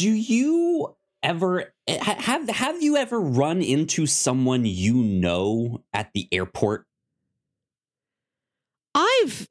[0.00, 6.86] do you ever have have you ever run into someone you know at the airport?
[8.94, 9.48] I've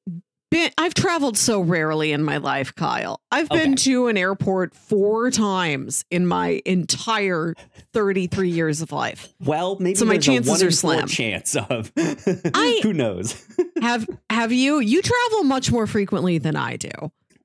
[0.52, 3.22] been I've traveled so rarely in my life, Kyle.
[3.32, 7.54] I've been to an airport four times in my entire
[7.94, 9.32] 33 years of life.
[9.40, 11.08] Well, maybe So my chances a are slim.
[11.08, 13.46] chance of I- who knows.
[13.82, 16.90] Have have you you travel much more frequently than I do.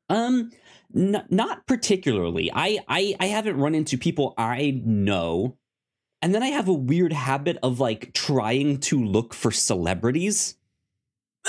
[0.09, 0.51] Um,
[0.95, 2.51] n- not particularly.
[2.53, 5.57] I, I I haven't run into people I know,
[6.23, 10.57] and then I have a weird habit of like trying to look for celebrities,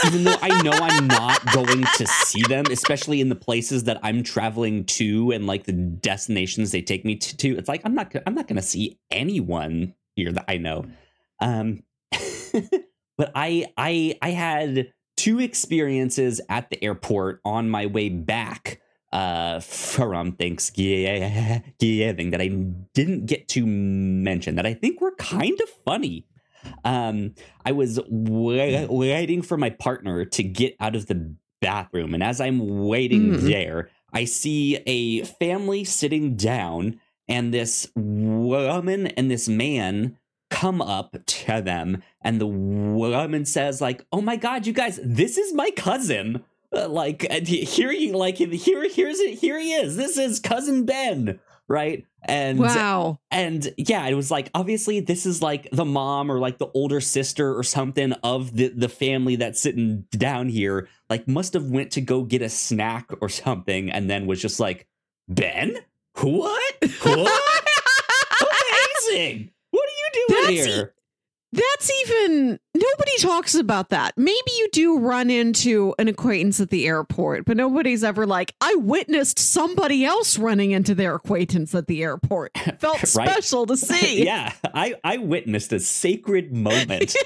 [0.06, 4.00] even though I know I'm not going to see them, especially in the places that
[4.04, 7.38] I'm traveling to and like the destinations they take me to.
[7.38, 7.58] to.
[7.58, 10.86] It's like I'm not I'm not going to see anyone here that I know.
[11.40, 11.84] Um,
[13.18, 18.82] but I I I had two experiences at the airport on my way back
[19.16, 22.48] uh from Thanksgiving that I
[22.94, 26.26] didn't get to mention that I think were kind of funny.
[26.84, 27.34] Um
[27.66, 32.42] I was wa- waiting for my partner to get out of the bathroom and as
[32.42, 33.42] I'm waiting Mm.
[33.42, 40.18] there I see a family sitting down and this woman and this man
[40.50, 45.38] come up to them and the woman says like oh my god you guys this
[45.38, 46.44] is my cousin
[46.84, 49.96] Uh, like here he like here here's it here he is.
[49.96, 52.06] This is cousin ben right?
[52.28, 53.20] And Wow.
[53.32, 57.00] and yeah it was like obviously this is like the mom or like the older
[57.00, 61.92] sister or something of the the family that's sitting down here like must have went
[61.92, 64.88] to go get a snack or something and then was just like
[65.28, 65.78] ben?
[66.22, 66.76] What?
[67.04, 67.64] What?
[69.12, 69.52] Amazing!
[69.72, 70.95] What are you doing That's here
[71.56, 74.14] That's even nobody talks about that.
[74.18, 78.76] Maybe you do run into an acquaintance at the airport, but nobody's ever like, I
[78.76, 82.52] witnessed somebody else running into their acquaintance at the airport.
[82.80, 83.30] Felt Right.
[83.30, 84.24] special to see.
[84.26, 87.16] yeah i i witnessed a sacred moment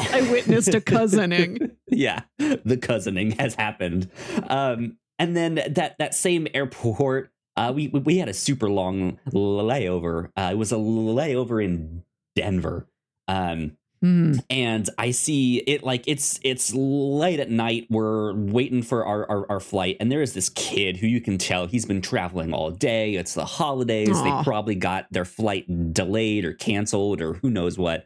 [0.00, 1.72] I witnessed a cousining.
[1.88, 4.10] yeah the cousining has happened
[4.48, 10.30] um and then that that same airport uh we we had a super long layover
[10.36, 12.02] uh it was a layover in
[12.34, 12.88] denver
[13.28, 14.34] um Hmm.
[14.50, 17.86] and I see it like it's it's late at night.
[17.88, 21.38] We're waiting for our, our, our flight, and there is this kid who you can
[21.38, 23.14] tell he's been traveling all day.
[23.14, 24.10] It's the holidays.
[24.12, 24.22] Aw.
[24.22, 28.04] They probably got their flight delayed or canceled or who knows what.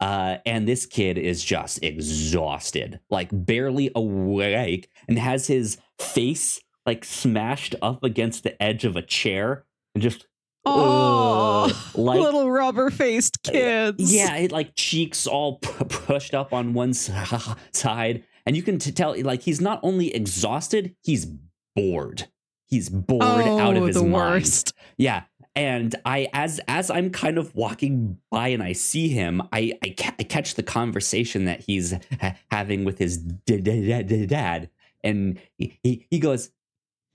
[0.00, 7.06] Uh, and this kid is just exhausted, like barely awake, and has his face like
[7.06, 10.26] smashed up against the edge of a chair and just
[10.68, 14.12] Oh, Ugh, like little rubber faced uh, kids.
[14.14, 17.12] yeah, it like cheeks all p- pushed up on one si-
[17.72, 21.26] side, and you can t- tell like he's not only exhausted, he's
[21.74, 22.28] bored.
[22.66, 24.12] He's bored Oh, out of oh, his the mind.
[24.12, 24.74] worst.
[24.98, 25.22] Yeah,
[25.56, 29.94] and I as as I'm kind of walking by and I see him, I I,
[29.98, 34.68] ca- I catch the conversation that he's ha- having with his d- d- d- dad,
[35.02, 36.50] and he, he he goes,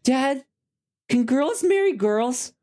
[0.04, 0.44] "Dad,
[1.08, 2.54] can girls marry girls?"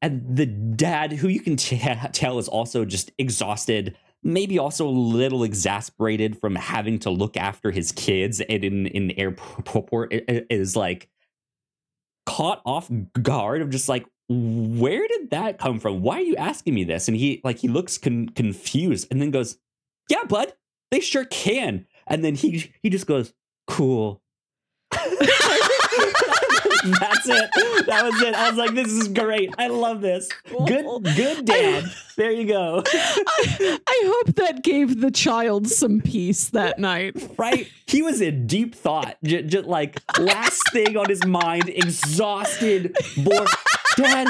[0.00, 1.78] And the dad, who you can t-
[2.12, 7.70] tell is also just exhausted, maybe also a little exasperated from having to look after
[7.70, 11.08] his kids and in in airport, is like
[12.26, 12.90] caught off
[13.22, 16.02] guard of just like where did that come from?
[16.02, 17.08] Why are you asking me this?
[17.08, 19.58] And he like he looks con- confused and then goes
[20.08, 20.52] yeah bud
[20.90, 21.86] they sure can.
[22.06, 23.32] And then he he just goes
[23.66, 24.22] cool
[26.84, 27.50] that's it.
[27.86, 28.34] That was it.
[28.34, 29.54] I was like this is great.
[29.58, 30.28] I love this.
[30.66, 30.84] Good
[31.16, 31.84] good dad.
[32.16, 32.82] There you go.
[32.86, 37.16] I, I hope that gave the child some peace that night.
[37.38, 37.68] right?
[37.86, 39.16] He was in deep thought.
[39.22, 43.48] Just, just like last thing on his mind exhausted bored.
[43.96, 44.28] Dad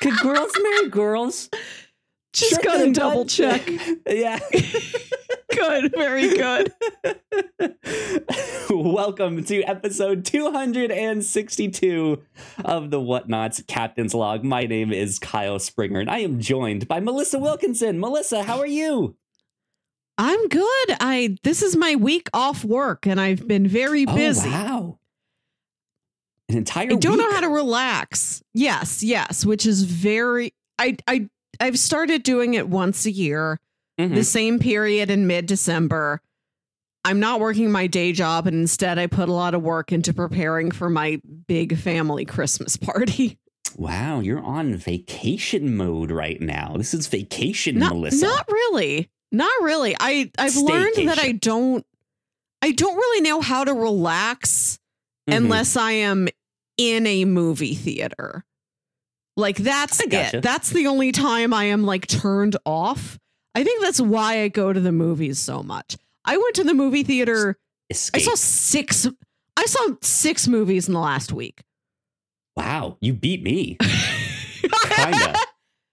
[0.00, 1.50] could girls marry girls
[2.32, 3.28] Just Sure gotta thing, double bud.
[3.30, 3.68] check.
[4.06, 4.38] yeah
[5.50, 6.72] Good, very good.
[8.70, 12.22] welcome to episode 262
[12.64, 17.00] of the whatnots captain's log my name is kyle springer and i am joined by
[17.00, 19.16] melissa wilkinson melissa how are you
[20.20, 20.96] I'm good.
[21.00, 24.48] I this is my week off work and I've been very oh, busy.
[24.48, 24.98] oh wow
[26.48, 28.42] an entire I don't know how to relax.
[28.52, 31.28] Yes, yes, which is very I I
[31.60, 33.58] I've started doing it once a year,
[33.98, 34.14] Mhm.
[34.14, 36.20] the same period in mid-December.
[37.04, 40.12] I'm not working my day job and instead I put a lot of work into
[40.12, 43.38] preparing for my big family Christmas party.
[43.76, 46.74] Wow, you're on vacation mode right now.
[46.76, 48.26] This is vacation, Not, Melissa.
[48.26, 49.08] not really.
[49.30, 49.94] Not really.
[50.00, 51.84] I I've learned that I don't
[52.62, 54.78] I don't really know how to relax
[55.28, 55.36] Mhm.
[55.36, 56.28] unless I am
[56.76, 58.44] in a movie theater.
[59.38, 60.38] Like that's gotcha.
[60.38, 60.42] it.
[60.42, 63.20] That's the only time I am like turned off.
[63.54, 65.96] I think that's why I go to the movies so much.
[66.24, 67.56] I went to the movie theater.
[67.90, 69.06] I saw six.
[69.56, 71.62] I saw six movies in the last week.
[72.56, 73.76] wow, you beat me.
[74.90, 75.34] Kinda.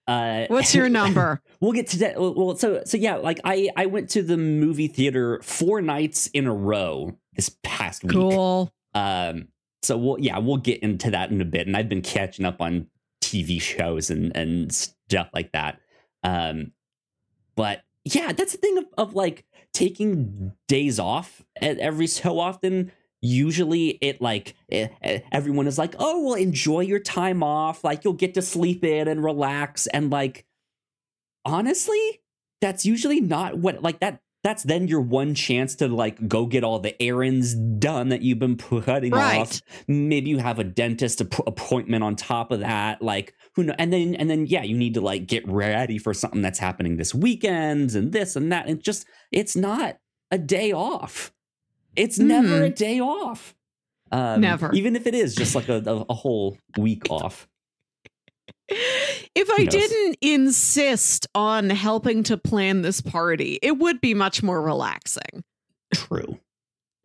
[0.08, 1.42] Uh, What's your number?
[1.62, 2.20] We'll get to that.
[2.20, 6.48] Well, so so yeah, like I I went to the movie theater four nights in
[6.48, 8.14] a row this past week.
[8.14, 8.72] cool.
[8.94, 9.48] Um,
[9.82, 12.62] so we'll yeah we'll get into that in a bit, and I've been catching up
[12.62, 12.88] on
[13.26, 15.80] TV shows and and stuff like that.
[16.24, 16.72] Um,
[17.56, 22.92] but yeah, that's the thing of, of like taking days off e- every so often.
[23.22, 24.88] Usually, it like eh,
[25.32, 27.84] everyone is like, "Oh, well, enjoy your time off.
[27.84, 30.46] Like you'll get to sleep in and relax." And like,
[31.44, 32.22] honestly,
[32.62, 34.22] that's usually not what like that.
[34.46, 38.38] That's then your one chance to like go get all the errands done that you've
[38.38, 39.40] been putting Right.
[39.42, 43.74] off maybe you have a dentist app- appointment on top of that like who know
[43.80, 46.98] and then and then yeah you need to like get ready for something that's happening
[46.98, 49.98] this weekend and this and that and just it's not
[50.30, 51.34] a day off.
[51.96, 53.56] It's never a day off.
[54.12, 54.72] Um, Never.
[54.74, 57.48] even if it is just like a, a whole week off
[58.68, 59.68] If I knows?
[59.74, 65.44] didn't insist on helping to plan this party, it would be much more relaxing.
[65.94, 66.40] true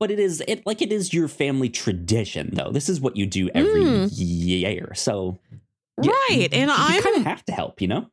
[0.01, 3.27] but it is it like it is your family tradition though this is what you
[3.27, 4.09] do every Mm.
[4.15, 5.39] year so
[6.03, 8.07] yeah, Right, you- and I'm- kind of have to help you know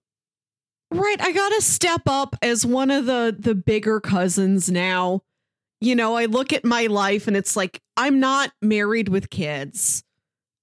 [0.91, 5.21] Right, I got to step up as one of the the bigger cousins now.
[5.81, 10.03] You know, I look at my life and it's like I'm not married with kids.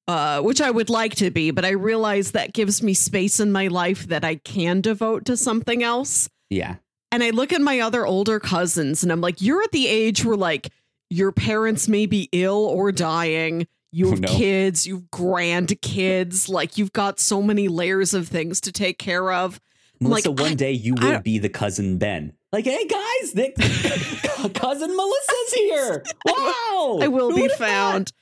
[0.07, 3.51] Uh, which I would like to be, but I realize that gives me space in
[3.51, 6.29] my life that I can devote to something else.
[6.51, 6.75] yeah
[7.11, 10.23] And I look at my other older cousins and I'm like, you're at the age
[10.23, 10.69] where like
[11.09, 13.67] your parents may be ill or dying.
[13.93, 14.29] You Oh, have no.
[14.37, 19.59] kids, you've grandkids, like you've got so many layers of things to take care of.
[20.01, 22.35] Melissa, like, one I- day you will be the cousin Ben.
[22.53, 23.33] Like, hey guys,
[24.55, 26.05] cousin Melissa's here.
[26.27, 28.13] Wow, I will Who be would've found.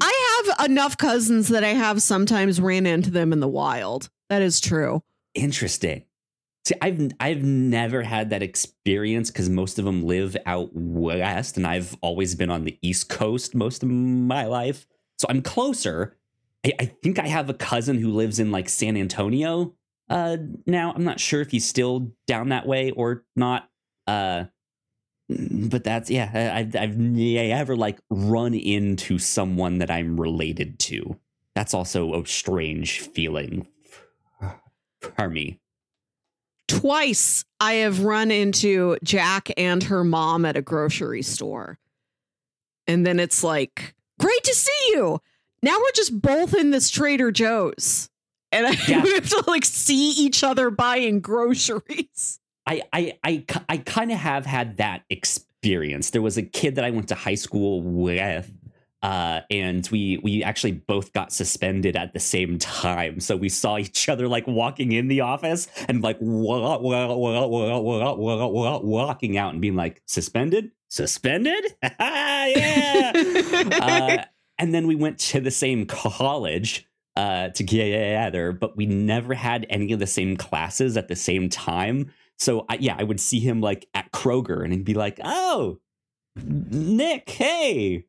[0.00, 4.08] I have enough cousins that I have sometimes ran into them in the wild.
[4.28, 5.02] That is true.
[5.34, 6.04] Interesting.
[6.64, 11.66] See, I've I've never had that experience because most of them live out west, and
[11.66, 14.86] I've always been on the East Coast most of my life.
[15.18, 16.16] So I'm closer.
[16.66, 19.74] I, I think I have a cousin who lives in like San Antonio
[20.10, 20.36] uh,
[20.66, 20.92] now.
[20.94, 23.70] I'm not sure if he's still down that way or not.
[24.06, 24.44] Uh,
[25.30, 26.30] Mm, but that's yeah.
[26.34, 31.18] I- I've I've never like run into someone that I'm related to.
[31.54, 33.66] That's also a strange feeling
[35.00, 35.58] for me.
[36.68, 41.78] Twice I have run into Jack and her mom at a grocery store.
[42.86, 45.18] And then it's like, great to see you.
[45.62, 48.08] Now we're just both in this Trader Joe's.
[48.52, 49.02] And I, Yeah.
[49.02, 52.37] we have to like see each other buying groceries.
[52.68, 56.10] I I I, I kind of have had that experience.
[56.10, 58.50] There was a kid that I went to high school with
[59.02, 63.20] uh, and we we actually both got suspended at the same time.
[63.20, 66.92] So we saw each other like walking in the office and like walking
[69.38, 71.64] out and being like suspended, suspended,
[72.00, 73.12] yeah.
[73.80, 74.24] Uh,
[74.58, 76.84] and then we went to the same college.
[77.16, 82.12] Uh, together, but we never had any of the same classes at the same time.
[82.38, 85.78] So I, yeah, I would see him like at Kroger, and he'd be like, "Oh,
[86.36, 88.06] Nick, hey,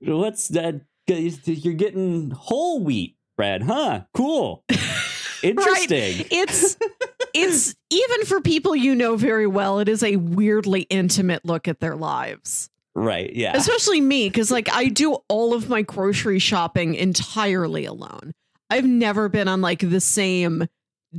[0.00, 0.80] what's that?
[1.06, 4.02] You're getting whole wheat bread, huh?
[4.14, 4.64] Cool,
[5.42, 6.76] interesting." It's
[7.34, 11.80] it's even for people you know very well, it is a weirdly intimate look at
[11.80, 12.70] their lives.
[12.94, 13.32] Right?
[13.32, 13.56] Yeah.
[13.56, 18.32] Especially me, because like I do all of my grocery shopping entirely alone.
[18.70, 20.66] I've never been on like the same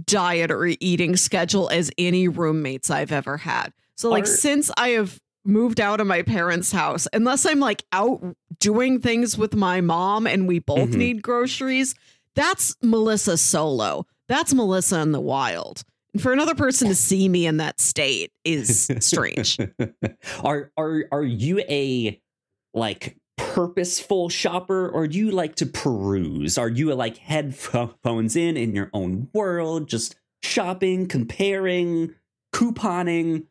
[0.05, 3.73] diet or eating schedule as any roommates I've ever had.
[3.95, 7.83] So like Are- since I have moved out of my parents' house, unless I'm like
[7.91, 10.95] out doing things with my mom and we both Mhm.
[10.95, 11.95] need groceries,
[12.35, 14.05] that's Melissa solo.
[14.27, 15.83] That's Melissa in the wild.
[16.13, 19.57] And for another person to see me in that state is strange.
[20.43, 22.19] are are are you a
[22.73, 26.57] like purposeful shopper or do you like to peruse?
[26.57, 32.13] Are you like headphones in in your own world, just shopping, comparing,
[32.53, 33.45] couponing,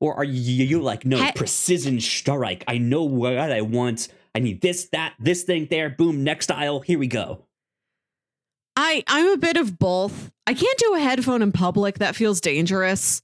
[0.00, 2.64] or are you, you like no He- precision strike?
[2.66, 4.08] I know what I want.
[4.34, 5.90] I need this, that, this thing there.
[5.90, 6.80] Boom, next aisle.
[6.80, 7.44] Here we go.
[8.76, 10.32] I I'm a bit of both.
[10.46, 11.98] I can't do a headphone in public.
[11.98, 13.22] That feels dangerous.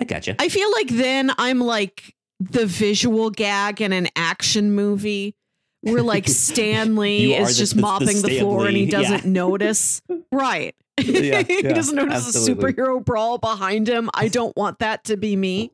[0.00, 0.36] I gotcha.
[0.38, 5.34] I feel like then I'm like the visual gag in an action movie
[5.80, 9.24] where like Stan Lee is the- just the- the mopping the, floor and he doesn't
[9.24, 10.00] notice.
[10.30, 10.76] Right.
[10.98, 12.70] Yeah, he yeah, doesn't notice absolutely.
[12.70, 14.10] a superhero brawl behind him.
[14.12, 15.72] I don't want that to be me.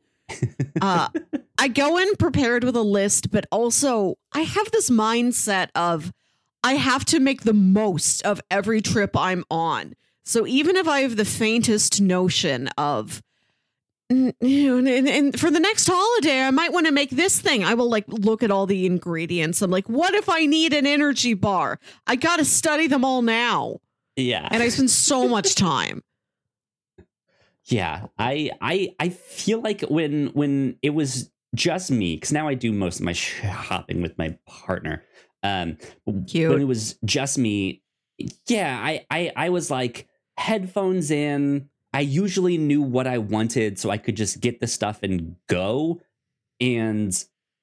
[0.80, 1.08] Uh,
[1.58, 6.12] I go in prepared with a list, but also I have this mindset of
[6.62, 9.94] I have to make the most of every trip I'm on.
[10.24, 13.22] So even if I have the faintest notion of,
[14.10, 17.64] know, and, and for the next holiday, I might want to make this thing.
[17.64, 19.62] I will like look at all the ingredients.
[19.62, 21.78] I'm like, what if I need an energy bar?
[22.06, 23.78] I got to study them all now.
[24.16, 24.48] Yeah.
[24.50, 26.02] And I spend so much time.
[27.66, 32.54] Yeah, I I I feel like when when it was just me because now I
[32.54, 35.02] do most of my shopping with my partner.
[35.42, 35.78] Um,
[36.26, 36.50] Cute.
[36.50, 37.82] when it was just me,
[38.46, 40.06] yeah, I I I was like
[40.36, 41.70] headphones in.
[41.94, 46.02] I usually knew what I wanted, so I could just get the stuff and go.
[46.60, 47.16] And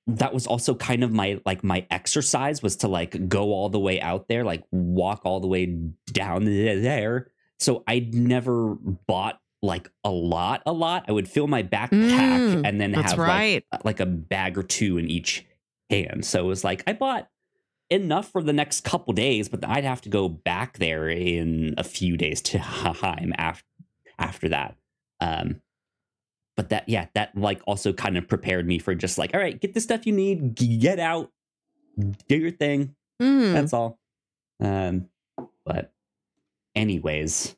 [0.08, 3.80] that was also kind of my like my exercise was to like go all the
[3.80, 5.66] way out there, like walk all the way
[6.12, 7.28] down there.
[7.60, 11.06] So I'd never bought like a lot, a lot.
[11.08, 13.66] I would fill my backpack Mm, and then have right.
[13.72, 15.46] like like a bag or two in each
[15.90, 16.26] hand.
[16.26, 17.28] So it was like I bought
[17.90, 21.84] enough for the next couple days, but I'd have to go back there in a
[21.84, 22.60] few days to
[22.94, 23.66] time after
[24.22, 24.78] after that.
[25.20, 25.62] Um,
[26.56, 29.60] but that yeah, that like also kind of prepared me for just like, all right,
[29.60, 31.32] get the stuff you need, get out,
[32.28, 32.96] do your thing.
[33.22, 33.54] Mm.
[33.54, 34.00] That's all.
[34.60, 35.10] Um,
[35.66, 35.92] but
[36.76, 37.56] anyways,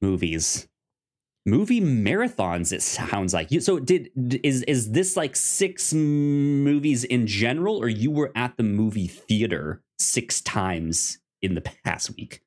[0.00, 0.68] movies.
[1.48, 2.72] Movie marathons.
[2.72, 3.60] It sounds like you.
[3.60, 4.10] So did
[4.42, 9.80] is is this like six movies in general, or you were at the movie theater
[10.00, 12.42] six times in the past week?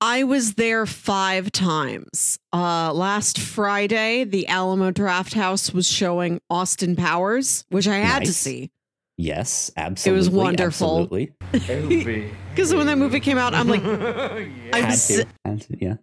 [0.00, 2.38] I was there five times.
[2.52, 8.70] Uh, last Friday, the Alamo Drafthouse was showing Austin Powers, which I had to see.
[9.18, 10.16] Yes, absolutely.
[10.16, 11.08] It was wonderful.
[11.52, 12.32] Absolutely.
[12.50, 13.84] Because when that movie came out, I'm like,
[14.72, 15.96] I Had was, to, had to, yeah.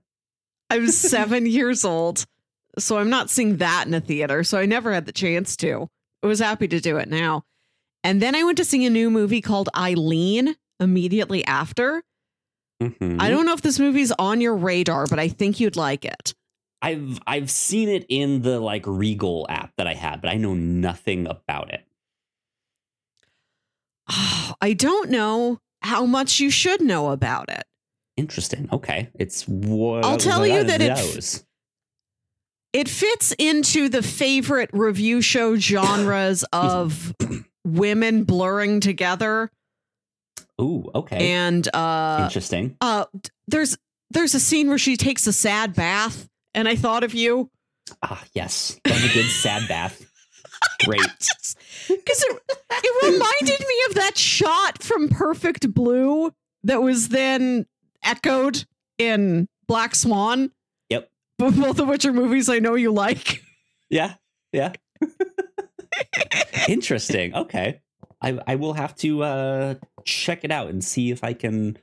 [0.70, 2.26] I was seven years old.
[2.78, 4.44] So I'm not seeing that in a theater.
[4.44, 5.88] So I never had the chance to.
[6.22, 7.42] I was happy to do it now.
[8.04, 12.04] And then I went to see a new movie called Eileen immediately after.
[12.82, 13.20] Mhm.
[13.22, 16.34] I don't know if this movie's on your radar, but I think you'd like it.
[16.82, 20.54] I've I've seen it in the like Regal app that I had, but I know
[20.54, 21.84] nothing about it.
[24.62, 27.64] I don't know how much you should know about it.
[28.16, 28.70] Interesting.
[28.72, 31.44] Okay, it's what I'll tell you that it-?
[32.74, 37.16] It fits into the favorite review show genres of
[37.66, 39.50] women blurring together
[40.62, 42.76] Ooh, okay, and uh interesting.
[42.82, 43.06] uh
[43.48, 43.78] there's
[44.10, 47.50] there's a scene where she takes a sad bath and I thought of you
[48.02, 50.04] Ah, yes, love a good sad bath.
[50.86, 51.00] Great.
[51.88, 56.32] because it, it reminded me of that shot from Perfect Blue
[56.64, 57.66] that was then
[58.04, 58.66] echoed
[58.98, 60.52] in Black Swan.
[60.90, 61.10] Yep.
[61.38, 63.42] Both of which are movies I know you like.
[63.90, 64.16] Yeah,
[64.52, 64.74] yeah.
[66.68, 67.34] Interesting.
[67.36, 67.80] Okay,
[68.22, 71.78] I I will have to uh check it out and see if I can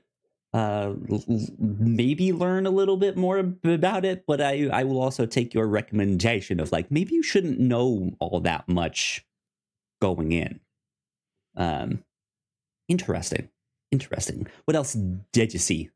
[0.52, 1.24] uh l-
[1.58, 4.24] maybe learn a little bit more about it.
[4.26, 8.40] But I I will also take your recommendation of like maybe you shouldn't know all
[8.40, 9.24] that much
[10.00, 10.60] going in.
[11.56, 12.02] Um,
[12.88, 13.48] interesting.
[13.92, 14.48] Interesting.
[14.64, 14.94] What else
[15.32, 15.90] did you see?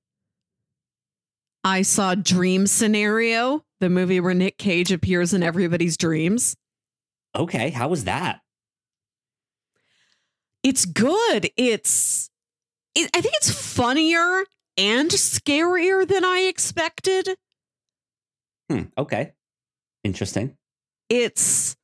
[1.64, 6.56] I saw Dream Scenario, the movie where Nick Cage appears in everybody's dreams.
[7.34, 8.40] Okay, how was that?
[10.62, 11.50] It's good.
[11.56, 12.30] It's,
[12.94, 14.44] it, I think it's funnier
[14.76, 17.36] and scarier than I expected.
[18.70, 19.32] Hmm, okay,
[20.04, 20.56] interesting.
[21.08, 21.76] It's,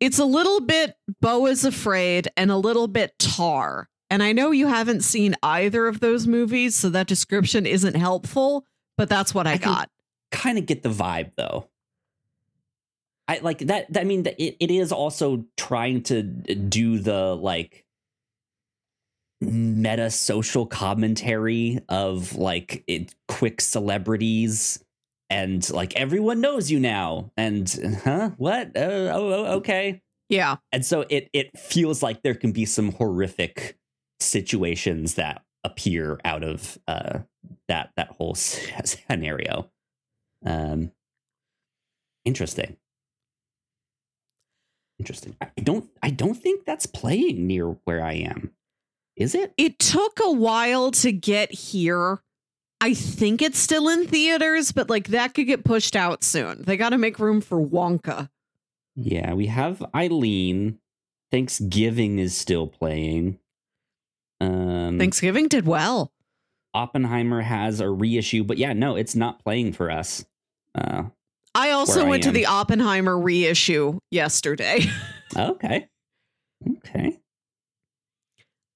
[0.00, 3.88] it's a little bit Beau is Afraid and a little bit Tar.
[4.10, 8.66] And I know you haven't seen either of those movies, so that description isn't helpful,
[8.98, 9.90] but that's what I, I got.
[10.30, 11.68] kind of get the vibe though.
[13.26, 13.86] I like that.
[13.96, 17.84] I mean, it, it is also trying to do the like
[19.42, 24.82] meta social commentary of like it quick celebrities
[25.28, 28.30] and like everyone knows you now and huh?
[28.36, 28.76] What?
[28.76, 30.00] Uh, oh, oh okay.
[30.28, 30.56] Yeah.
[30.70, 33.76] and so it it feels like there can be some horrific
[34.20, 37.20] situations that appear out of uh
[37.68, 39.70] that that whole scenario.
[40.46, 40.92] Um
[42.24, 42.76] interesting.
[44.98, 45.36] Interesting.
[45.40, 48.52] I don't i don't think that's playing near where i am
[49.16, 52.22] is it It took a while to get here.
[52.80, 56.62] I think it's still in theaters, but like that could get pushed out soon.
[56.62, 58.28] They got to make room for Wonka.
[58.96, 60.78] yeah we have eileen
[61.30, 63.38] thanksgiving is still playing
[64.40, 66.12] Um, Thanksgiving did well.
[66.74, 70.24] Oppenheimer has a reissue, but yeah, no, it's not playing for us.
[70.74, 71.04] Uh,
[71.54, 74.80] I also Where I went to the Oppenheimer reissue yesterday.
[75.36, 75.88] okay,
[76.78, 77.18] okay,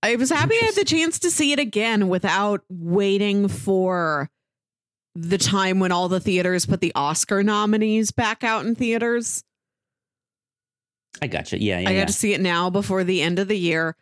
[0.07, 4.31] I was happy I had the chance to see it again without waiting for
[5.17, 9.43] the time when all the theaters put the Oscar nominees back out in theaters.
[11.21, 11.61] I gotcha.
[11.61, 12.01] Yeah, yeah, I yeah.
[12.03, 13.97] got to see it now before the end of the year.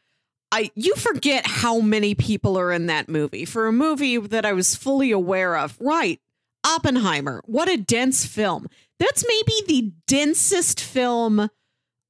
[0.52, 3.46] I you forget how many people are in that movie.
[3.46, 5.76] For a movie that I was fully aware of.
[5.80, 6.20] Right.
[6.66, 7.42] Oppenheimer.
[7.46, 8.66] What a dense film.
[8.98, 11.48] That's maybe the densest film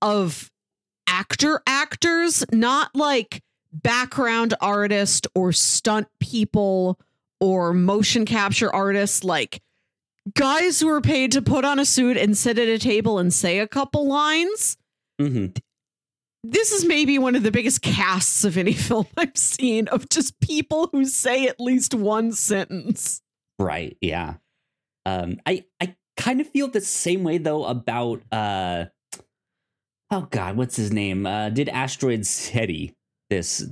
[0.03, 0.51] of
[1.07, 3.43] actor actors, not like
[3.83, 6.99] background artist or stunt people
[7.41, 9.61] or motion capture artists like
[10.35, 13.35] guys who are paid to put on a suit and sit at a table and
[13.35, 14.77] say a couple lines
[15.19, 15.47] hmm
[16.45, 20.39] this is maybe one of the biggest casts of any film I've seen of just
[20.41, 23.23] people who say at least one sentence.
[23.59, 23.97] Right.
[24.01, 24.35] Yeah.
[25.07, 28.87] Um, I I kind of feel the same way though about uh,
[30.11, 31.27] oh god, what's his name?
[31.27, 32.95] Uh, did Asteroid City
[33.31, 33.65] this?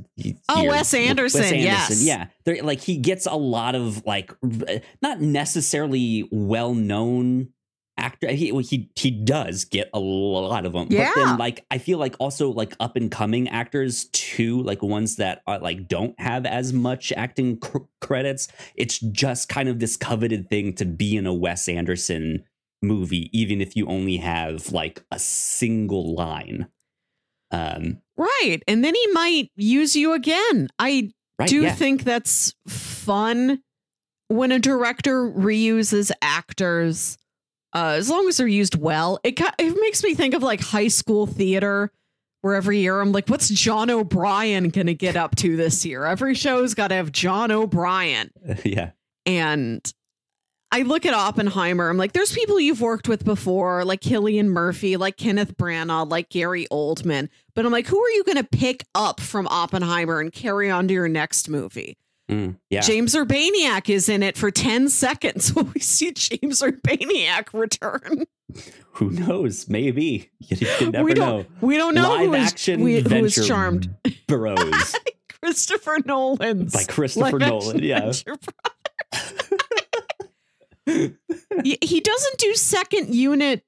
[0.49, 0.71] Oh, year.
[0.71, 2.03] Wes Anderson, yes.
[2.03, 2.27] Yeah.
[2.45, 4.33] There, like he gets a lot of like
[5.03, 7.49] not necessarily well known
[7.99, 8.29] actor.
[8.33, 10.89] He he he does get a lot of them.
[10.89, 11.13] But Yeah.
[11.15, 15.43] then like I feel like also like up and coming actors too, like ones that
[15.47, 18.49] are like don't have as much acting cr- credits.
[18.75, 22.45] It's just kind of this coveted thing to be in a Wes Anderson
[22.83, 26.67] movie, even if you only have like a single line.
[27.53, 28.63] Um, Right.
[28.69, 30.69] And then he might use you again.
[30.79, 31.49] I right?
[31.49, 31.73] do yeah.
[31.73, 33.63] think that's fun
[34.29, 37.19] when a director reuses actors,
[37.75, 39.19] uh, as long as they're used well.
[39.25, 41.91] It, it makes me think of like high school theater.
[42.43, 46.05] Where every year I'm like, what's John O'Brien gonna get up to this year?
[46.05, 48.33] Every show's got to have John O'Brien.
[48.65, 48.91] yeah.
[49.25, 49.81] And
[50.73, 51.91] I look at Oppenheimer.
[51.91, 56.31] I'm like, there's people you've worked with before, like Cillian Murphy, like Kenneth Branagh, like
[56.31, 57.29] Gary Oldman.
[57.55, 60.89] But I'm like, who are you going to pick up from Oppenheimer and carry on
[60.89, 61.99] to your next movie?
[62.31, 62.81] Mm, yeah.
[62.81, 65.55] James Urbaniak is in it for 10 seconds.
[65.55, 68.25] Will we see James Urbaniak return?
[68.93, 69.69] Who knows?
[69.69, 71.21] Maybe you, you never we know.
[71.21, 71.49] don't.
[71.61, 73.95] We don't know Live who is, action we, who venture charmed.
[74.27, 74.95] Bros
[75.43, 77.83] Christopher Nolan's by Christopher live Nolan.
[77.83, 78.13] Yeah.
[80.87, 83.63] he doesn't do second unit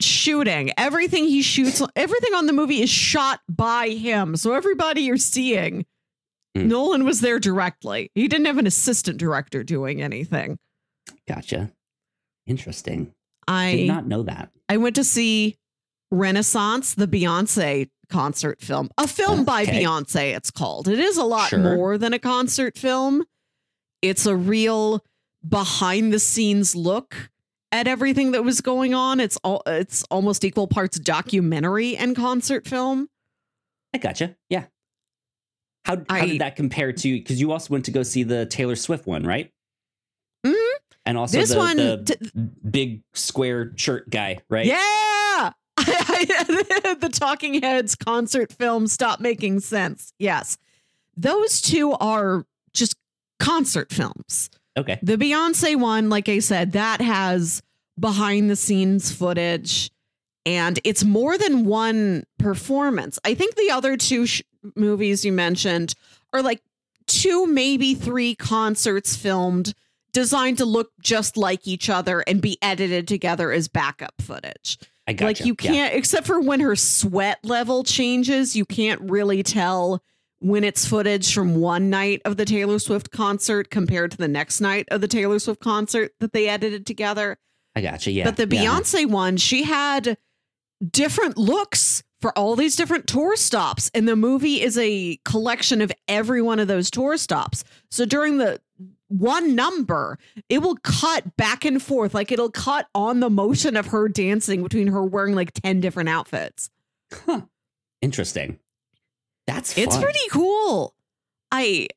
[0.00, 0.70] shooting.
[0.78, 4.36] Everything he shoots, everything on the movie is shot by him.
[4.36, 5.86] So everybody you're seeing,
[6.56, 6.66] Mm.
[6.66, 8.10] Nolan was there directly.
[8.16, 10.58] He didn't have an assistant director doing anything.
[11.28, 11.70] Gotcha.
[12.44, 13.12] Interesting.
[13.46, 14.50] I did not know that.
[14.68, 15.56] I went to see
[16.10, 18.90] Renaissance, the Beyonce concert film.
[18.98, 19.84] A film by Okay.
[19.84, 20.88] Beyonce, it's called.
[20.88, 21.60] It is a lot Sure.
[21.60, 23.22] more than a concert film.
[24.02, 25.04] It's a real
[25.46, 27.30] behind the scenes look
[27.72, 29.20] at everything that was going on.
[29.20, 33.08] It's all it's almost equal parts documentary and concert film.
[33.94, 34.36] I gotcha.
[34.48, 34.64] Yeah.
[35.84, 37.18] How, how I- did that compare to?
[37.18, 39.50] Because you also went to go see the Taylor Swift one, right?
[40.46, 40.54] Mhm.
[41.06, 44.66] And also This the, one the t- big square shirt guy, right?
[44.66, 45.50] Yeah.
[45.80, 50.12] the Talking Heads concert film Stop Making Sense.
[50.18, 50.58] Yes.
[51.16, 52.96] Those two are just
[53.38, 54.50] concert films.
[54.76, 54.98] Okay.
[55.02, 57.62] The Beyonce one, like I said, that has
[57.98, 59.90] behind the scenes footage
[60.46, 63.18] and it's more than one performance.
[63.24, 64.42] I think the other two sh-
[64.74, 65.94] movies you mentioned
[66.32, 66.62] are like
[67.06, 69.74] two, maybe three concerts filmed
[70.12, 74.78] designed to look just like each other and be edited together as backup footage.
[75.06, 75.26] I gotcha.
[75.26, 80.02] Like you can't, except for when her sweat level changes, you can't really tell
[80.40, 84.60] when it's footage from one night of the Taylor Swift concert compared to the next
[84.60, 87.38] night of the Taylor Swift concert that they edited together.
[87.76, 88.10] I gotcha.
[88.10, 88.24] Yeah.
[88.24, 88.64] but the yeah.
[88.64, 90.16] Beyonce one, she had
[90.90, 93.90] different looks for all these different tour stops.
[93.94, 97.64] And the movie is a collection of every one of those tour stops.
[97.90, 98.60] So during the
[99.08, 102.14] one number, it will cut back and forth.
[102.14, 106.08] Like it'll cut on the motion of her dancing between her wearing like 10 different
[106.08, 106.70] outfits.
[107.12, 107.42] Huh.
[108.02, 108.58] Interesting.
[109.54, 110.94] That's It's pretty cool.
[111.50, 111.88] I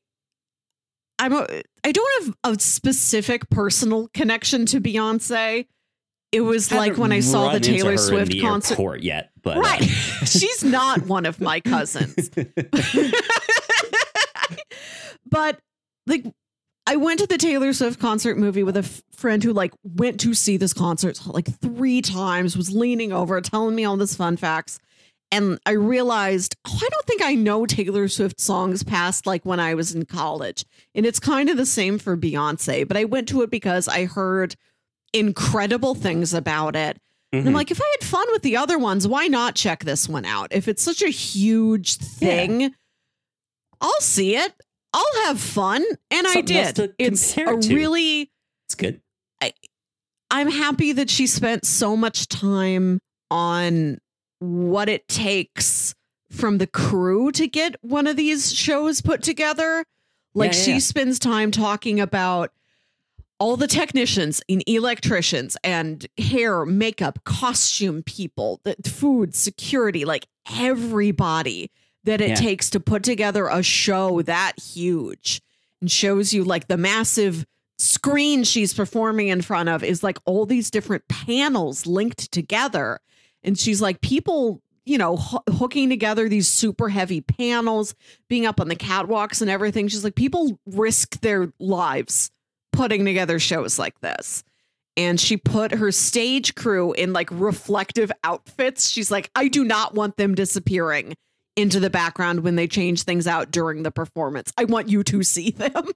[1.18, 1.46] I'm a
[1.84, 5.66] I don't have a specific personal connection to Beyonce.
[6.32, 9.02] It was like when I saw the Taylor Swift the concert.
[9.02, 9.82] yet, but uh, Right.
[10.26, 12.30] She's not one of my cousins.
[15.30, 15.60] but
[16.06, 16.24] like
[16.86, 20.20] I went to the Taylor Swift concert movie with a f- friend who like went
[20.20, 24.36] to see this concert like 3 times, was leaning over telling me all this fun
[24.36, 24.78] facts.
[25.32, 29.58] And I realized, oh, I don't think I know Taylor Swift songs past like when
[29.58, 30.64] I was in college.
[30.94, 34.04] And it's kind of the same for Beyonce, but I went to it because I
[34.04, 34.54] heard
[35.12, 36.98] incredible things about it.
[37.32, 37.56] And I'm Mhm.
[37.56, 40.52] like, if I had fun with the other ones, why not check this one out?
[40.52, 42.72] If it's such a huge thing,
[43.80, 44.52] I'll see it.
[44.92, 45.84] I'll have fun.
[46.12, 46.94] And I Something else did.
[46.98, 47.74] It's a to.
[47.74, 48.30] really
[48.68, 49.00] it's good.
[49.42, 49.52] I
[50.30, 53.00] I'm happy that she spent so much time
[53.32, 53.98] on
[54.44, 55.94] what it takes
[56.30, 59.84] from the crew to get one of these shows put together.
[60.34, 60.78] Like Yeah, yeah, she yeah.
[60.78, 62.50] spends time talking about
[63.38, 70.26] all the technicians and electricians and hair, makeup, costume people, the food, security, like
[70.58, 71.70] everybody
[72.04, 75.40] that it takes to put together a show that huge
[75.80, 77.46] and shows you like the massive
[77.78, 83.00] screen she's performing in front of is like all these different panels linked together.
[83.44, 87.94] And she's like, people, you know, ho- hooking together these super heavy panels,
[88.28, 89.88] being up on the catwalks and everything.
[89.88, 92.30] She's like, people risk their lives
[92.72, 94.42] putting together shows like this.
[94.96, 98.88] And she put her stage crew in like reflective outfits.
[98.88, 101.14] She's like, I do not want them disappearing
[101.56, 104.52] into the background when they change things out during the performance.
[104.56, 105.90] I want you to see them.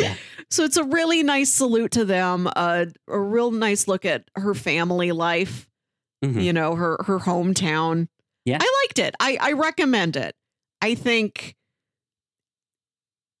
[0.00, 0.14] Yeah.
[0.50, 2.48] So it's a really nice salute to them.
[2.54, 5.66] Uh, a real nice look at her family life.
[6.32, 6.42] Mhm.
[6.44, 8.08] You know her her hometown.
[8.44, 8.58] Yeah.
[8.60, 9.14] I liked it.
[9.20, 10.34] I I recommend it.
[10.82, 11.54] I think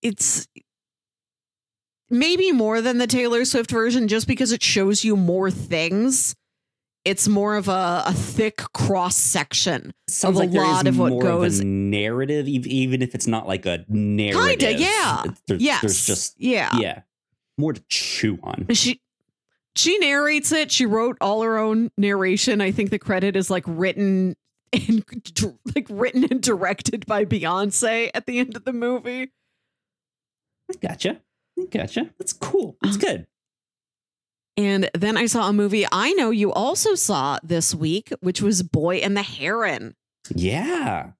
[0.02, 0.46] it's
[2.10, 6.34] maybe more than the Taylor Swift version just because it shows you more things.
[7.04, 9.92] It's more of a, a thick cross section.
[10.08, 13.14] Sounds a like there is lot of what more goes- of a narrative, even if
[13.14, 14.58] it's not like a narrative.
[14.70, 15.24] Kinda, yeah.
[15.46, 15.80] There- yes.
[15.82, 16.70] There's just yeah.
[16.78, 17.02] yeah,
[17.58, 18.66] more to chew on.
[18.72, 19.02] She
[19.76, 20.70] she narrates it.
[20.70, 22.60] She wrote all her own narration.
[22.60, 24.36] I think the credit is like written
[24.72, 25.04] and
[25.74, 29.32] like written and directed by Beyonce at the end of the movie.
[30.70, 31.20] I gotcha.
[31.58, 32.10] I gotcha.
[32.18, 32.76] That's cool.
[32.82, 33.06] That's Uh-huh.
[33.06, 33.26] good.
[34.56, 38.62] And then I saw a movie I know you also saw this week, which was
[38.62, 39.94] Boy and the Heron.
[40.34, 41.10] Yeah.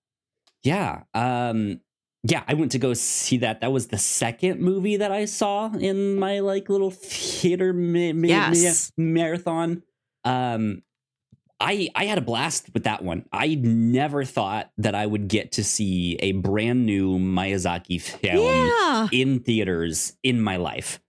[0.63, 1.03] Yeah.
[1.15, 1.81] Um
[2.27, 3.61] yeah, I went to go see that.
[3.61, 8.27] That was the second movie that I saw in my like little theater ma- ma-
[8.29, 8.93] Yes.
[8.97, 9.83] ma- marathon.
[10.25, 10.83] Um
[11.61, 13.27] I I had a blast with that one.
[13.33, 19.09] I never thought that I would get to see a brand new Miyazaki film yeah.
[19.13, 21.01] in theaters in my life.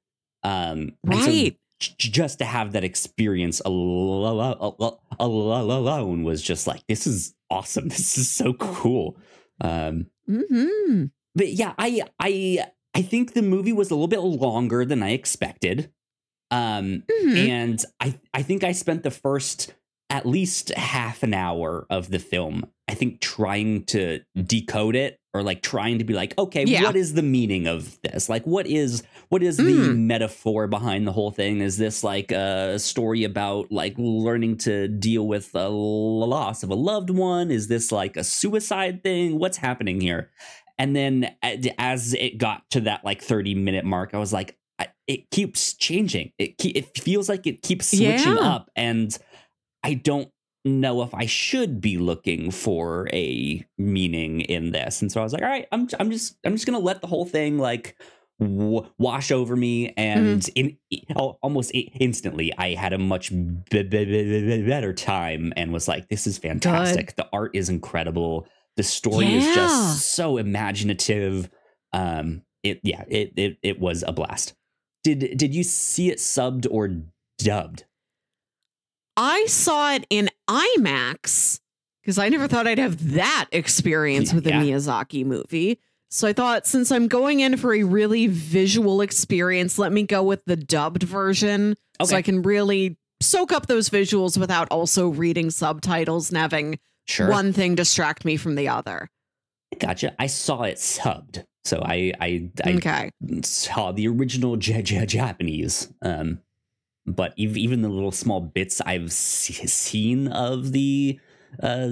[0.43, 1.57] Um and so Right.
[1.97, 4.41] just to have that experience al- al-
[4.79, 9.17] al- al- alone was just like this is awesome this is so cool
[9.61, 14.85] um hmm but yeah i i i think the movie was a little bit longer
[14.85, 15.91] than i expected
[16.51, 19.73] um hmm and i i think i spent the first
[20.09, 25.43] at least half an hour of the film i think trying to decode it or
[25.43, 26.83] like trying to be like okay Yeah.
[26.83, 29.97] what is the meaning of this like what is what is the Mm.
[30.07, 35.27] metaphor behind the whole thing is this like a story about like learning to deal
[35.27, 39.99] with a loss of a loved one is this like a suicide thing what's happening
[39.99, 40.29] here
[40.77, 41.35] and then
[41.77, 45.73] as it got to that like 30 minute mark i was like I- it keeps
[45.73, 48.55] changing it ke- it feels like it keeps switching Yeah.
[48.55, 49.15] up and
[49.83, 50.29] i don't
[50.65, 55.01] know if i should be looking for a meaning in this.
[55.01, 57.01] And so i was like all right i'm i'm just i'm just going to let
[57.01, 57.95] the whole thing like
[58.39, 59.93] w- wash over me.
[59.95, 60.77] And in
[61.15, 66.27] almost instantly i had a much b- b- b- better time and was like this
[66.27, 67.15] is fantastic.
[67.15, 68.47] The art is incredible.
[68.75, 71.49] The story is just so imaginative.
[71.93, 74.55] Um it yeah it, it it was a blast.
[75.03, 76.89] Did did you see it subbed or
[77.37, 77.85] dubbed
[79.17, 81.59] I saw it in IMAX
[82.01, 85.79] because I never thought I'd have that experience with a Miyazaki movie.
[86.09, 90.21] So I thought since I'm going in for a really visual experience, let me go
[90.23, 95.49] with the dubbed version so I can really soak up those visuals without also reading
[95.49, 99.09] subtitles and having sure one thing distract me from the other.
[99.79, 103.11] gotcha i saw it subbed so i i, I okay.
[103.43, 105.91] saw the original J- J- Japanese.
[106.01, 106.39] Um,
[107.05, 111.19] but even the little small bits I've seen of the
[111.61, 111.89] uh,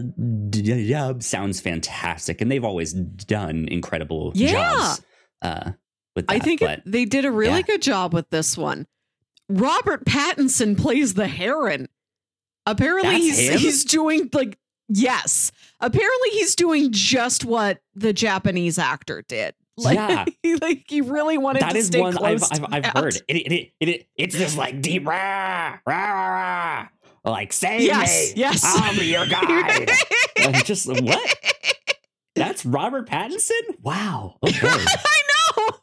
[1.19, 4.51] sounds fantastic, and they've always done incredible Yeah.
[4.51, 5.01] jobs
[5.41, 5.71] uh,
[6.15, 6.33] with that.
[6.33, 7.61] I think but it, they did a really yeah.
[7.61, 8.87] good job with this one.
[9.49, 11.87] Robert Pattinson plays the heron.
[12.65, 13.59] Apparently That's he's him?
[13.59, 15.51] he's doing like yes.
[15.79, 19.53] Apparently he's doing just what the Japanese actor did.
[19.77, 20.25] Like, Yeah.
[20.43, 23.15] he, like he really wanted that to is stay one I've close I've, I've heard.
[23.27, 26.87] It, it, it, it, it's just like deep rah, rah, rah,
[27.25, 27.31] rah.
[27.31, 28.61] like save Yes, me, yes.
[28.63, 29.91] I'll be your guide.
[30.43, 31.35] And just what?
[32.35, 33.61] That's Robert Pattinson?
[33.81, 34.37] Wow.
[34.43, 34.67] Okay.
[34.67, 35.77] I know.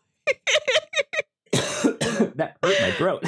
[2.36, 3.24] that hurt my throat.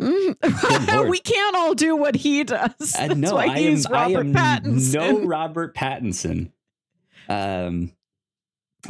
[0.00, 1.08] Mm.
[1.08, 2.94] We can't all do what he does.
[2.98, 4.94] Uh, no, I am, Robert I am Pattinson.
[4.94, 6.50] no Robert Pattinson.
[7.28, 7.92] Um,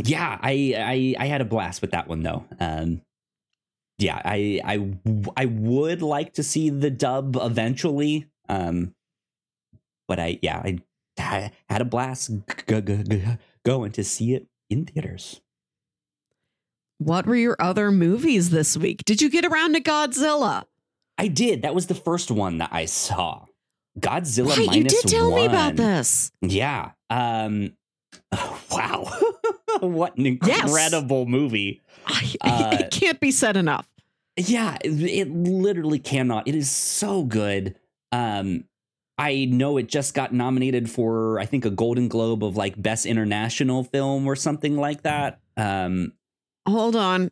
[0.03, 2.45] yeah, I, I I had a blast with that one though.
[2.61, 3.03] Um,
[3.99, 4.95] yeah, I I
[5.37, 8.27] I would like to see the dub eventually.
[8.49, 8.95] Um,
[10.09, 10.79] but I yeah I,
[11.19, 12.31] I had a blast
[12.69, 13.23] g- g- g-
[13.65, 15.41] going to see it in theaters.
[16.99, 19.05] What were your other movies this week?
[19.05, 20.65] Did you get around to Godzilla?
[21.19, 21.63] I did.
[21.63, 23.45] That was the first one that I saw.
[23.99, 25.41] Godzilla Right, minus you did tell one.
[25.41, 26.31] me about this.
[26.41, 26.91] Yeah.
[27.11, 27.73] Um
[28.71, 29.11] wow.
[29.81, 30.63] what an Yes.
[30.65, 31.83] incredible movie.
[32.07, 33.87] I, Uh, it can't be said enough.
[34.37, 36.47] Yeah, it, it literally cannot.
[36.49, 37.77] It is so good.
[38.13, 38.65] Um
[39.17, 43.07] I know it just got nominated for I think a Golden Globe of like best
[43.07, 45.41] international film or something like that.
[45.57, 46.13] Um
[46.67, 47.23] Hold on.
[47.23, 47.31] I'm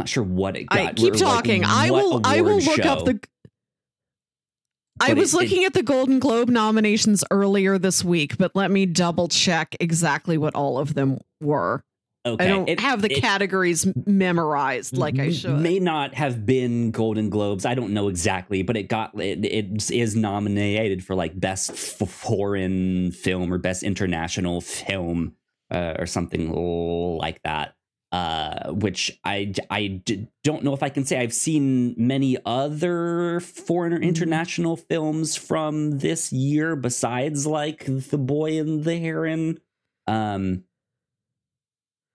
[0.00, 0.78] not sure what it got.
[0.80, 1.64] I keep or, like, talking.
[1.64, 2.20] I will.
[2.24, 3.20] I will look up the.
[5.00, 8.70] I was it- it- looking at the Golden Globe nominations earlier this week, but let
[8.70, 11.82] me double check exactly what all of them were.
[12.26, 12.42] Okay.
[12.46, 15.58] I don't it- have the it- categories memorized like I should.
[15.58, 17.66] May not have been Golden Globes.
[17.66, 22.08] I don't know exactly, but it got it, it is nominated for like best f-
[22.08, 25.34] foreign film or best international film
[25.70, 26.50] uh, or something
[27.18, 27.74] like that.
[28.14, 33.40] Uh, which I I d- don't know if I can say I've seen many other
[33.40, 34.04] foreign or Mhm.
[34.04, 39.58] international films from this year besides like The Boy and the Heron.
[40.06, 40.62] Um,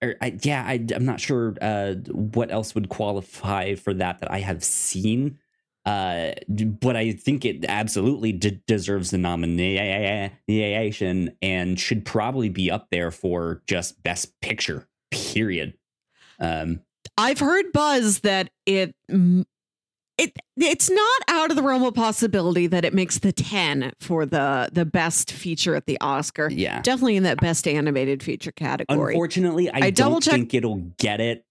[0.01, 4.31] or I, yeah, I, am not sure uh, what else would qualify for that that
[4.31, 5.37] I have seen.
[5.85, 12.87] Uh, but I think it absolutely d- deserves the nomination and should probably be up
[12.89, 14.87] there for just best picture.
[15.11, 15.73] Period.
[16.39, 16.81] Um,
[17.17, 22.83] I've heard buzz that it it it's not out of the realm of possibility that
[22.85, 26.49] it makes the 10 for the the best feature at the Oscar.
[26.51, 26.81] yeah.
[26.81, 29.13] Definitely in that best animated feature category.
[29.13, 31.45] Unfortunately, I, I don't check- think it'll get it,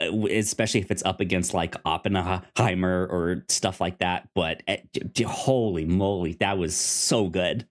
[0.00, 4.28] uh, especially if it's up against like Oppenheimer or stuff like that.
[4.34, 4.62] But
[5.12, 7.66] d- holy moly, that was so good.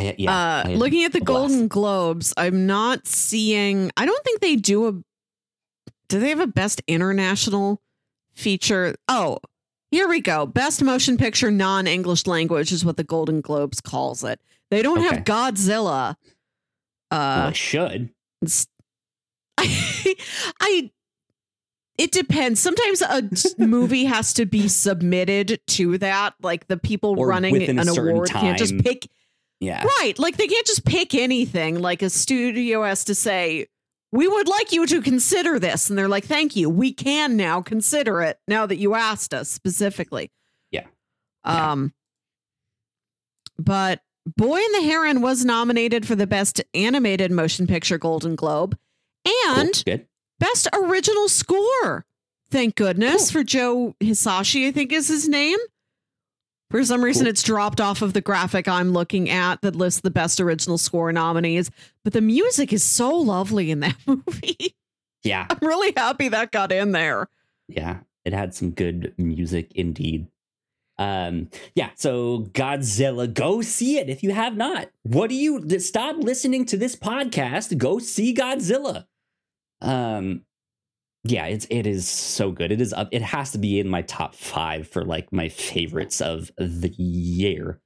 [0.00, 1.26] I, yeah, uh, I looking at the blast.
[1.50, 3.90] Golden Globes, I'm not seeing.
[3.96, 4.92] I don't think they do a.
[6.08, 7.80] Do they have a best international
[8.34, 8.96] feature?
[9.08, 9.38] Oh,
[9.90, 10.46] here we go.
[10.46, 14.40] Best motion picture non English language is what the Golden Globes calls it.
[14.70, 15.22] They don't have Okay.
[15.22, 16.16] Godzilla.
[17.10, 18.10] Well, Uh, should.
[18.42, 18.66] it's-
[19.58, 20.90] I.
[21.98, 22.60] It depends.
[22.60, 26.32] Sometimes a movie has to be submitted to that.
[26.40, 29.06] Like the people Or running an award can't just pick
[29.60, 30.18] Yeah, Right.
[30.18, 31.78] Like they can't just pick anything.
[31.80, 33.66] Like a studio has to say,
[34.10, 35.90] we would like you to consider this.
[35.90, 36.70] And they're like, thank you.
[36.70, 40.30] We can now consider it now that you asked us specifically.
[40.70, 40.86] Yeah.
[41.44, 41.72] Yeah.
[41.72, 41.92] Um,
[43.58, 44.00] but
[44.36, 48.76] Boy and the Heron was nominated for the Best Animated Motion Picture Golden Globe
[49.46, 50.06] and good.
[50.38, 52.06] Best Original Score.
[52.50, 53.40] Thank goodness Cool.
[53.40, 55.58] for Joe Hisaishi, I think is his name.
[56.70, 57.30] For some reason, Cool.
[57.30, 61.12] it's dropped off of the graphic I'm looking at that lists the best original score
[61.12, 61.70] nominees.
[62.04, 64.74] But the music is so lovely in that movie.
[65.24, 67.28] Yeah, I'm really happy that got in there.
[67.68, 70.28] yeah, it had some good music indeed.
[70.96, 74.90] Um, yeah, so Godzilla, go see it if you have not.
[75.02, 77.76] What do you stop listening to this podcast?
[77.78, 79.06] Go see Godzilla.
[79.80, 80.42] Um,
[81.24, 82.72] yeah, it's it is so good.
[82.72, 83.08] It is up.
[83.12, 87.80] It has to be in my top five for like my favorites of the year.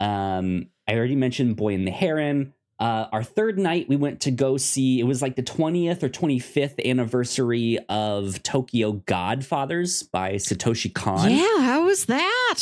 [0.00, 2.54] Um, I already mentioned Boy and the Heron.
[2.78, 5.00] Uh, our third night, we went to go see.
[5.00, 11.30] It was like the twentieth or twenty fifth anniversary of Tokyo Godfathers by Satoshi Kon
[11.30, 12.60] Yeah, how was that?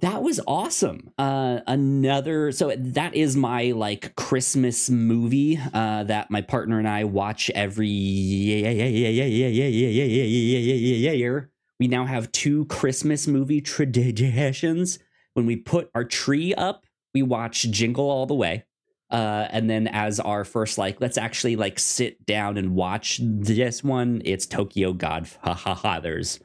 [0.00, 6.40] That was awesome uh another so that is my like christmas movie uh that my
[6.40, 11.40] partner and i watch every yeah yeah yeah yeah yeah yeah yeah yeah yeah
[11.80, 14.98] we now have two christmas movie traditions
[15.34, 18.64] when we put our tree up we watch jingle all the way
[19.10, 23.82] uh and then as our first like let's actually like sit down and watch this
[23.82, 26.40] one it's tokyo godfathers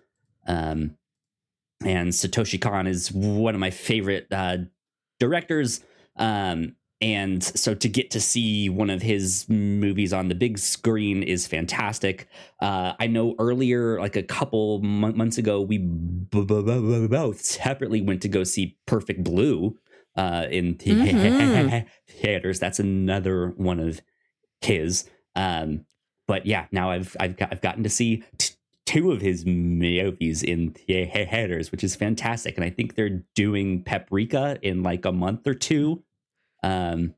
[0.47, 0.95] um
[1.85, 4.57] and Satoshi Kon is one of my favorite uh,
[5.19, 5.81] directors.
[6.17, 11.23] Um, and so to get to see one of his movies on the big screen
[11.23, 12.27] is fantastic.
[12.61, 17.41] Uh, I know earlier, like a couple m- months ago, we b- b- b- both
[17.41, 19.77] separately went to go see Perfect Blue
[20.15, 21.85] uh, in Mhm.
[22.07, 22.59] theaters.
[22.59, 23.99] That's another one of
[24.61, 25.09] his.
[25.35, 25.85] Um,
[26.27, 28.53] but yeah, now I've I've got, I've gotten to see t-
[28.91, 32.55] two of his movies in theaters, which is fantastic.
[32.55, 36.03] And I think they're doing Paprika in like a month or two.
[36.63, 37.13] Um,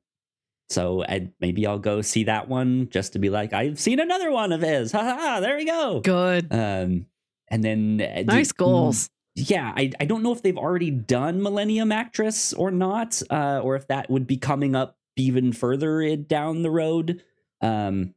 [0.69, 4.31] so I, maybe I'll go see that one just to be like, I've seen another
[4.31, 4.91] one of his.
[4.91, 5.39] Ha ha!
[5.39, 5.99] There we go.
[6.01, 6.47] Good.
[6.51, 7.05] Um,
[7.49, 9.09] and then uh, Nice the- goals.
[9.36, 13.75] yeah, I, I don't know if they've already done Millennium Actress or not, uh, or
[13.75, 17.21] if that would be coming up even further down the road.
[17.62, 18.15] Um,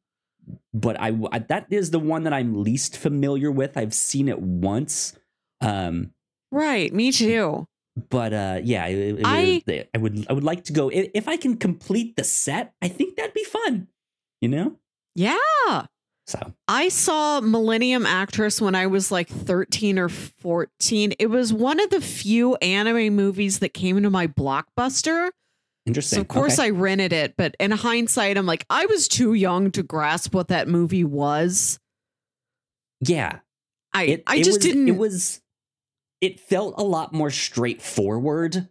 [0.74, 3.76] but I, I that is the one that I'm least familiar with.
[3.76, 5.16] I've seen it once.
[5.60, 6.12] Um,
[6.52, 6.92] Right.
[6.94, 7.66] Me too.
[8.10, 11.10] but uh, yeah, it- it I- was- I would I would like to go if,
[11.14, 12.74] if I can complete the set.
[12.82, 13.88] I think that'd be fun.
[14.40, 14.76] You know,
[15.14, 15.86] Yeah.
[16.26, 21.14] so I saw Millennium Actress when I was like 13 or 14.
[21.18, 25.30] It was one of the few anime movies that came into my blockbuster.
[25.86, 26.16] Interesting.
[26.18, 26.66] So of course Okay.
[26.66, 30.48] I rented it, but in hindsight, I'm like, I was too young to grasp what
[30.48, 31.78] that movie was.
[33.00, 33.38] yeah,
[33.92, 34.88] I it, I it just was, didn't.
[34.88, 35.40] It was.
[36.20, 38.68] It felt a lot more straightforward,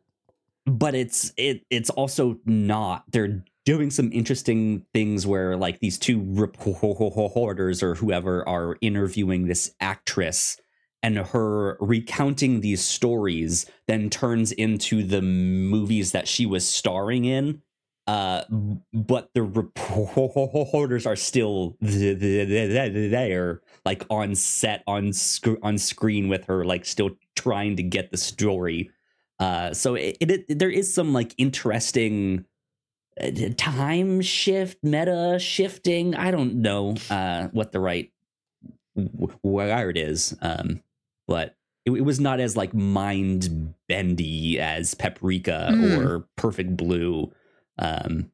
[0.66, 3.04] but it's it it's also not.
[3.12, 9.74] They're doing some interesting things where like these two reporters or whoever are interviewing this
[9.80, 10.58] actress
[11.06, 17.62] and her recounting these stories then turns into the movies that she was starring in.
[18.08, 18.44] Uh
[18.94, 25.62] but the reporters are still th- th- th- th- there like on set on sc-
[25.62, 28.90] on screen with her like still trying to get the story.
[29.40, 32.46] Uh so it, it there is some like interesting
[33.22, 36.16] uh, time shift meta shifting.
[36.16, 38.12] I don't know uh what the right
[38.96, 40.36] w- word is.
[40.42, 40.82] Um
[41.28, 45.98] but it, it was not as like mind bendy as paprika Mm.
[46.06, 47.32] or perfect blue
[47.80, 48.32] um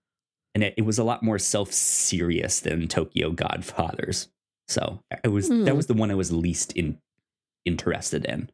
[0.54, 4.30] and it, it was a lot more self-serious than tokyo godfathers
[4.68, 5.76] so it was that Hmm.
[5.76, 6.98] was the one i was least in
[7.66, 8.50] interested in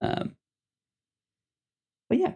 [0.00, 0.36] um
[2.08, 2.32] but yeah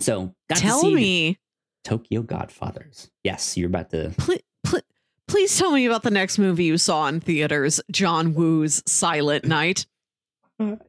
[0.00, 1.38] so tell me,
[1.84, 4.80] tokyo godfathers yes you're about to pl- pl-
[5.28, 9.86] please tell me about the next movie you saw in theaters, John Woo's Silent Night.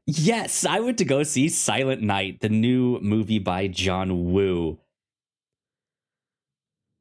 [0.05, 4.79] Yes, I went to go see Silent Night, the new movie by John Woo.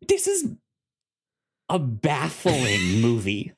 [0.07, 0.51] This is
[1.69, 3.53] a baffling movie.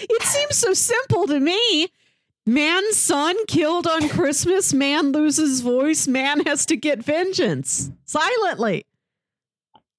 [0.00, 1.88] It seems so simple to me.
[2.46, 4.74] Man's son killed on Christmas.
[4.74, 6.06] Man loses voice.
[6.06, 8.84] Man has to get vengeance silently.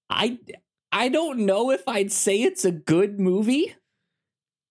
[0.10, 0.38] I
[0.92, 3.76] I don't know if I'd say it's a good movie.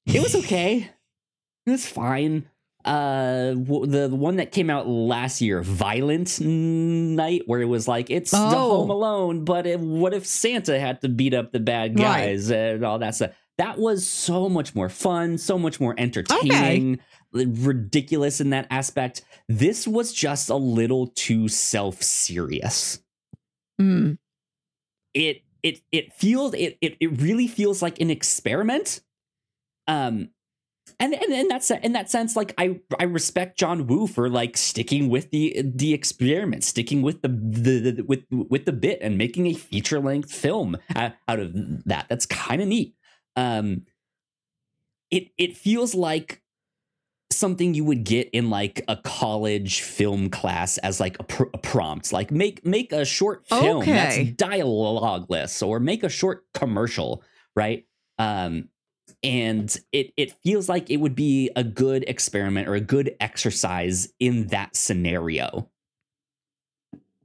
[0.07, 0.91] It was okay.
[1.67, 2.49] it was fine.
[2.85, 7.89] Uh, w- the the one that came out last year, Violent Night, where it was
[7.89, 8.81] like it's the Oh.
[8.81, 12.05] Home Alone, but it, what if Santa had to beat up the bad Right.
[12.05, 13.31] guys and all that stuff?
[13.57, 16.99] That was so much more fun, so much more entertaining,
[17.33, 19.23] ridiculous in that aspect.
[19.49, 23.01] This was just a little too self serious
[23.81, 24.19] Mm.
[25.15, 29.01] it it it feels it it, it really feels like an experiment
[29.89, 30.29] um
[31.01, 34.57] and, and in that in that sense like i i respect john woo for like
[34.57, 39.19] sticking with the the experiment sticking with the, the, the with with the bit and
[39.19, 41.53] making a feature length film out, of
[41.85, 42.07] that.
[42.09, 42.95] That's kind of neat.
[43.37, 43.83] Um
[45.11, 46.43] it it feels like
[47.33, 51.59] something you would get in like a college film class as like a, pr- a
[51.59, 52.13] prompt.
[52.13, 54.33] Like make make a short film that's Okay.
[54.37, 57.23] dialogueless or make a short commercial
[57.57, 57.87] right?
[58.19, 58.69] Um
[59.25, 64.13] and it it feels like it would be a good experiment or a good exercise
[64.21, 65.69] in that scenario.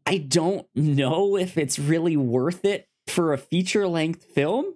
[0.06, 4.76] I don't know if it's really worth it for a feature length film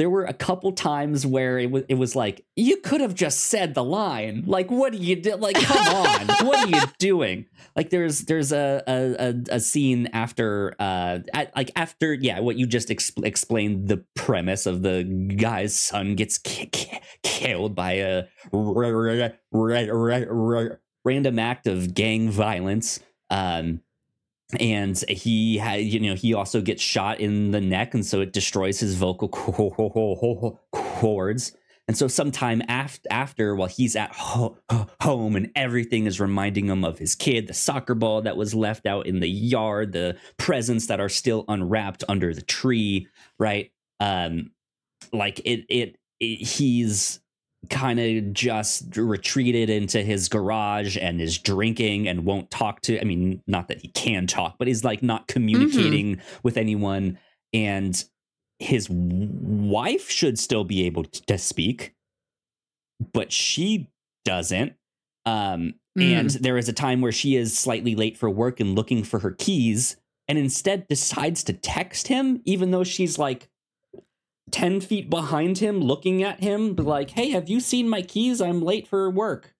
[0.00, 3.38] there were a couple times where it was it was like you could have just
[3.38, 4.44] said the line.
[4.46, 5.36] Like what are you do?
[5.36, 6.26] Like come on.
[6.46, 7.44] What are you doing?
[7.76, 12.66] Like there's there's a a, a, scene after uh at, like after yeah what you
[12.66, 15.04] just expl- explained the premise of the
[15.36, 16.70] guy's son gets ki-
[17.22, 23.00] killed by a r- r- r- r- r- random act of gang violence.
[23.28, 23.82] Um
[24.58, 28.32] and he had you know he also gets shot in the neck and so it
[28.32, 31.52] destroys his vocal co- cords
[31.88, 34.56] And so sometime after, after while he's at ho-
[35.00, 38.86] home and everything is reminding him of his kid, the soccer ball that was left
[38.86, 43.08] out in the yard, the presents that are still unwrapped under the tree,
[43.40, 43.72] right?
[43.98, 44.52] Um,
[45.12, 47.18] like it, it, it he's
[47.68, 52.98] kind of just retreated into his garage and is drinking and won't talk to.
[52.98, 56.38] I mean, not that he can talk, but he's like not communicating mm-hmm.
[56.42, 57.18] with anyone.
[57.52, 58.02] And
[58.58, 61.94] his wife should still be able to speak,
[63.12, 63.88] but she
[64.24, 64.74] doesn't.
[65.26, 66.12] Um, mm.
[66.12, 69.20] And there is a time where she is slightly late for work and looking for
[69.20, 69.96] her keys,
[70.28, 73.48] and instead decides to text him, even though she's like
[74.52, 78.40] 10 feet behind him, looking at him, like, hey, have you seen my keys?
[78.40, 79.54] I'm late for work.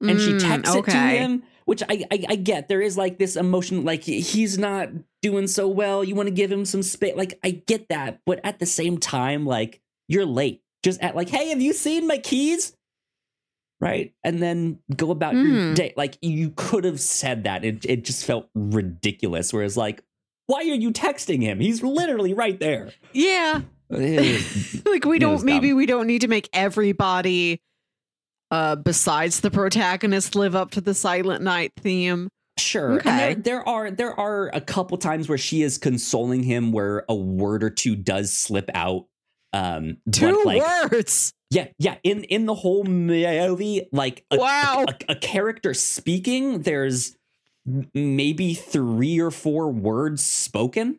[0.00, 0.90] And she mm, texts okay.
[0.90, 2.68] it to him, which I, I, I get.
[2.68, 4.88] There is like this emotion, like he's not
[5.20, 6.02] doing so well.
[6.02, 7.14] You want to give him some space.
[7.16, 10.62] Like I get that, but at the same time, like you're late.
[10.82, 12.76] Just at like, hey, have you seen my keys?
[13.80, 15.52] Right, and then go about mm.
[15.52, 15.94] your day.
[15.96, 17.64] Like you could have said that.
[17.64, 19.52] It it just felt ridiculous.
[19.52, 20.02] Whereas like,
[20.46, 21.60] why are you texting him?
[21.60, 22.92] He's literally right there.
[23.12, 23.62] Yeah.
[24.86, 25.76] like we don't maybe dumb.
[25.76, 27.60] we don't need to make everybody
[28.50, 32.28] uh besides the protagonist live up to the silent night theme
[32.58, 32.94] Sure.
[32.94, 33.34] Okay.
[33.34, 37.14] There, there, are there are a couple times where she is consoling him where a
[37.14, 39.06] word or two does slip out.
[39.54, 41.32] Um two like, words.
[41.50, 41.96] Yeah, yeah.
[42.02, 44.86] In in the whole movie, like a, wow.
[44.88, 47.16] a, a, a character speaking, there's
[47.94, 50.98] maybe three or four words spoken.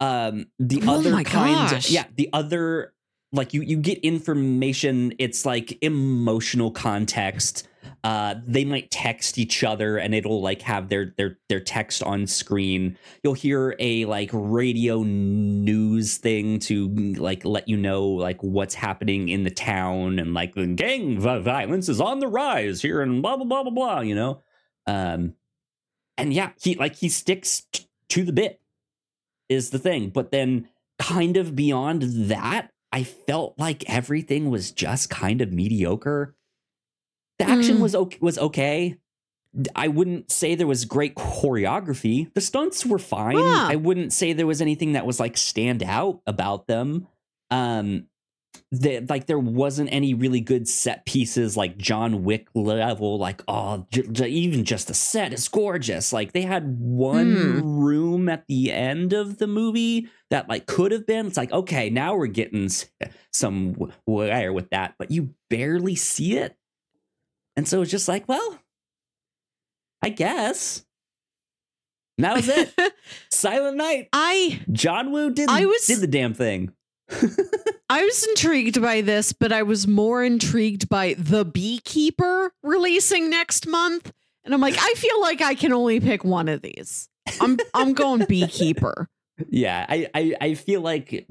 [0.00, 1.90] Um the oh other kind gosh.
[1.90, 2.94] yeah, the other
[3.32, 7.66] like you you get information, it's like emotional context.
[8.02, 12.26] Uh, they might text each other and it'll like have their their their text on
[12.26, 12.96] screen.
[13.22, 16.88] You'll hear a like radio news thing to
[17.18, 21.90] like let you know like what's happening in the town and like the gang violence
[21.90, 24.42] is on the rise here and blah blah blah blah blah you know?
[24.86, 25.34] Um
[26.16, 28.60] and yeah he like he sticks t- to the bit
[29.50, 30.66] is the thing but then
[30.98, 36.34] kind of beyond that i felt like everything was just kind of mediocre
[37.40, 37.80] the action mm.
[37.80, 38.96] was okay, was okay.
[39.74, 42.32] I wouldn't say there was great choreography.
[42.34, 43.38] The stunts were fine.
[43.38, 43.66] Yeah.
[43.66, 47.08] I wouldn't say there was anything that was like stand out about them.
[47.50, 48.08] Um
[48.72, 53.86] that like there wasn't any really good set pieces like John Wick level like oh
[53.90, 57.60] j- j- even just the set is gorgeous like they had one mm.
[57.62, 61.90] room at the end of the movie that like could have been it's like okay
[61.90, 62.68] now we're getting
[63.32, 66.56] some wire with that but you barely see it
[67.56, 68.58] and so it's just like, well,
[70.02, 70.84] I guess.
[72.16, 72.72] And that was it.
[73.30, 74.08] Silent Night.
[74.12, 76.72] I John Woo did I was, did the damn thing.
[77.90, 83.66] I was intrigued by this, but I was more intrigued by The Beekeeper releasing next
[83.66, 84.12] month.
[84.44, 87.08] And I'm like, I feel like I can only pick one of these.
[87.40, 89.08] I'm I'm going Beekeeper.
[89.48, 91.26] Yeah, I, I I feel like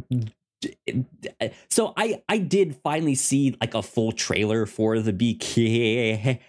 [1.70, 6.40] so I I did finally see like a full trailer for the beekeeper.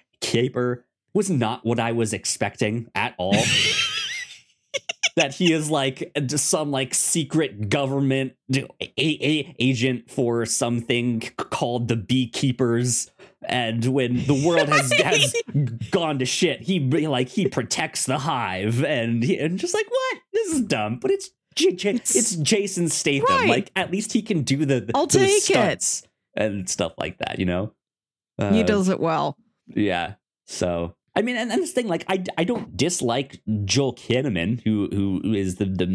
[1.12, 3.36] Was not what I was expecting at all.
[5.16, 8.66] that he is like some like secret government a-
[8.98, 13.10] a- agent for something called the beekeepers
[13.48, 15.34] and when the world has has
[15.90, 20.18] gone to shit he like he protects the hive and, he, and just like what
[20.32, 23.26] this is dumb but it's J- J- it's Jason Statham.
[23.28, 23.48] Right.
[23.48, 26.02] Like at least he can do the, the I'll take stunts
[26.36, 26.42] it.
[26.42, 27.40] and stuff like that.
[27.40, 27.72] You know,
[28.38, 29.36] uh, he does it well.
[29.66, 30.14] Yeah.
[30.46, 34.88] So I mean, and, and this thing, like, I, I don't dislike Joel Kinnaman, who
[34.90, 35.86] who is the the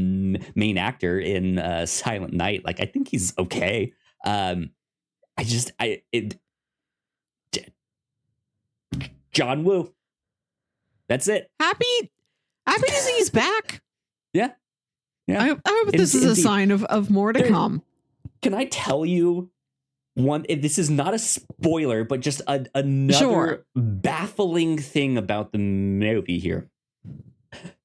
[0.53, 2.63] main actor in uh, Silent Night.
[2.63, 3.91] Like, I think he's okay.
[4.23, 4.69] Um,
[5.36, 6.38] I just I it.
[9.32, 9.91] John Woo.
[11.09, 11.49] That's it.
[11.59, 12.11] Happy,
[12.67, 13.82] happy to see he's back.
[14.32, 14.51] Yeah,
[15.28, 15.43] yeah.
[15.43, 17.82] I, I hope this is a sign of, of more to there, come.
[18.41, 19.49] Can I tell you
[20.16, 20.45] one?
[20.49, 23.66] Eh, this is not a spoiler, but just a, another sure.
[23.76, 26.70] baffling thing about the movie here.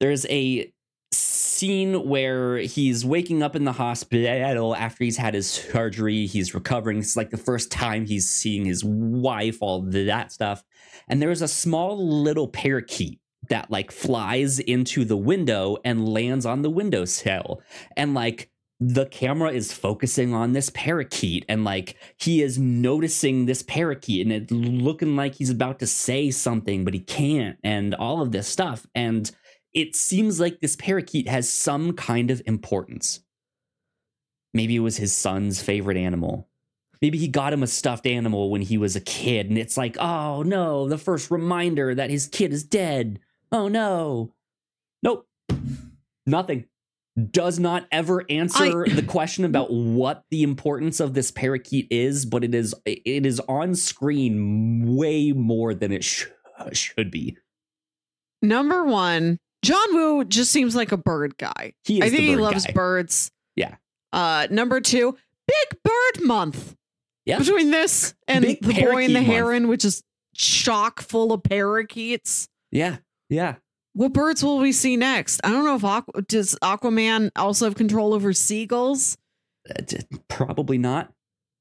[0.01, 0.73] There's a
[1.13, 6.27] scene where he's waking up in the hospital after he's had his surgery.
[6.27, 6.99] He's recovering.
[6.99, 10.65] It's like the first time he's seeing his wife, all that stuff.
[11.09, 16.63] And there's a small little parakeet that like flies into the window and lands on
[16.63, 17.61] the windowsill.
[17.97, 18.50] And like
[18.83, 24.33] the camera is focusing on this parakeet and like he is noticing this parakeet and
[24.33, 28.49] it looking like he's about to say something but he can't and all of this
[28.49, 28.87] stuff.
[28.95, 29.31] And
[29.75, 33.21] it seems like this parakeet has some kind of importance.
[34.55, 36.49] Maybe it was his son's favorite animal.
[37.03, 39.99] Maybe he got him a stuffed animal when he was a kid and it's like
[40.01, 43.21] oh no the first reminder that his kid is dead.
[43.53, 44.33] Oh no.
[45.03, 45.29] Nope.
[46.27, 46.65] Nothing
[47.33, 52.25] does not ever answer I- the question about what the importance of this parakeet is
[52.27, 56.27] but it is it is on screen way more than it sh-
[56.73, 57.37] should be
[58.43, 61.75] Number one, John Woo just seems like a bird guy.
[61.85, 62.73] he is I think he loves guy.
[62.73, 63.31] birds.
[63.55, 63.75] Yeah.
[64.15, 65.15] Uh, number two,
[65.47, 66.75] Big Bird Month.
[67.27, 67.39] Yeah.
[67.39, 69.27] Between this and Big The Boy and the Month.
[69.27, 70.03] Heron, which is
[70.35, 72.49] chock full of parakeets.
[72.71, 72.97] yeah
[73.29, 73.57] yeah
[73.93, 75.41] What birds will we see next?
[75.43, 79.17] I don't know if Aqu- does Aquaman also have control over seagulls.
[79.69, 79.83] Uh,
[80.29, 81.13] probably not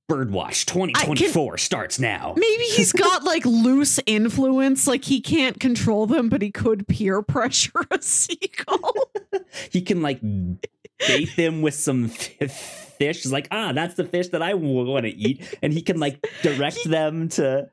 [0.10, 6.30] birdwatch 2024 starts now Maybe he's got like loose influence, like he can't control them,
[6.30, 9.12] but he could peer pressure a seagull.
[9.72, 12.52] he can like bait them with some f-
[12.98, 13.22] fish.
[13.24, 16.26] He's like, ah, that's the fish that I want to eat, and he can like
[16.42, 17.70] direct them to.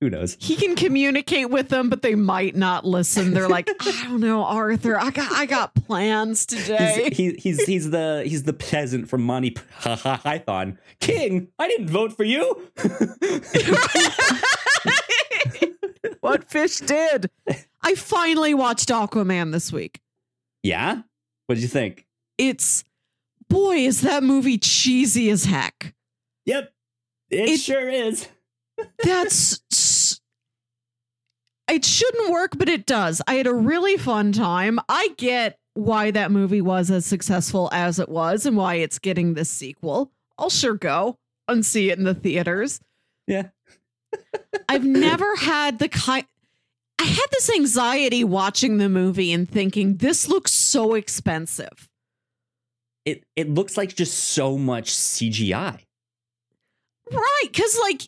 [0.00, 0.36] Who knows?
[0.40, 3.34] he can communicate with them, but they might not listen.
[3.34, 4.98] They're like, I don't know, Arthur.
[4.98, 7.10] I got I got plans today.
[7.12, 9.50] He's, he, he's he's the he's the peasant from Monty
[9.82, 10.78] Python.
[11.00, 12.70] King, I didn't vote for you.
[16.20, 17.30] what fish did?
[17.82, 20.00] I finally watched Aquaman this week.
[20.62, 21.02] yeah,
[21.46, 22.06] what did you think?
[22.38, 22.84] It's
[23.48, 25.94] boy, is that movie cheesy as heck.
[26.46, 26.72] Yep,
[27.30, 28.28] it, It- sure is.
[29.02, 30.20] That's
[31.70, 33.22] it shouldn't work, but it does.
[33.26, 34.80] I had a really fun time.
[34.88, 39.34] I get why that movie was as successful as it was and why it's getting
[39.34, 40.10] this sequel.
[40.36, 41.16] I'll sure go
[41.46, 42.80] and see it in the theaters.
[43.26, 43.48] Yeah.
[44.68, 46.24] I've never had the kind
[47.00, 51.88] I had this anxiety watching the movie and thinking this looks so expensive.
[53.04, 55.78] It it looks like just so much CGI.
[57.10, 58.02] Right, cuz like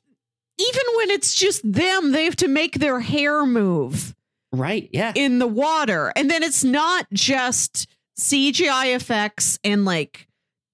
[0.68, 4.14] even when it's just them, they have to make their hair move.
[4.54, 4.90] Right?
[4.92, 5.12] Yeah.
[5.14, 6.12] in the water.
[6.14, 7.88] And then it's not just
[8.20, 10.28] CGI effects and like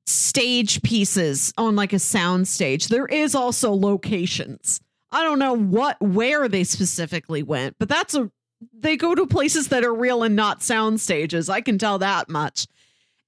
[0.07, 2.89] stage pieces on like a sound stage.
[2.89, 4.81] There is also locations.
[5.13, 8.31] I don't know what where they specifically went, but that's a
[8.73, 11.49] they go to places that are real and not sound stages.
[11.49, 12.67] I can tell that much.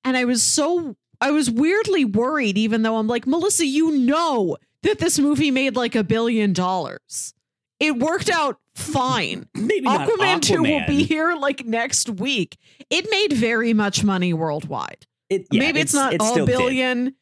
[0.05, 4.57] And I was so I was weirdly worried even though I'm like, "Melissa, you know
[4.83, 7.35] that this movie made like a billion dollars."
[7.79, 9.49] It worked out fine.
[9.55, 12.59] Maybe not Aquaman 2 will be here like next week.
[12.91, 15.07] It made very much money worldwide.
[15.31, 16.59] It, yeah, Maybe it's, not it a still did.
[16.59, 17.15] billion,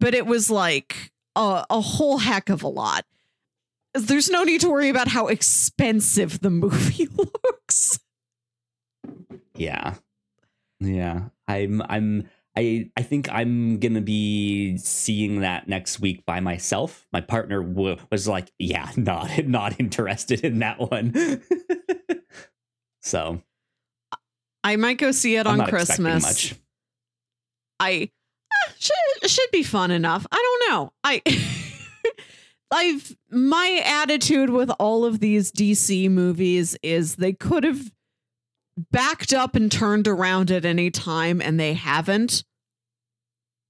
[0.00, 3.04] but it was like a, a whole heck of a lot.
[3.94, 7.98] There's no need to worry about how expensive the movie looks.
[9.54, 9.94] Yeah.
[10.80, 11.24] Yeah.
[11.46, 17.06] I'm I'm I I think I'm going to be seeing that next week by myself.
[17.12, 21.42] My partner w- was like, "Yeah, not not interested in that one."
[23.02, 23.42] so,
[24.62, 26.54] I might go see it I'm on Christmas.
[27.80, 28.10] I
[28.78, 30.26] should should be fun enough.
[30.30, 30.92] I don't know.
[31.02, 31.22] I
[32.70, 37.90] I've my attitude with all of these DC movies is they could have
[38.90, 42.44] backed up and turned around at any time and they haven't.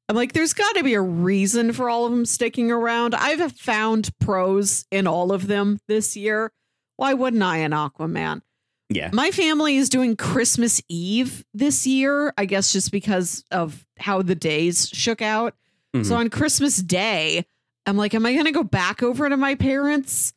[0.08, 3.14] I'm like there's got to be a reason for all of them sticking around.
[3.14, 6.52] I've found pros in all of them this year.
[6.96, 8.42] Why wouldn't I in Aquaman?
[8.90, 9.08] Yeah.
[9.12, 14.34] My family is doing Christmas Eve this year, I guess just because of how the
[14.34, 15.54] days shook out.
[15.94, 16.16] So Mhm.
[16.16, 17.44] on Christmas Day,
[17.86, 20.32] I'm like, am I going to go back over to my parents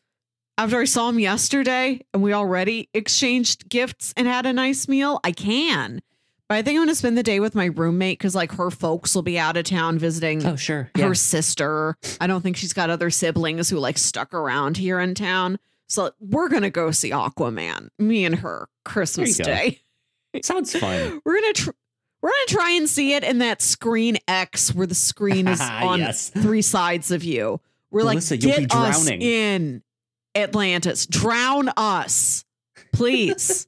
[0.58, 5.20] after I saw him yesterday and we already exchanged gifts and had a nice meal?
[5.24, 6.02] I can.
[6.48, 8.70] But I think I'm going to spend the day with my roommate because, like, her
[8.70, 10.92] folks will be out of town visiting Oh, sure.
[10.96, 11.14] her Yeah.
[11.14, 11.98] sister.
[12.22, 15.58] I don't think she's got other siblings who like stuck around here in town.
[15.88, 17.90] So we're gonna go see Aquaman.
[17.98, 19.44] Me and her Christmas go.
[19.44, 19.82] Day.
[20.44, 21.22] Sounds fun.
[21.26, 21.70] We're gonna tr-
[22.22, 26.00] we're gonna try and see it in that screen X where the screen is on
[26.00, 26.30] Yes.
[26.30, 27.62] three sides of you.
[27.92, 29.82] We're Melissa, like, you'll get us in
[30.36, 31.06] Atlantis.
[31.06, 32.46] Drown us,
[32.92, 33.68] please.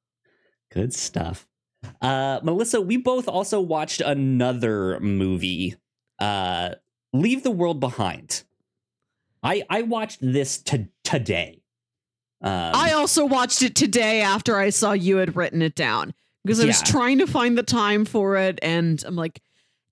[0.72, 1.46] Good stuff.
[2.00, 5.76] Uh, Melissa, we both also watched another movie,
[6.18, 6.70] uh,
[7.12, 8.44] Leave the World Behind.
[9.42, 11.62] I I watched this to today.
[12.42, 16.60] Um, I also watched it today after I saw you had written it down because
[16.60, 19.40] I was trying to find the time for it, and I'm like,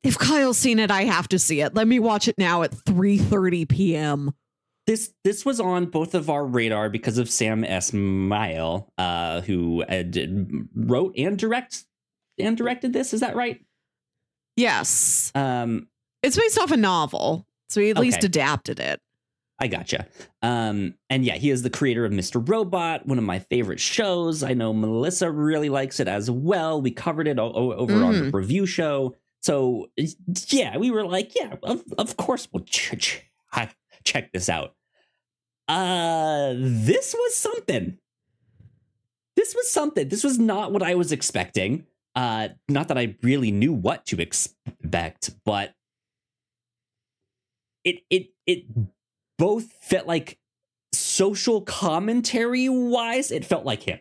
[0.02, 1.74] if Kyle's seen it, I have to see it.
[1.74, 4.32] Let me watch it now at 3:30 p.m.
[4.86, 7.64] this this was on both of our radar because of Sam
[8.98, 11.84] uh, who uh, did, wrote and direct
[12.38, 13.12] and directed this.
[13.12, 13.60] Is that right?
[14.56, 15.88] Yes, Um,
[16.22, 17.46] it's based off a novel.
[17.68, 19.00] So he at least adapted it.
[19.58, 20.06] I gotcha.
[20.42, 22.46] Um, and yeah, he is the creator of Mr.
[22.46, 24.42] Robot, one of my favorite shows.
[24.42, 26.80] I know Melissa really likes it as well.
[26.80, 28.30] We covered it o- over on Mm.
[28.30, 29.16] the review show.
[29.42, 29.88] So
[30.50, 33.22] yeah, we were like, yeah, of, of course we'll ch- ch-
[34.04, 34.74] check this out.
[35.68, 37.98] Uh, this was something.
[39.36, 40.08] This was something.
[40.08, 41.86] This was not what I was expecting.
[42.14, 45.74] Uh, not that I really knew what to expect, but
[47.84, 48.64] it it it
[49.38, 50.38] both felt like
[50.92, 53.98] social commentary wise it felt like him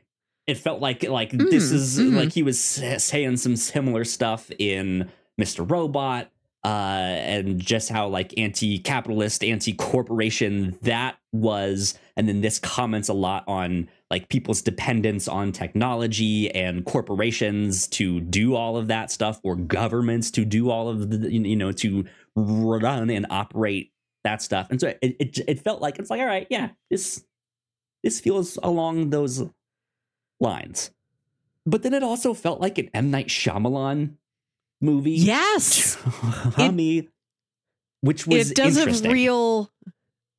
[0.47, 2.15] it felt like like this Mm, is mhm.
[2.15, 6.31] like he was saying some similar stuff in mr robot
[6.65, 11.93] uh and just how like anti-capitalist anti-corporation that was.
[12.17, 18.19] And then this comments a lot on like people's dependence on technology and corporations to
[18.19, 22.05] do all of that stuff or governments to do all of the you know to
[22.35, 23.91] run and operate
[24.23, 24.67] that stuff.
[24.71, 27.23] And so it, it it felt like it's like all right yeah this
[28.03, 29.43] this feels along those
[30.39, 30.89] lines.
[31.67, 33.11] But then it also felt like an M.
[33.11, 34.17] Night Shyamalan
[34.81, 35.95] movie Yes.
[36.03, 37.07] Hummy,
[38.01, 39.69] which was it does have real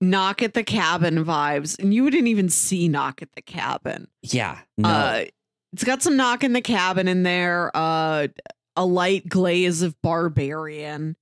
[0.00, 1.78] knock at the cabin vibes.
[1.78, 4.08] And you wouldn't even see knock at the cabin.
[4.22, 5.24] yeah no Uh,
[5.72, 7.70] it's got some knock in the cabin in there.
[7.74, 8.28] Uh,
[8.76, 11.16] a light glaze of barbarian.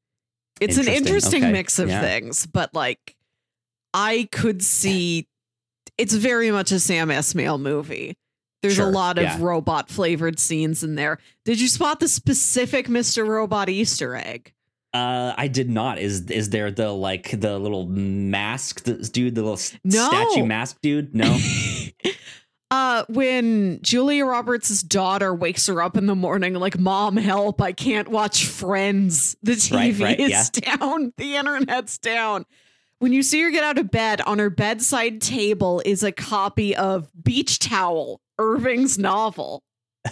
[0.60, 1.06] It's an Interesting.
[1.06, 1.52] interesting Okay.
[1.52, 2.00] mix of Yeah.
[2.00, 3.16] things, but like
[3.92, 5.28] I could see
[5.96, 8.16] it's very much a Sam Esmail movie.
[8.64, 9.36] There's Sure, a lot of yeah.
[9.40, 11.18] robot flavored scenes in there.
[11.44, 13.26] Did you spot the specific Mr.
[13.28, 14.54] Robot Easter egg?
[14.94, 15.98] Uh, I did not.
[15.98, 20.08] Is is there the like the little mask dude, the little No.
[20.08, 21.14] statue mask dude?
[21.14, 21.36] No.
[22.70, 27.72] uh when Julia Roberts' daughter wakes her up in the morning like mom help I
[27.72, 32.46] can't watch friends the TV right, is down the internet's down
[33.00, 36.74] when you see her get out of bed on her bedside table is a copy
[36.74, 39.62] of Beach Towel Irving's novel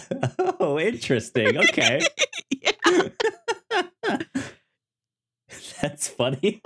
[0.59, 1.57] oh, interesting.
[1.57, 2.01] Okay.
[5.81, 6.61] That's funny.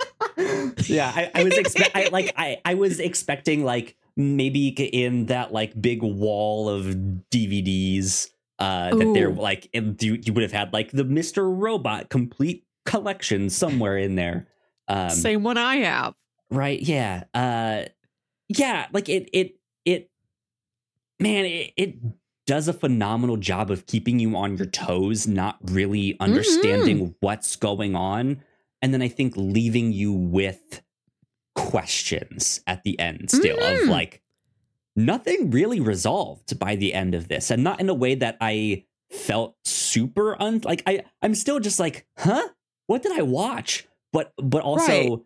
[0.86, 5.52] yeah, I, I was expect I like I, I was expecting like maybe in that
[5.52, 6.84] like big wall of
[7.30, 8.28] DVDs
[8.58, 11.44] uh that they're like you, you would have had like the Mr.
[11.44, 14.48] Robot complete collection somewhere in there.
[14.88, 16.14] Um same one I have
[16.50, 17.82] right yeah uh
[18.48, 19.57] yeah like it it
[21.20, 21.96] man it, it
[22.46, 27.94] does a phenomenal job of keeping you on your toes not really understanding what's going
[27.94, 28.42] on.
[28.80, 30.82] And then i think leaving you with
[31.56, 33.88] questions at the end still of Mhm.
[33.88, 34.22] like
[34.96, 37.50] nothing really resolved by the end of this.
[37.50, 41.80] And not in a way that i felt super un like i i'm still just
[41.80, 42.48] like huh?
[42.86, 43.86] What did i watch?
[44.12, 45.18] But but also Right.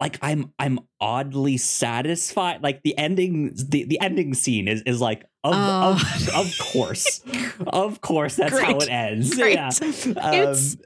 [0.00, 5.22] Like i'm i'm oddly satisfied like the ending the, the ending scene is is like
[5.44, 5.92] of Oh.
[5.92, 7.20] of, of course
[7.66, 9.54] of course that's how it ends Great.
[9.54, 10.76] yeah Um, It's-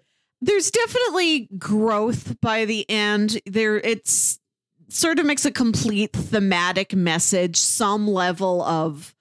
[0.40, 4.38] there's definitely growth by the end there it's
[4.88, 9.14] sort of makes a complete thematic message some level of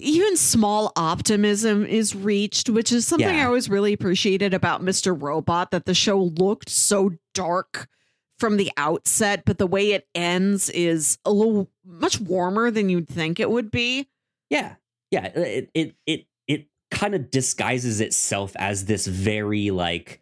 [0.00, 3.42] even small optimism is reached which is something Yeah.
[3.42, 7.88] i always really appreciated about mr robot that the show looked so dark
[8.40, 13.08] from the outset but the way it ends is a little much warmer than you'd
[13.08, 14.08] think it would be
[14.50, 14.74] Yeah,
[15.10, 15.26] yeah.
[15.26, 20.20] It it it it kind of disguises itself as this very like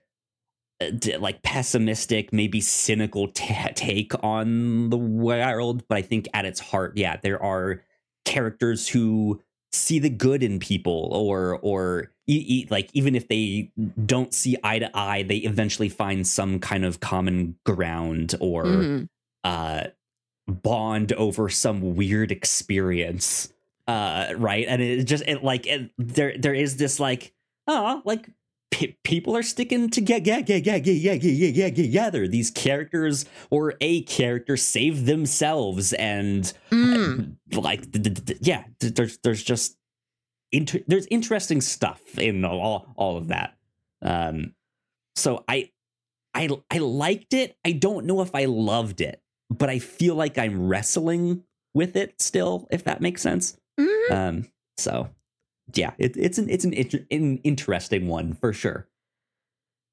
[0.80, 5.82] uh, like pessimistic, maybe cynical ta take on the world.
[5.88, 7.82] But I think at its heart, yeah, there are
[8.24, 9.40] characters who
[9.72, 13.70] see the good in people, or or e- e- like even if they
[14.06, 19.08] don't see eye to eye, they eventually find some kind of common ground or Mhm.
[19.44, 19.84] uh
[20.46, 23.52] bond over some weird experience
[23.86, 27.34] uh right and it just it like it, there there is this like
[27.66, 28.30] oh like
[29.02, 30.42] people are sticking together.
[32.28, 37.36] These characters or a character save themselves and Mm.
[37.52, 37.84] like
[38.40, 39.76] yeah th- there's there's just
[40.52, 43.56] inter- there's interesting stuff in all all of that.
[44.02, 44.54] Um
[45.16, 45.70] so i
[46.34, 47.56] i i liked it.
[47.64, 51.42] I don't know if i loved it but i feel like i'm wrestling
[51.74, 53.56] with it still if that makes sense.
[53.80, 54.10] Mhm.
[54.10, 55.08] um so
[55.74, 58.88] yeah it, it's an it's an, inter- an interesting one for sure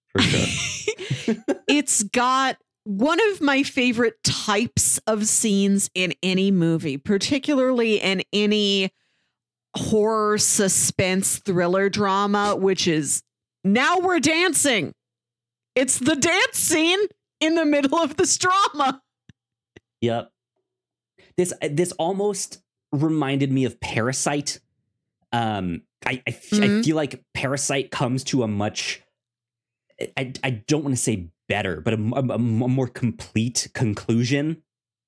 [0.09, 1.35] for sure
[1.67, 8.91] it's got one of my favorite types of scenes in any movie, particularly in any
[9.75, 13.23] horror, suspense, thriller drama, which is
[13.63, 14.93] now we're dancing.
[15.73, 16.99] It's the dance scene.
[17.41, 19.01] in the middle of this drama.
[20.01, 20.31] Yep.
[21.37, 22.61] This this almost
[22.93, 24.59] reminded me of Parasite.
[25.35, 26.85] Um, I I, f- I Mhm.
[26.85, 29.01] feel like Parasite comes to a much.
[30.17, 31.97] I I don't want to say better, but a
[32.37, 34.61] more complete conclusion.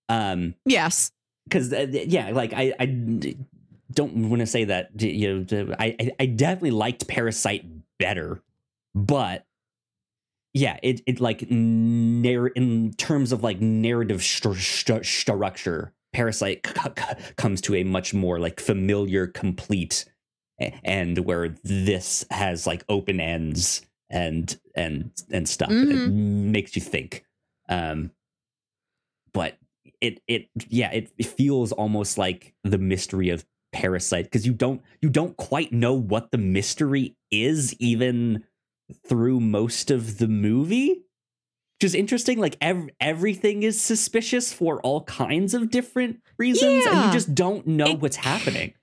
[0.10, 1.12] Um, Yes.
[1.46, 3.36] because yeah, like I I
[3.94, 7.66] don't want to say that you know I I- I definitely liked Parasite
[8.00, 8.42] better,
[8.96, 9.46] but
[10.54, 16.74] yeah, it it like narr- in terms of like narrative stru- stru- structure, Parasite c-
[16.98, 20.17] c- comes to a much more like familiar, complete, a-
[20.84, 25.70] and where this has like open ends and and and stuff.
[25.72, 27.26] It makes you think.
[27.70, 28.12] Um,
[29.34, 29.58] but
[30.02, 34.82] it it yeah it, it feels almost like the mystery of parasite because you don't
[35.02, 38.44] you don't quite know what the mystery is even
[39.08, 40.90] through most of the movie
[41.80, 47.06] which is interesting like ev- everything is suspicious for all kinds of different reasons and
[47.06, 48.74] you just don't know It- what's happening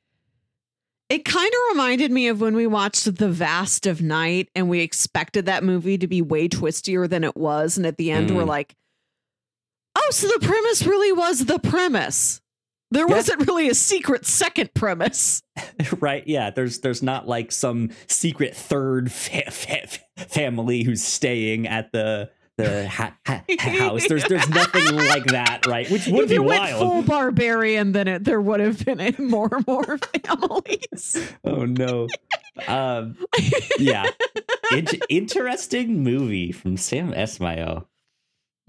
[1.14, 4.80] It kind of reminded me of when we watched The Vast of Night and we
[4.80, 7.76] expected that movie to be way twistier than it was.
[7.76, 8.48] And at the end, we're Mm.
[8.48, 8.74] like,
[9.96, 12.40] oh, so the premise really was the premise.
[12.90, 15.42] There wasn't really a secret second premise.
[16.00, 19.86] right yeah there's there's not like some secret third fa- fa-
[20.16, 25.90] family who's staying at the the ha- ha- house there's there's nothing like that right
[25.90, 29.14] which would if be it went wild full barbarian, then it, there would have been
[29.18, 31.30] more and more families.
[31.44, 32.07] oh no
[32.68, 33.16] um
[33.78, 34.07] yeah
[34.72, 37.86] Int- interesting movie from sam esmail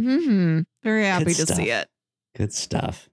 [0.02, 1.58] hmm Very happy Good to stuff.
[1.58, 1.88] see it.
[2.36, 3.10] good stuff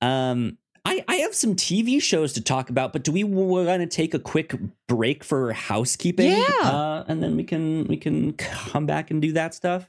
[0.00, 3.86] um I, I have some TV shows to talk about, but do we want to
[3.86, 4.52] take a quick
[4.88, 6.32] break for housekeeping?
[6.32, 6.42] Yeah.
[6.60, 9.88] uh, and then we can we can come back and do that stuff.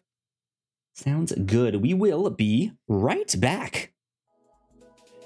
[0.93, 1.77] Sounds good.
[1.77, 3.93] We will be right back.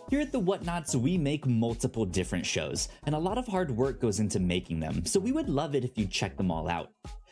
[0.10, 4.00] Here at the Whatnots, we make multiple different shows, and a lot of hard work
[4.00, 6.92] goes into making them, so we would love it if you check them all out.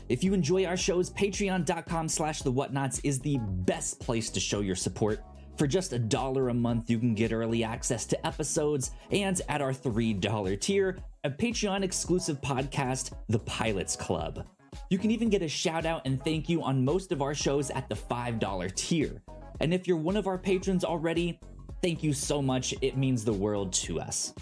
[0.09, 4.59] If you enjoy our shows, patreon.com slash the whatnots is the best place to show
[4.59, 5.23] your support.
[5.57, 9.61] For just a dollar a month, you can get early access to episodes, and at
[9.61, 14.45] our $3 tier, a Patreon exclusive podcast, The Pilots Club.
[14.89, 17.69] You can even get a shout out and thank you on most of our shows
[17.71, 19.21] at the $5 tier.
[19.59, 21.39] And if you're one of our patrons already,
[21.82, 22.73] thank you so much.
[22.82, 24.34] It means the world to us.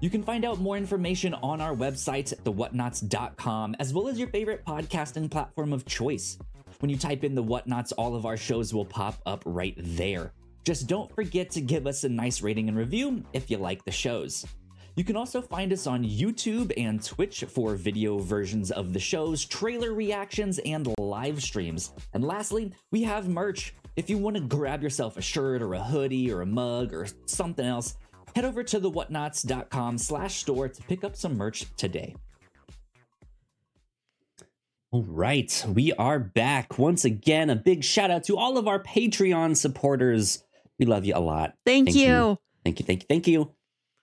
[0.00, 4.64] You can find out more information on our website, thewhatnots.com, as well as your favorite
[4.64, 6.38] podcasting platform of choice.
[6.80, 10.32] When you type in the Whatnots, all of our shows will pop up right there.
[10.64, 13.92] Just don't forget to give us a nice rating and review if you like the
[13.92, 14.44] shows.
[14.94, 19.44] You can also find us on YouTube and Twitch for video versions of the shows,
[19.44, 21.92] trailer reactions, and live streams.
[22.12, 23.74] And lastly, we have merch.
[23.96, 27.06] If you want to grab yourself a shirt or a hoodie or a mug or
[27.24, 27.96] something else,
[28.34, 32.14] head over to thewhatnots.com slash store to pick up some merch today.
[34.90, 37.48] All right, we are back once again.
[37.48, 40.44] A big shout out to all of our Patreon supporters.
[40.78, 41.54] We love you a lot.
[41.64, 42.06] Thank, Thank you.
[42.06, 42.38] you.
[42.62, 43.50] Thank you, thank you, thank you.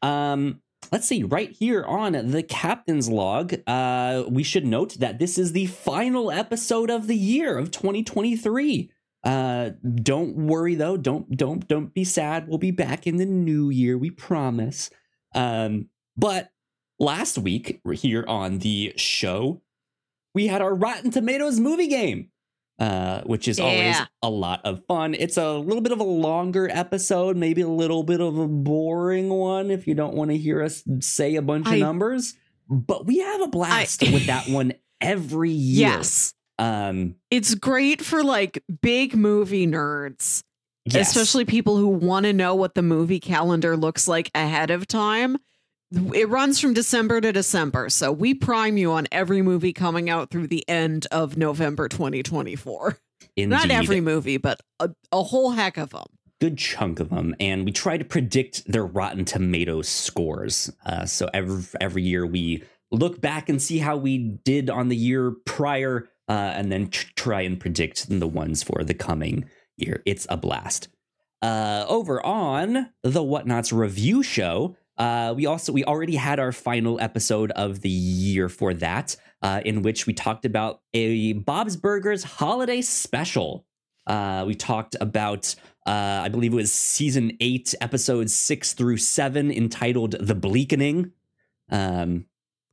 [0.01, 0.61] Um,
[0.91, 5.51] let's see, right here on the captain's log, uh, we should note that this is
[5.51, 8.91] the final episode of the year of 2023.
[9.23, 9.71] Uh,
[10.01, 12.47] don't worry though, don't don't don't be sad.
[12.47, 14.89] We'll be back in the new year, we promise.
[15.35, 16.51] Um, but
[16.99, 19.61] last week here on the show,
[20.33, 22.29] we had our Rotten Tomatoes movie game
[22.79, 25.13] uh, which is always a lot of fun.
[25.13, 29.29] It's a little bit of a longer episode, maybe a little bit of a boring
[29.29, 32.35] one if you don't want to hear us say a bunch I- of numbers.
[32.69, 35.89] But we have a blast with that one every year.
[35.89, 36.33] Yes.
[36.59, 40.43] Um, It's great for like big movie nerds,
[40.85, 41.09] yes.
[41.09, 45.37] especially people who want to know what the movie calendar looks like ahead of time.
[45.91, 47.89] It runs from December to December.
[47.89, 52.99] So we prime you on every movie coming out through the end of November 2024.
[53.37, 56.05] Not every movie, but a, a whole heck of them.
[56.39, 60.71] good chunk of them, and we try to predict their Rotten Tomatoes scores.
[60.85, 64.95] Uh, so every every year we look back and see how we did on the
[64.95, 69.45] year prior, uh, and then tr- try and predict the ones for the coming
[69.77, 70.01] year.
[70.05, 70.89] It's a blast.
[71.41, 76.99] Uh, over on the Whatnots review show, uh, we also we already had our final
[76.99, 82.23] episode of the year for that, uh, in which we talked about a Bob's Burgers
[82.23, 83.65] holiday special.
[84.05, 85.55] Uh, we talked about
[85.87, 91.13] uh, I believe it was season eight, episodes six through seven, entitled "The Bleakening,"
[91.71, 92.25] um,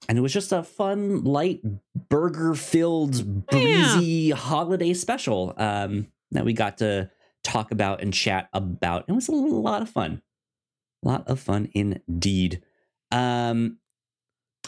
[0.09, 1.61] and it was just a fun, light,
[2.09, 5.55] burger-filled, breezy holiday special.
[5.57, 7.09] Um, that we got to
[7.45, 9.05] talk about and chat about.
[9.07, 10.23] It was a lot of fun.
[11.07, 12.63] Lot of fun indeed.
[13.13, 13.79] Um,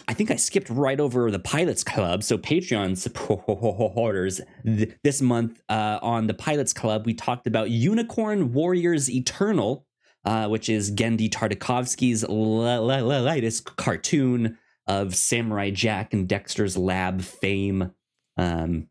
[0.07, 2.23] I think I skipped right over the Pilots Club.
[2.23, 8.53] So Patreon supporters th- this month uh, on the Pilots Club, we talked about Unicorn
[8.53, 9.85] Warriors Eternal,
[10.25, 17.23] uh, which is Genndy Tartakovsky's l- l- latest cartoon of Samurai Jack and Dexter's Lab
[17.23, 17.91] fame.
[18.37, 18.87] Um,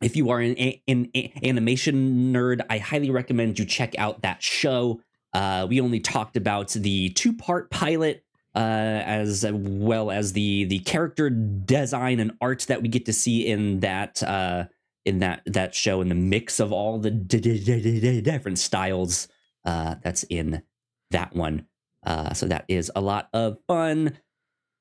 [0.00, 4.42] if you are an, an, an, animation nerd, I highly recommend you check out that
[4.42, 5.02] show.
[5.32, 8.24] Uh, we only talked about the two part pilot
[8.54, 13.46] uh, as well as the the character design and art that we get to see
[13.46, 14.64] in that uh,
[15.04, 19.28] in that that show and the mix of all the d- d- d- different styles
[19.64, 20.62] uh, that's in
[21.10, 21.66] that one.
[22.04, 24.18] Uh, so that is a lot of fun.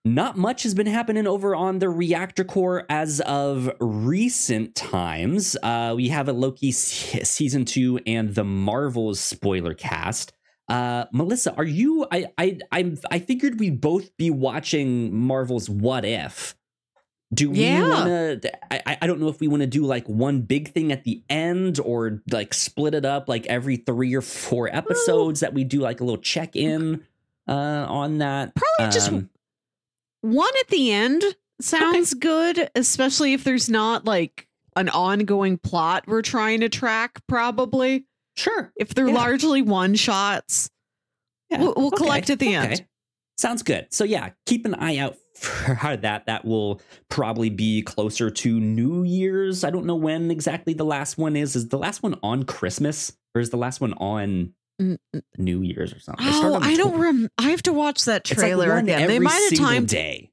[0.06, 5.58] Not much has been happening over on the Reactor Core as of recent times.
[5.62, 10.32] Uh, we have a Loki season two and the Marvels spoiler cast.
[10.70, 12.06] Uh, Melissa, are you?
[12.12, 16.56] I I I I figured we'd both be watching Marvel's What If.
[17.34, 17.90] Do we Yeah.
[17.90, 18.52] want to?
[18.88, 21.24] I I don't know if we want to do like one big thing at the
[21.30, 25.80] end or like split it up like every three or four episodes that we do
[25.80, 27.04] like a little check in
[27.48, 27.52] uh,
[27.90, 28.54] on that.
[28.56, 29.30] Probably just Um,
[30.22, 31.24] one at the end
[31.62, 38.06] sounds good, especially if there's not like an ongoing plot we're trying to track, probably.
[38.40, 38.72] Sure.
[38.76, 39.14] If they're Yeah.
[39.14, 40.70] largely one shots,
[41.50, 41.60] Yeah.
[41.60, 42.74] We'll- we'll okay, collect at the end.
[42.74, 42.86] okay.
[43.38, 43.88] Sounds good.
[43.92, 46.26] So yeah, keep an eye out for that.
[46.26, 49.64] That will probably be closer to New Year's.
[49.64, 51.56] I don't know when exactly the last one is.
[51.56, 54.98] Is the last one on Christmas or is the last one on Mm,
[55.38, 56.26] New Year's or something?
[56.30, 59.08] Oh, I don't rem- I have to watch that like trailer one again.
[59.08, 60.32] They might have timed day.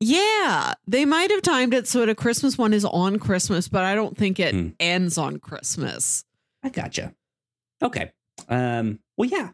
[0.00, 3.94] Yeah, they might have timed it so the Christmas one is on Christmas, but I
[3.94, 4.68] don't think it Hmm.
[4.78, 6.24] ends on Christmas.
[6.62, 7.14] I gotcha.
[7.84, 8.10] Okay.
[8.48, 9.50] Um, well, yeah,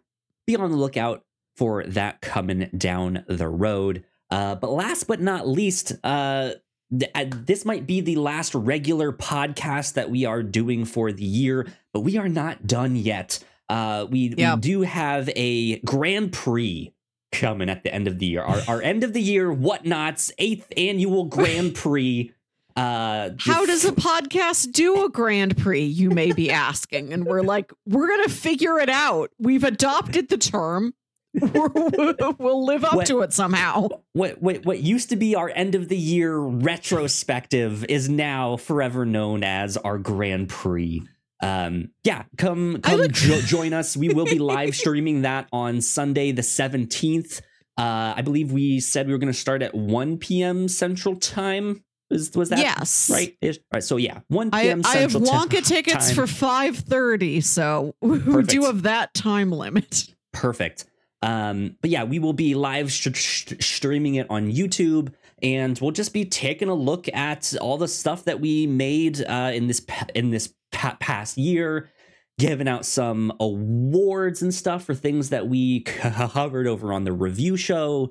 [0.46, 1.24] be on the lookout
[1.56, 4.04] for that coming down the road.
[4.30, 6.52] Uh, but last but not least, uh,
[6.96, 11.24] th- uh, this might be the last regular podcast that we are doing for the
[11.24, 13.42] year, but we are not done yet.
[13.68, 14.54] Uh, we, Yeah.
[14.54, 16.94] we do have a Grand Prix
[17.32, 18.42] coming at the end of the year.
[18.42, 22.32] Our, our end of the year whatnots, eighth annual Grand Prix.
[22.76, 27.12] Uh, How does a podcast do a Grand Prix, you may be asking?
[27.12, 29.30] And we're like, we're going to figure it out.
[29.38, 30.94] We've adopted the term.
[31.40, 33.88] We'll live up What- to it somehow.
[34.14, 39.06] what what what used to be our end of the year retrospective is now forever
[39.06, 41.02] known as our Grand Prix.
[41.42, 43.96] Um, yeah, come come jo- join us.
[43.96, 47.40] We will be live streaming that on Sunday the seventeenth.
[47.78, 50.66] Uh, I believe we said we were going to start at one p.m.
[50.68, 51.84] Central Time.
[52.10, 53.08] Was was that yes.
[53.12, 53.36] right?
[53.42, 53.82] All right.
[53.84, 54.82] So yeah, one I, p.m.
[54.84, 56.14] I have Central Ti- Wonka tickets time.
[56.16, 60.08] for 5.30, so we do have that time limit.
[60.32, 60.86] Perfect.
[61.22, 65.90] Um, but yeah, we will be live sh- sh- streaming it on YouTube, and we'll
[65.90, 69.80] just be taking a look at all the stuff that we made uh, in this
[69.80, 71.90] pa- in this pa- past year,
[72.38, 77.56] giving out some awards and stuff for things that we covered over on the review
[77.56, 78.10] show.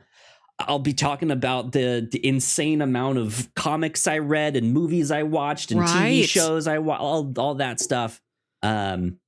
[0.59, 5.23] I'll be talking about the, the insane amount of comics I read and movies I
[5.23, 8.21] watched and TV shows I wa- all all that stuff.
[8.61, 9.19] Um,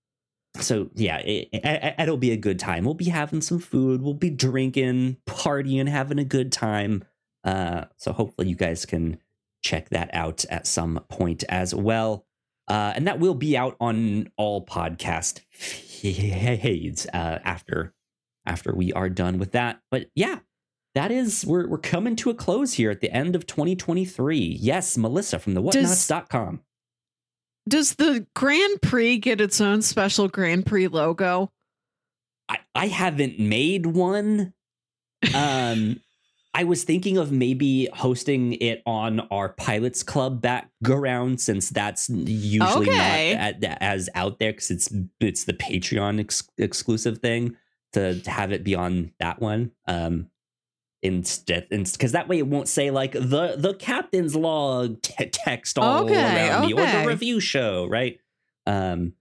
[0.58, 2.84] so yeah, it, it, it'll be a good time.
[2.84, 4.02] We'll be having some food.
[4.02, 7.06] We'll be drinking, partying, having a good time.
[7.44, 9.18] Uh, so hopefully you guys can
[9.64, 12.26] check that out at some point as well.
[12.68, 17.94] Uh, and that will be out on all podcast feeds uh, after
[18.46, 19.82] after we are done with that.
[19.90, 20.40] But yeah,
[20.96, 24.38] that is we're we're coming to a close here at the end of 2023.
[24.60, 25.76] Yes, Melissa from the Does-
[26.10, 26.62] whatnots.com.
[27.70, 31.52] Does the Grand Prix get its own special Grand Prix logo?
[32.50, 34.54] I, I haven't made one.
[35.36, 36.02] Um,
[36.56, 42.90] I was thinking of maybe hosting it on our Pilots Club background since that's usually
[42.90, 43.36] Okay.
[43.36, 47.56] not at, as out there because it's it's the Patreon ex- exclusive thing
[47.94, 49.72] to, to have it be on that one.
[49.88, 50.31] Um,
[51.04, 56.06] instead, because that way it won't say like the the captain's log te- text all
[56.06, 57.06] Okay, around me or the okay.
[57.08, 58.20] review show, right?
[58.68, 59.14] Um,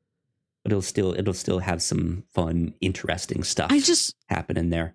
[0.62, 4.94] but it'll still it'll still have some fun, interesting stuff I just happen in there.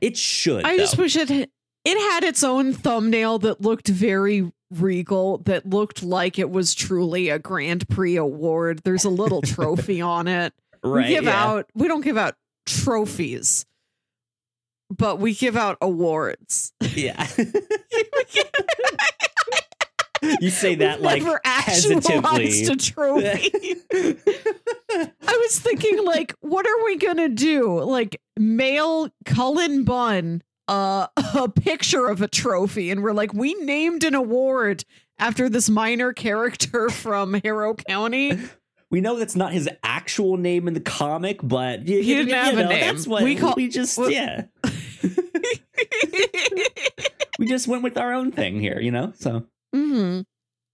[0.00, 0.64] It should.
[0.64, 6.02] I just wish it it had its own thumbnail that looked very regal that looked
[6.02, 8.80] like it was truly a Grand Prix award.
[8.84, 10.54] There's a little trophy on it.
[10.82, 11.06] right.
[11.08, 11.44] we give yeah.
[11.44, 13.66] out we don't give out trophies.
[14.96, 16.72] But we give out awards.
[16.94, 17.26] Yeah.
[20.40, 22.66] you say that like Never hesitantly.
[22.66, 23.76] a trophy.
[23.92, 27.80] I was thinking, like, what are we gonna do?
[27.82, 34.04] Like, mail Cullen Bunn uh, a picture of a trophy, and we're like, we named
[34.04, 34.84] an award
[35.18, 38.38] after this minor character from Harrow County.
[38.90, 42.34] we know that's not his actual name in the comic, but you, He didn't you
[42.34, 42.80] have a know, name.
[42.80, 43.54] That's what We call.
[43.56, 44.44] we, just well- yeah.
[47.38, 49.12] we just went with our own thing here, you know.
[49.16, 49.44] So,
[49.74, 50.20] hmm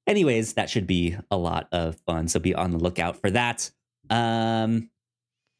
[0.06, 2.28] anyways, that should be a lot of fun.
[2.28, 3.70] So be on the lookout for that.
[4.08, 4.88] Um,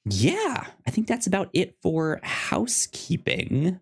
[0.06, 3.78] yeah, I think that's about it for housekeeping.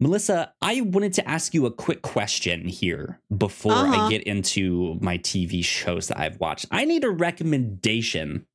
[0.00, 4.06] Melissa, I wanted to ask you a quick question here before Uh-huh.
[4.06, 6.66] I get into my TV shows that I've watched.
[6.72, 8.46] I need a recommendation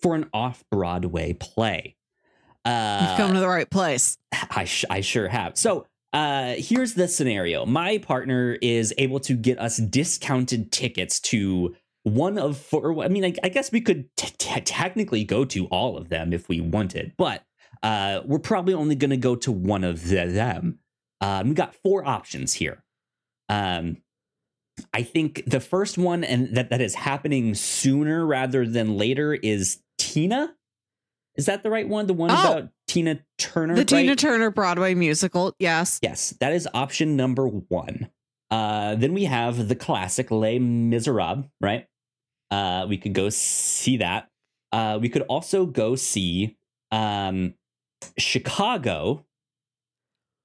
[0.00, 1.96] for an off Broadway play.
[2.66, 4.18] You've come to the right place.
[4.50, 5.56] I, sh- I sure have.
[5.56, 11.74] So uh, here's the scenario my partner is able to get us discounted tickets to
[12.04, 13.02] one of four.
[13.02, 16.32] I mean, I, I guess we could t- t- technically go to all of them
[16.32, 17.44] if we wanted, but
[17.82, 20.78] uh, we're probably only going to go to one of the- them.
[21.20, 22.82] Um, we got four options here.
[23.48, 23.98] Um,
[24.92, 29.80] I think the first one, and that, that is happening sooner rather than later, is
[29.98, 30.54] Tina.
[31.36, 32.06] Is that the right one?
[32.06, 32.34] The one Oh.
[32.34, 33.74] about Tina Turner?
[33.74, 34.14] The Tina?
[34.16, 35.54] Turner Broadway musical.
[35.58, 35.98] Yes.
[36.02, 38.10] Yes, that is option number one.
[38.50, 41.86] Uh, then we have the classic Les Miserables, right?
[42.50, 44.28] Uh, we could go see that.
[44.72, 46.56] Uh, we could also go see
[46.90, 47.54] um,
[48.18, 49.24] Chicago.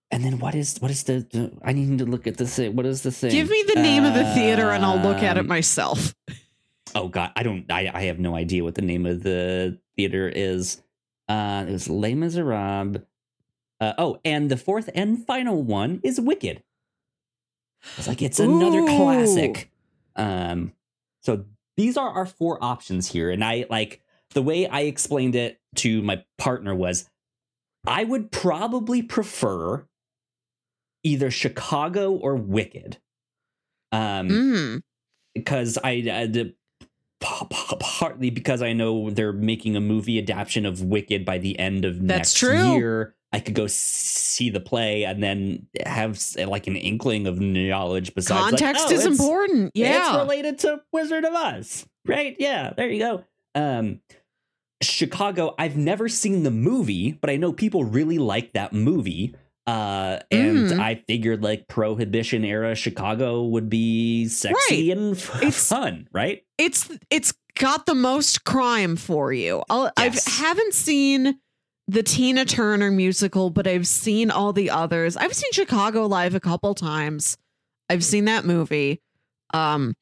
[0.10, 2.78] And then what is what is the, the- I need to look at the thing.
[2.78, 3.30] What is the thing?
[3.32, 6.16] Give me the name of the theater and I'll look at it Um, myself.
[6.96, 7.70] Oh God, I don't.
[7.72, 10.82] I, I have no idea what the name of the theater is.
[11.28, 13.02] Uh, it was Les Miserables.
[13.80, 16.64] Uh, oh, and the fourth and final one is Wicked.
[17.98, 18.86] It's like it's another Ooh.
[18.98, 19.70] classic.
[20.16, 20.74] Um,
[21.22, 24.02] so these are our four options here, and I like
[24.34, 27.08] the way I explained it to my partner was,
[27.86, 29.86] I would probably prefer
[31.04, 32.98] either Chicago or Wicked.
[33.92, 34.82] Um, Mm.
[35.34, 36.56] because I uh, the,
[37.20, 41.96] partly because I know they're making a movie adaptation of Wicked by the end of
[42.08, 42.74] That's next true.
[42.74, 43.16] year.
[43.34, 48.54] I could go see the play and then have like an inkling of knowledge besides
[48.54, 49.72] like, Context oh, is important.
[49.74, 52.38] Yeah, It's related to Wizard of Oz, right?
[52.40, 53.24] Yeah, there you go.
[53.54, 54.00] Um,
[54.82, 55.56] Chicago.
[55.58, 59.36] I've never seen the movie, but I know people really like that movie.
[59.68, 60.80] Uh, and Mhm.
[60.80, 66.44] I figured like Prohibition era Chicago would be sexy and f- It's- fun, right?
[66.58, 69.62] it's it's got the most crime for you.
[69.70, 70.26] I'll, Yes.
[70.28, 71.40] I haven't seen
[71.88, 75.18] the Tina Turner musical, but I've seen all the others.
[75.18, 77.38] I've seen Chicago live a couple times.
[77.90, 79.02] I've seen that movie.
[79.54, 79.96] Um,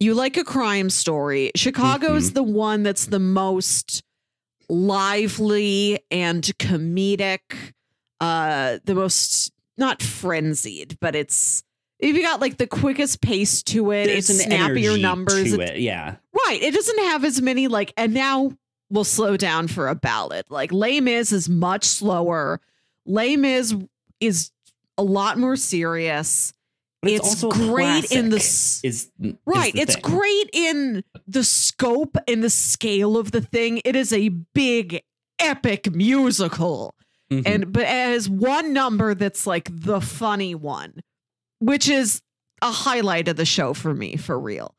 [0.00, 1.52] you like a crime story.
[1.54, 2.34] Chicago's Mhm.
[2.34, 4.02] the one that's the most
[4.68, 7.72] lively and comedic.
[8.22, 11.62] Uh, the most not frenzied, but it's.
[11.98, 15.52] If you got like the quickest pace to it, There's it's an snappier numbers.
[15.52, 15.78] It-.
[15.80, 16.16] Yeah,
[16.46, 16.60] Right.
[16.62, 18.52] It doesn't have as many like and now
[18.90, 20.44] we'll slow down for a ballad.
[20.50, 22.60] Like Les Mis is much slower.
[23.06, 23.74] Les Mis
[24.20, 24.50] is
[24.98, 26.52] a lot more serious.
[27.02, 29.10] but It's also great in the is is
[29.46, 29.72] Right.
[29.72, 30.02] the It's thing.
[30.02, 33.80] great in the scope and the scale of the thing.
[33.84, 35.02] It is a big
[35.38, 36.94] epic musical.
[37.32, 37.42] Mhm.
[37.46, 41.02] And but as one number that's like the funny one,
[41.60, 42.20] which is
[42.60, 44.74] a highlight of the show for me, for real.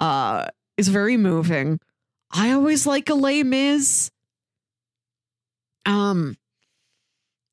[0.00, 1.80] Uh is very moving.
[2.30, 4.10] I always like a Les Mis.
[5.86, 6.36] Um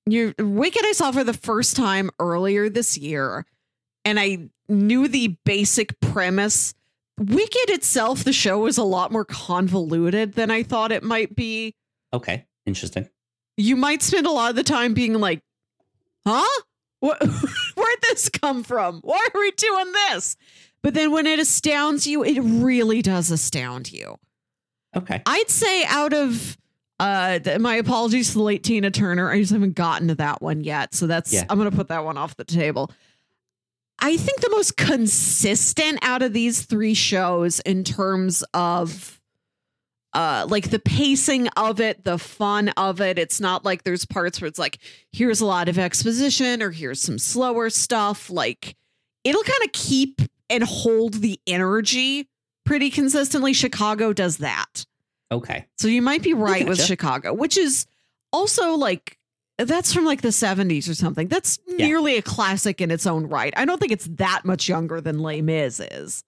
[0.07, 3.45] you Wicked I saw for the first time earlier this year,
[4.03, 6.75] and I knew the basic premise.
[7.17, 11.73] Wicked itself, the show is a lot more convoluted than I thought it might be
[12.13, 13.09] okay, interesting.
[13.57, 15.41] You might spend a lot of the time being like,
[16.25, 16.61] huh?
[16.99, 17.21] What,
[17.75, 19.01] where'd this come from?
[19.03, 20.37] Why are we doing this?
[20.81, 24.17] But then when it astounds you, it really does astound you.
[24.95, 26.57] Okay, I'd say out of
[26.99, 29.29] uh th- my apologies to the late Tina Turner.
[29.29, 30.93] I just haven't gotten to that one yet.
[30.93, 31.43] So that's Yeah.
[31.49, 32.91] I'm gonna put that one off the table.
[33.99, 39.19] I think the most consistent out of these three shows in terms of
[40.15, 43.19] uh like the pacing of it, the fun of it.
[43.19, 44.79] It's not like there's parts where it's like,
[45.11, 48.29] here's a lot of exposition or here's some slower stuff.
[48.31, 48.75] Like
[49.23, 52.27] it'll kind of keep and hold the energy
[52.65, 53.53] pretty consistently.
[53.53, 54.85] Chicago does that.
[55.31, 55.65] okay.
[55.77, 56.81] So you might be right with.
[56.83, 57.85] Chicago, which is
[58.31, 59.17] also like
[59.57, 61.27] that's from like the 70s or something.
[61.27, 61.87] That's Yeah.
[61.87, 63.53] nearly a classic in its own right.
[63.55, 66.23] I don't think it's that much younger than Les Mis is.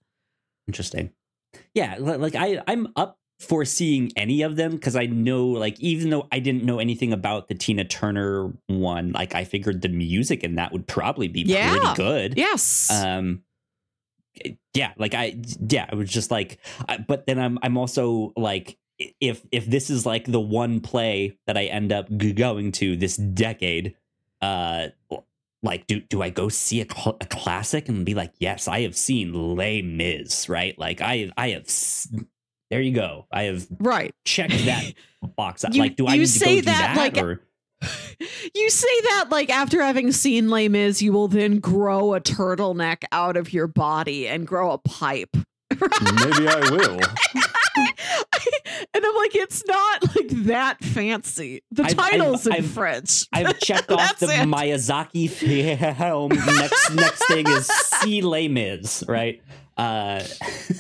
[0.68, 1.12] Interesting.
[1.74, 6.10] Yeah, like I I'm up for seeing any of them because I know like even
[6.10, 10.44] though I didn't know anything about the Tina Turner one, like I figured the music
[10.44, 11.70] in that would probably be Yeah.
[11.78, 12.34] pretty good.
[12.38, 12.90] Yes.
[12.92, 13.44] Um
[14.74, 15.36] yeah, like I
[15.70, 18.78] yeah, I was just like I, but then I'm I'm also like
[19.20, 22.96] if if this is like the one play that I end up g- going to
[22.96, 23.96] this decade
[24.42, 24.88] uh
[25.64, 28.82] like do do I go see a, cl- a classic and be like yes I
[28.82, 32.08] have seen Les Mis right like I I have s-
[32.70, 34.14] there you go I have right.
[34.26, 34.94] checked that
[35.36, 37.42] box You- like do I you need to say go do that, that, like, or
[38.56, 43.04] You say that like after having seen Les Mis, you will then grow a turtleneck
[43.12, 45.36] out of your body and grow a pipe.
[45.72, 47.00] maybe I will
[48.94, 51.62] and I'm like, it's not like that fancy.
[51.72, 53.26] The I've- title's I've- in I've- French.
[53.34, 54.48] I've checked off the That's it.
[54.48, 56.30] Miyazaki film.
[56.30, 59.42] Next next thing is see Les Mis, right?
[59.78, 60.22] Uh,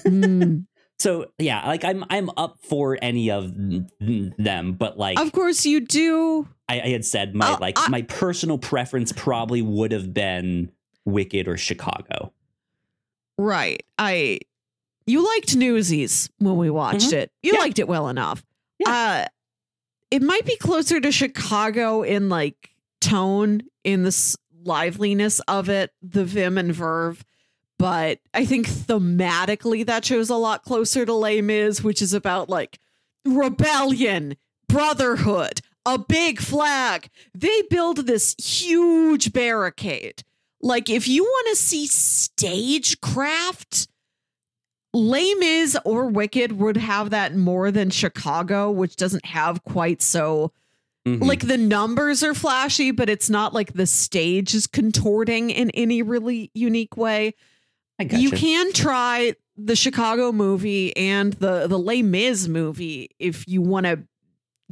[0.05, 0.65] Mm.
[0.99, 5.79] So yeah, like I'm I'm up for any of them, but like Of course, you
[5.81, 6.47] do.
[6.69, 10.71] I, I had said, my Oh, like I- my personal preference probably would have been
[11.05, 12.33] Wicked or Chicago.
[13.37, 13.83] Right.
[13.97, 14.39] I.
[15.05, 17.31] You liked Newsies when we watched it.
[17.41, 17.55] You Mm-hmm.
[17.55, 17.61] Yeah.
[17.61, 18.43] liked it well enough.
[18.79, 18.91] yeah.
[18.91, 19.25] Uh,
[20.11, 24.35] it might be closer to Chicago in like tone, in the s-
[24.65, 27.23] liveliness of it, the vim and verve.
[27.80, 32.49] But I think thematically that shows a lot closer to Les Mis, which is about
[32.49, 32.80] like
[33.25, 34.36] rebellion,
[34.67, 37.09] brotherhood, a big flag.
[37.36, 40.23] They build this huge barricade.
[40.59, 41.86] Like, if you want to see
[42.78, 43.88] stagecraft,
[44.93, 50.51] Les Mis or Wicked would have that more than Chicago, which doesn't have quite so
[51.05, 51.23] Mhm.
[51.25, 56.01] like the numbers are flashy, but it's not like the stage is contorting in any
[56.01, 57.34] really unique way.
[57.99, 58.03] I.
[58.21, 63.85] You can try the Chicago movie and the the Les Mis movie if you want
[63.85, 64.03] to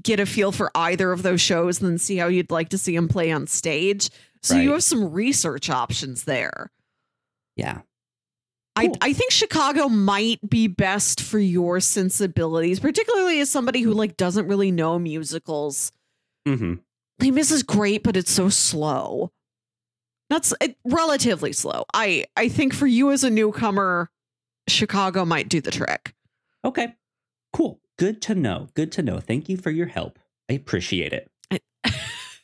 [0.03, 2.77] get a feel for either of those shows, and then see how you'd like to
[2.77, 4.09] see them play on stage.
[4.41, 6.71] So you have some research options there.
[7.55, 7.81] yeah.
[8.77, 8.97] I, Cool.
[9.01, 14.47] I think Chicago might be best for your sensibilities, particularly as somebody who like doesn't
[14.47, 15.91] really know musicals.
[16.45, 16.75] hmm
[17.21, 19.31] Les Mis is great, but it's so slow.
[20.29, 21.85] That's it, relatively slow.
[21.93, 24.09] I I think for you as a newcomer,
[24.67, 26.13] Chicago might do the trick.
[26.63, 26.95] Okay.
[27.53, 27.79] Cool.
[27.97, 28.67] Good to know.
[28.73, 29.19] Good to know.
[29.19, 30.19] Thank you for your help.
[30.49, 31.31] I appreciate it.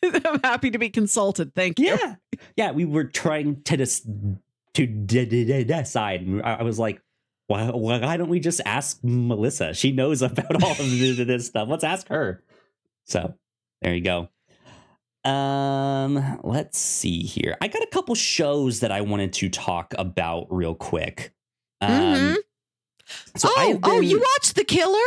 [0.03, 1.53] I'm happy to be consulted.
[1.53, 1.97] Thank you.
[2.01, 2.15] Yeah,
[2.55, 2.71] yeah.
[2.71, 6.21] We were trying to dis- to d- d- d- decide.
[6.21, 7.01] and I I was like,
[7.47, 9.73] why, why don't we just ask Melissa?
[9.73, 11.67] She knows about all of this stuff.
[11.69, 12.43] Let's ask her.
[13.05, 13.33] So
[13.81, 14.29] there you go.
[15.23, 17.57] Um, let's see here.
[17.61, 21.33] I got a couple shows that I wanted to talk about real quick.
[21.79, 22.37] Um, Mhm.
[23.37, 24.97] so oh, I've oh, you watched The Killer?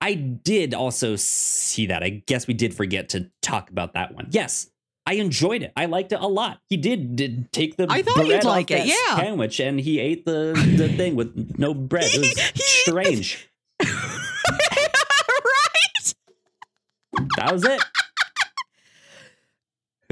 [0.00, 2.02] I did also see that.
[2.02, 4.28] I guess we did forget to talk about that one.
[4.30, 4.70] Yes,
[5.06, 5.72] I enjoyed it.
[5.76, 6.60] I liked it a lot.
[6.68, 9.16] He did, did take the I thought you'd like it, yeah.
[9.16, 12.04] sandwich and he ate the the thing with no bread.
[12.12, 13.48] It was strange.
[13.82, 13.88] right?
[17.36, 17.82] That was it.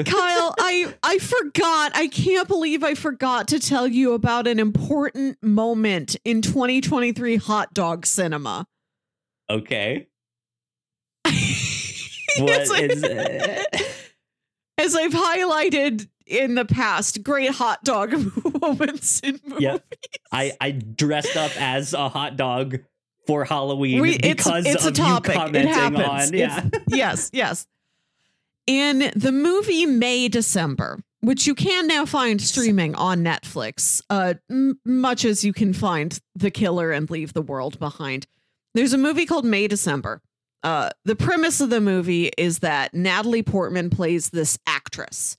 [0.05, 1.93] Kyle, I I forgot.
[1.95, 7.73] I can't believe I forgot to tell you about an important moment in 2023 hot
[7.73, 8.67] dog cinema.
[9.49, 10.09] Okay.
[11.25, 14.03] As What I- is it?
[14.79, 18.15] As I've highlighted in the past, great hot dog
[18.61, 19.61] moments in movies.
[19.63, 19.95] Yep.
[20.31, 22.81] I I dressed up as a hot dog
[23.27, 25.35] for Halloween We- it's- because it's a of topic.
[25.35, 26.29] you It commenting happens.
[26.31, 26.69] on yeah.
[26.89, 27.67] yes, yes.
[28.67, 34.81] In the movie May December, which you can now find streaming on Netflix, uh, m-
[34.85, 38.27] much as you can find The Killer and Leave the World Behind.
[38.75, 40.21] There's a movie called May December.
[40.63, 45.37] Uh, the premise of the movie is that Natalie Portman plays this actress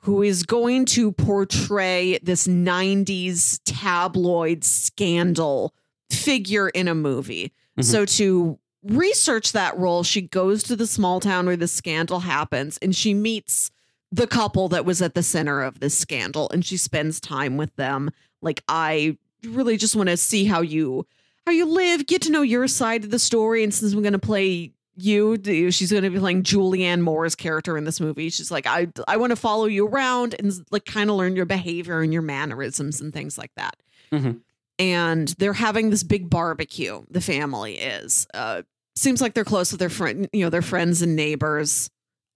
[0.00, 5.72] who is going to portray this 90s tabloid scandal
[6.10, 7.52] figure in a movie.
[7.78, 7.84] Mhm.
[7.84, 12.78] So to research that role, she goes to the small town where the scandal happens
[12.78, 13.70] and she meets
[14.12, 17.74] the couple that was at the center of this scandal and she spends time with
[17.76, 18.10] them.
[18.40, 21.06] Like I really just want to see how you
[21.46, 24.12] how you live, get to know your side of the story and since we're going
[24.12, 25.36] to play you,
[25.70, 28.30] she's going to be playing Julianne Moore's character in this movie.
[28.30, 31.44] She's like I I want to follow you around and like kind of learn your
[31.46, 33.76] behavior and your mannerisms and things like that
[34.12, 34.40] Mhm.
[34.78, 37.02] and they're having this big barbecue.
[37.10, 38.26] The family is.
[38.32, 38.62] Uh,
[38.96, 41.88] seems like they're close with their friend, you know, their friends and neighbors.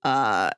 [0.05, 0.51] Uh,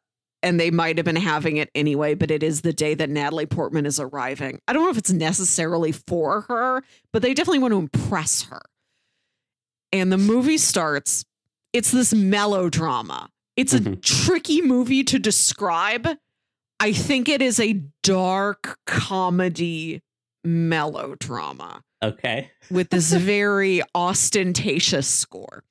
[0.44, 3.46] and they might have been having it anyway, but it is the day that Natalie
[3.46, 4.60] Portman is arriving.
[4.66, 8.60] I don't know if it's necessarily for her, but they definitely want to impress her.
[9.92, 11.24] And the movie starts.
[11.72, 13.30] It's this melodrama.
[13.56, 14.02] It's a Mhm.
[14.02, 16.08] tricky movie to describe.
[16.80, 20.02] I think it is a dark comedy
[20.42, 22.50] melodrama Okay.
[22.70, 25.62] with this very ostentatious score.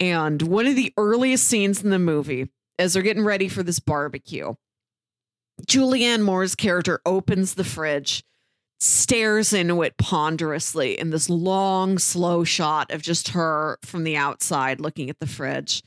[0.00, 2.48] And one of the earliest scenes in the movie,
[2.78, 4.54] as they're getting ready for this barbecue,
[5.66, 8.24] Julianne Moore's character opens the fridge,
[8.80, 14.80] stares into it ponderously in this long, slow shot of just her from the outside
[14.80, 15.82] looking at the fridge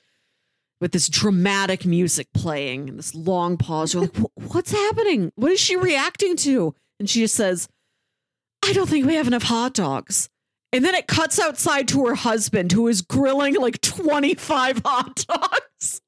[0.79, 3.93] with this dramatic music playing and this long pause.
[3.93, 5.31] You're like, what's happening?
[5.35, 6.75] What is she reacting to?
[6.99, 7.67] And she just says,
[8.63, 10.29] I don't think we have enough hot dogs.
[10.73, 16.02] And then it cuts outside to her husband who is grilling like 25 hot dogs.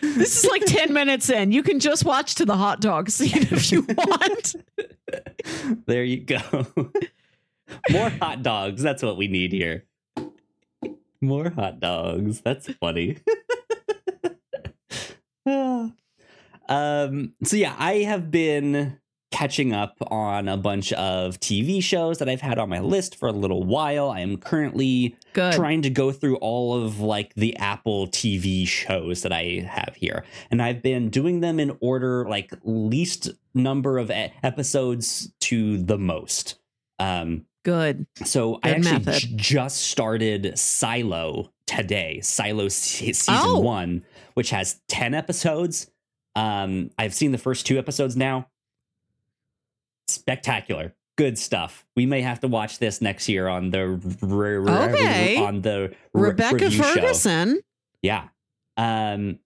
[0.00, 1.52] This is like 10 minutes in.
[1.52, 4.56] You can just watch to the hot dog scene if you want.
[5.86, 6.40] there you go.
[7.90, 8.82] More hot dogs.
[8.82, 9.84] That's what we need here.
[11.20, 12.40] More hot dogs.
[12.40, 13.18] That's funny.
[15.46, 15.92] um
[17.44, 18.98] so yeah, I have been
[19.30, 23.28] catching up on a bunch of TV shows that I've had on my list for
[23.28, 24.08] a little while.
[24.10, 25.52] I am currently Good.
[25.52, 30.24] trying to go through all of like the Apple TV shows that I have here.
[30.50, 35.98] And I've been doing them in order like least number of e- episodes to the
[35.98, 36.58] most.
[36.98, 38.06] Um Good.
[38.24, 42.20] so I actually j- just started Silo today.
[42.22, 43.60] Silo se- season Oh.
[43.60, 45.90] 1 which has 10 episodes.
[46.34, 48.48] Um I've seen the first 2 episodes now.
[50.08, 50.94] Spectacular.
[51.16, 51.84] Good stuff.
[51.96, 55.36] We may have to watch this next year on the r- r- Okay.
[55.36, 56.94] on the Rebecca review show.
[56.94, 57.60] Ferguson.
[58.02, 58.28] Yeah.
[58.76, 59.40] Um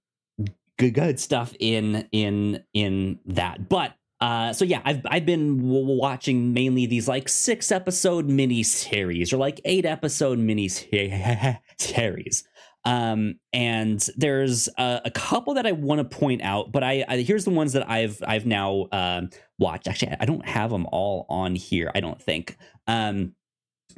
[0.78, 3.68] good good stuff in in in that.
[3.70, 8.62] But uh so yeah, I've I've been w- watching mainly these like 6 episode mini
[8.62, 12.44] series or like 8 episode mini series.
[12.84, 17.18] Um and there's a, a couple that I want to point out, but I, I
[17.18, 19.86] here's the ones that I've I've now um watched.
[19.88, 22.56] Actually, I don't have them all on here, I don't think.
[22.86, 23.34] Um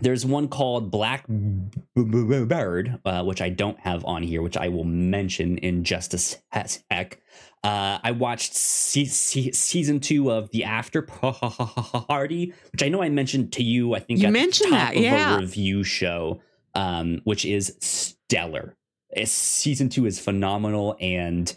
[0.00, 1.24] there's one called Black
[1.94, 6.18] Bird, uh, which I don't have on here, which I will mention in just a
[6.18, 7.20] sec.
[7.62, 13.08] Uh, I watched se- se- season two of The After Party, which I know I
[13.08, 13.94] mentioned to you.
[13.94, 15.36] I think You mentioned that, yeah.
[15.36, 16.40] a review show,
[16.74, 18.76] um, which is stellar.
[19.24, 21.54] Season two is phenomenal and.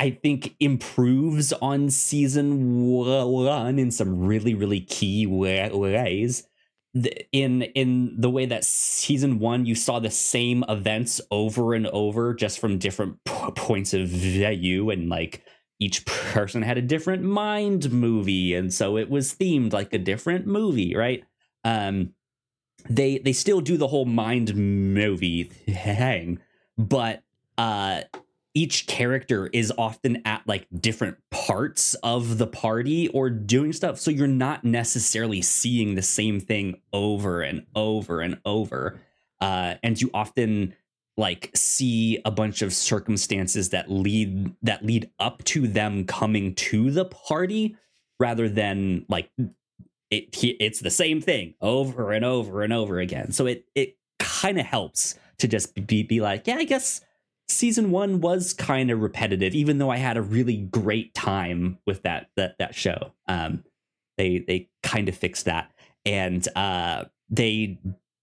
[0.00, 6.42] I think improves on season one in some really really key ways
[7.32, 12.34] in in the way that season one you saw the same events over and over
[12.34, 15.44] just from different p- points of view and like
[15.78, 20.48] each person had a different mind movie and so it was themed like a different
[20.48, 21.22] movie right
[21.64, 22.12] um
[22.88, 26.38] they they still do the whole mind movie thing
[26.78, 27.22] but
[27.58, 28.00] uh
[28.52, 34.10] each character is often at like different parts of the party or doing stuff so
[34.10, 39.00] you're not necessarily seeing the same thing over and over and over
[39.40, 40.74] uh and you often
[41.16, 46.90] like see a bunch of circumstances that lead that lead up to them coming to
[46.90, 47.76] the party
[48.18, 49.30] rather than like
[50.10, 54.58] it it's the same thing over and over and over again so it it kind
[54.58, 57.00] of helps to just be be like yeah i guess
[57.50, 62.02] season one was kind of repetitive, even though I had a really great time with
[62.02, 63.12] that that that show.
[63.26, 63.64] Um,
[64.16, 65.70] they they kind of fixed that,
[66.04, 67.78] and uh, they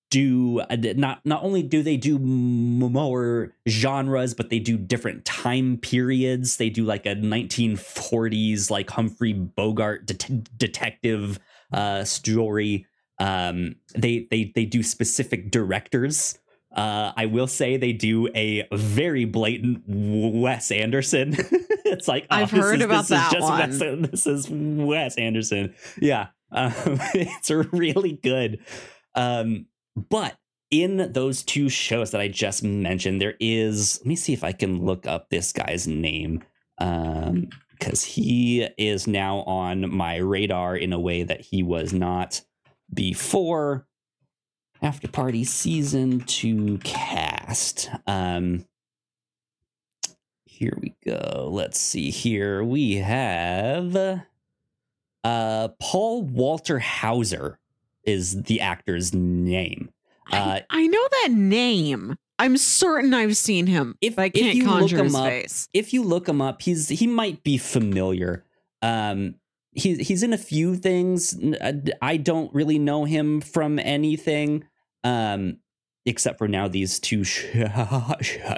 [0.09, 5.77] do uh, not not only do they do more genres, but they do different time
[5.77, 6.57] periods.
[6.57, 11.39] They do like a 1940s like Humphrey Bogart det- detective
[11.71, 12.85] uh, story.
[13.19, 16.37] Um, they they they do specific directors.
[16.75, 21.35] Uh, I will say they do a very blatant Wes Anderson.
[21.85, 23.59] it's like oh, I've heard is- about this is that just one.
[23.59, 25.73] Wes, this is Wes Anderson.
[25.99, 28.59] Yeah, um, it's really good.
[29.15, 29.65] Um,
[29.95, 30.37] but
[30.69, 33.99] in those two shows that I just mentioned, there is.
[34.01, 36.43] Let me see if I can look up this guy's name.
[36.77, 42.41] Um, because he is now on my radar in a way that he was not
[42.93, 43.85] before.
[44.81, 48.65] After party season two cast um
[50.45, 51.49] here we go.
[51.51, 52.63] Let's see here.
[52.63, 54.21] We have
[55.23, 57.59] uh paul walter hauser
[58.03, 59.89] is the actor's name.
[60.31, 62.17] Uh I, I know that name.
[62.39, 63.97] I'm certain I've seen him.
[64.01, 65.69] If- If I can't you look conjure him his up- face.
[65.73, 68.45] if you look him up, he's he might be familiar.
[68.81, 69.35] Um,
[69.71, 71.35] he he's in a few things.
[71.61, 74.65] Uh, I don't really know him from anything,
[75.03, 75.57] um,
[76.05, 77.45] except for now these two sh-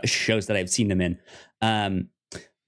[0.06, 1.18] shows that I've seen him in.
[1.62, 2.10] Um,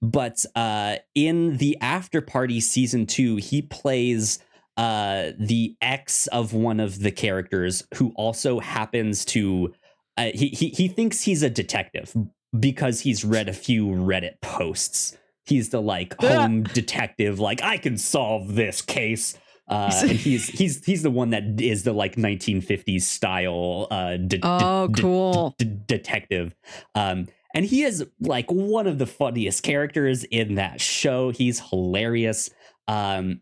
[0.00, 4.38] but uh, in the After Party season two, he plays
[4.78, 9.72] uh the ex of one of the characters who also happens to
[10.16, 12.14] uh, he, he he thinks he's a detective
[12.58, 15.16] because he's read a few Reddit posts.
[15.44, 19.38] He's the like home detective, like I can solve this case.
[19.68, 24.36] Uh, and he's he's he's the one that is the like 1950s style uh, de-
[24.36, 25.54] de- Oh, de- cool.
[25.56, 26.54] de- detective.
[26.96, 31.30] Um, and he is like one of the funniest characters in that show.
[31.30, 32.50] He's hilarious.
[32.88, 33.40] Um,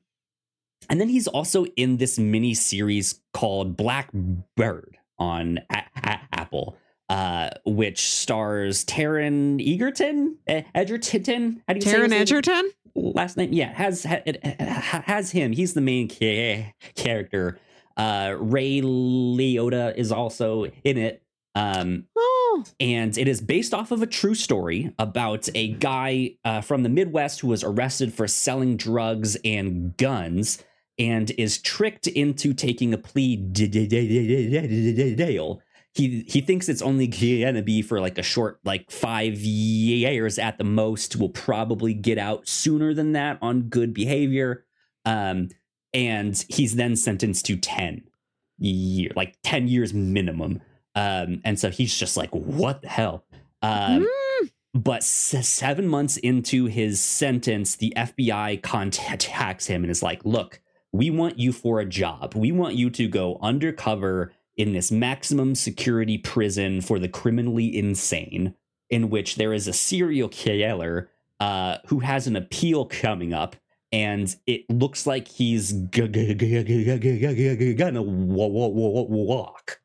[0.90, 6.76] and then he's also in this mini series called Blackbird on A- A- Apple,
[7.08, 11.62] uh, which stars Taron Egerton, E- Edgerton.
[11.68, 12.12] How do you his?
[12.12, 12.70] Edgerton?
[12.96, 17.56] last name yeah has ha- it ha- has him he's the main ca- character
[17.96, 21.22] uh ray liotta is also in it
[21.54, 26.60] um Oh, and it is based off of a true story about a guy uh,
[26.62, 30.62] from the midwest who was arrested for selling drugs and guns
[31.00, 33.36] and is tricked into taking a plea
[35.16, 35.60] deal
[35.92, 40.58] he he thinks it's only gonna be for like a short like five years at
[40.58, 44.64] the most will probably get out sooner than that on good behavior
[45.04, 45.48] um
[45.92, 48.04] and he's then sentenced to 10
[48.58, 50.60] year like 10 years minimum
[50.94, 53.24] um and so he's just like what the hell
[53.62, 54.06] um
[54.74, 60.60] but s- seven months into his sentence the fbi contacts him and is like look
[60.92, 65.54] we want you for a job we want you to go undercover in this maximum
[65.54, 68.54] security prison for the criminally insane,
[68.90, 71.08] in which there is a serial killer
[71.38, 73.56] uh, who has an appeal coming up,
[73.90, 76.08] and it looks like he's gonna
[78.02, 79.80] wa- wa- wa- walk.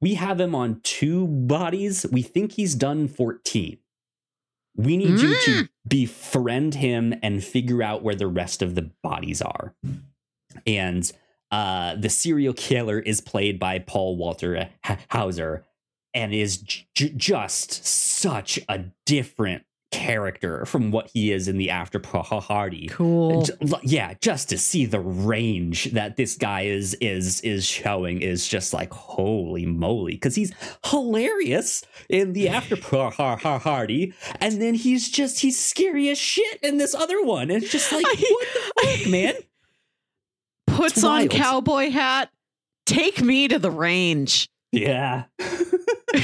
[0.00, 2.04] We have him on two bodies.
[2.12, 3.78] We think he's done 14.
[4.76, 9.42] We need you to befriend him and figure out where the rest of the bodies
[9.42, 9.74] are.
[10.68, 11.10] And
[11.50, 15.64] uh, the serial killer is played by Paul Walter H- Hauser
[16.14, 21.98] and is j- just such a different character from what he is in the After
[21.98, 22.88] Party.
[22.90, 23.46] cool.
[23.82, 28.74] Yeah, just to see the range that this guy is is is showing is just
[28.74, 30.52] like holy moly because he's
[30.84, 34.12] hilarious in the After Party,
[34.42, 37.50] and then he's just he's scary as shit in this other one.
[37.50, 39.34] And it's just like I- what the fuck, man?
[40.78, 42.30] Puts on cowboy hat.
[42.86, 44.48] Take me to the range.
[44.72, 45.24] Yeah.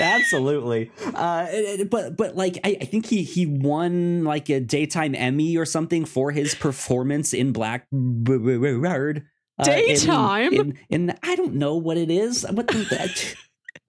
[0.00, 0.90] Absolutely.
[1.14, 5.14] Uh, it- it- but but like I, I think he he won like a daytime
[5.14, 9.26] Emmy or something for his performance in Blackbird.
[9.58, 10.52] uh, Daytime?
[10.52, 12.44] in, in, I don't know what it is.
[12.50, 13.34] What the,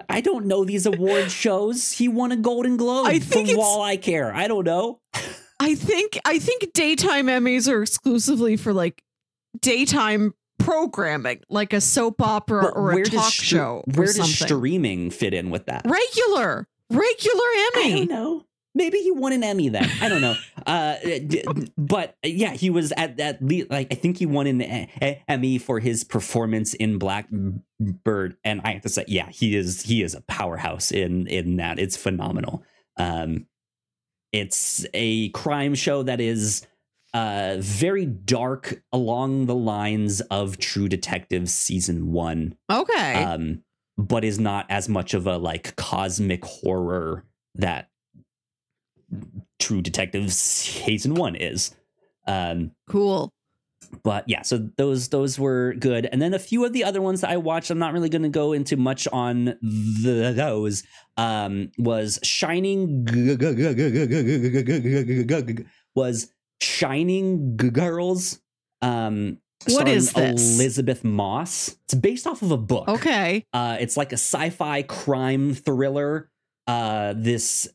[0.09, 1.91] I don't know these award shows.
[1.93, 4.33] He won a Golden Globe I think it's- all I care.
[4.33, 5.01] I don't know.
[5.59, 9.01] I think I think daytime Emmys are exclusively for like
[9.61, 15.11] daytime programming, like a soap opera But or a talk str- show Where does streaming
[15.11, 15.83] fit in with that?
[15.85, 18.05] regular, regular I Emmy.
[18.05, 18.43] don't know.
[18.75, 19.89] Maybe he won an Emmy then.
[20.01, 20.35] I don't know.
[20.67, 21.45] Uh, d-
[21.77, 23.41] but yeah, he was at that.
[23.41, 28.59] Le- like I think he won an E- Emmy for his performance in Blackbird, and
[28.65, 31.79] I have to say, yeah, he is he is a powerhouse in in that.
[31.79, 32.63] It's phenomenal.
[32.97, 33.47] Um,
[34.33, 36.67] it's a crime show that is
[37.17, 43.13] uh very dark along the lines of True Detective season one Okay.
[43.23, 43.63] um,
[43.97, 47.25] but is not as much of a like cosmic horror
[47.55, 47.89] that
[49.59, 51.73] True Detective season one is.
[52.27, 53.31] Um, cool.
[54.03, 57.21] but yeah, so those those were good, and then a few of the other ones
[57.21, 57.71] that I watched.
[57.71, 60.83] I'm not really going to go into much on the, those.
[61.15, 63.05] Um, was Shining
[65.95, 66.31] was
[66.61, 68.41] Shining Girls.
[68.81, 70.55] Um, What is this?
[70.55, 71.77] Elisabeth Moss.
[71.85, 72.87] It's based off of a book.
[72.87, 73.43] Okay.
[73.53, 76.29] Uh, it's like a sci-fi crime thriller.
[76.67, 77.67] Uh, this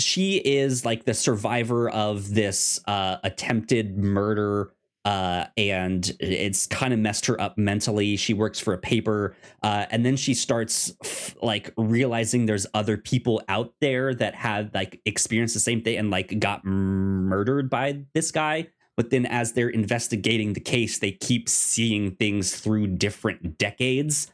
[0.00, 4.72] she is like the survivor of this uh, attempted murder.
[5.04, 8.16] Uh, and it's kind of messed her up mentally.
[8.16, 9.34] She works for a paper,
[9.64, 14.70] uh, and then she starts f- like realizing there's other people out there that have
[14.72, 18.68] like experienced the same thing and like got murdered by this guy.
[18.96, 24.30] But then, as they're investigating the case, they keep seeing things through different decades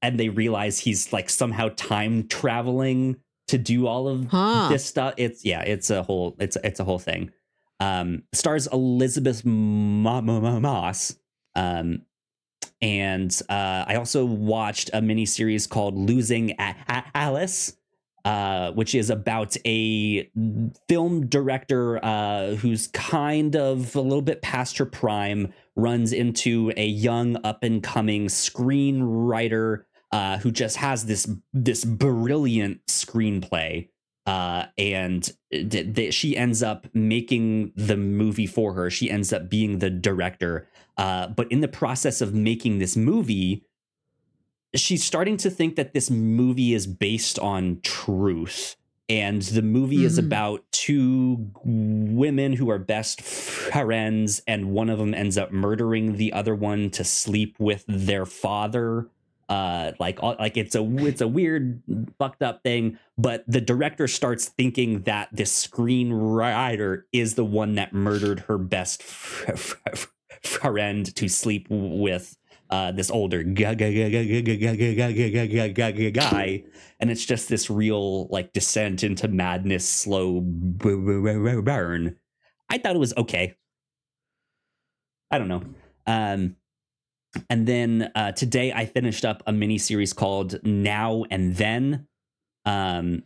[0.00, 3.16] and they realize he's like somehow time traveling
[3.48, 4.68] to do all of Huh.
[4.70, 5.14] this stuff.
[5.16, 7.30] It's yeah, it's a whole it's it's a whole thing.
[7.80, 11.16] Um, stars Elisabeth Moss.
[11.54, 12.02] Um,
[12.80, 17.76] and uh, I also watched a mini series called Losing A- A- Alice,
[18.24, 20.30] uh, which is about a
[20.88, 26.86] film director uh, who's kind of a little bit past her prime, runs into a
[26.86, 33.88] young up and coming screenwriter uh, who just has this this brilliant screenplay.
[34.28, 38.90] Uh, and th- th- she ends up making the movie for her.
[38.90, 40.68] She ends up being the director.
[40.98, 43.64] Uh, but in the process of making this movie,
[44.74, 48.76] she's starting to think that this movie is based on truth.
[49.08, 50.26] And the movie is Mhm.
[50.26, 56.34] about two women who are best friends, and one of them ends up murdering the
[56.34, 59.08] other one to sleep with their father.
[59.48, 61.82] Uh, like, like it's a it's a weird,
[62.18, 62.98] fucked up thing.
[63.16, 69.02] But the director starts thinking that this screenwriter is the one that murdered her best
[69.02, 72.36] friend to sleep with
[72.70, 73.74] uh, this older guy,
[77.00, 82.16] and it's just this real like descent into madness, slow burn.
[82.68, 83.54] I thought it was okay.
[85.30, 85.62] I don't know.
[86.06, 86.56] Um,
[87.50, 92.06] and then uh, today I finished up a mini series called Now and Then.
[92.64, 93.24] Um,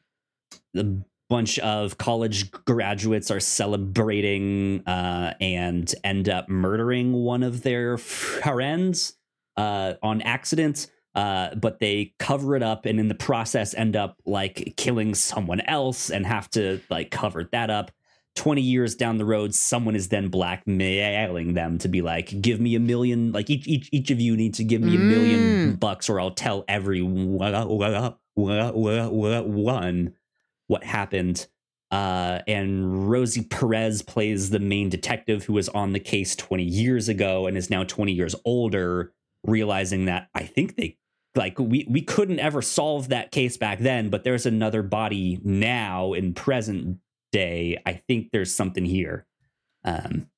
[0.77, 0.85] a
[1.29, 9.15] bunch of college graduates are celebrating uh, and end up murdering one of their friends
[9.57, 10.89] uh, on accident.
[11.15, 15.61] Uh, but they cover it up and in the process end up like killing someone
[15.63, 17.91] else and have to like cover that up.
[18.35, 22.75] 20 years down the road, someone is then blackmailing them to be like, give me
[22.75, 25.41] a million, like each each each of you need to give me a million
[25.77, 25.81] Mm.
[25.81, 27.35] bucks or I'll tell everyone
[30.69, 31.47] what happened.
[31.91, 37.09] Uh, and Rosie Perez plays the main detective who was on the case 20 years
[37.11, 39.13] ago and is now 20 years older,
[39.45, 40.97] realizing that I think they
[41.35, 46.15] like we we couldn't ever solve that case back then, but there's another body now
[46.15, 46.99] in present
[47.33, 47.81] day.
[47.85, 49.27] I think there's something here.
[49.85, 50.29] Um,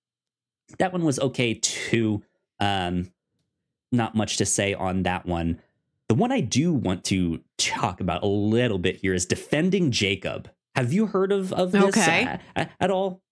[0.78, 2.22] that one was okay too.
[2.60, 3.12] Um,
[3.92, 5.60] not much to say on that one.
[6.08, 10.50] The one I do want to talk about a little bit here is defending Jacob.
[10.74, 12.38] Have you heard of of this Okay.
[12.56, 13.22] uh, at all,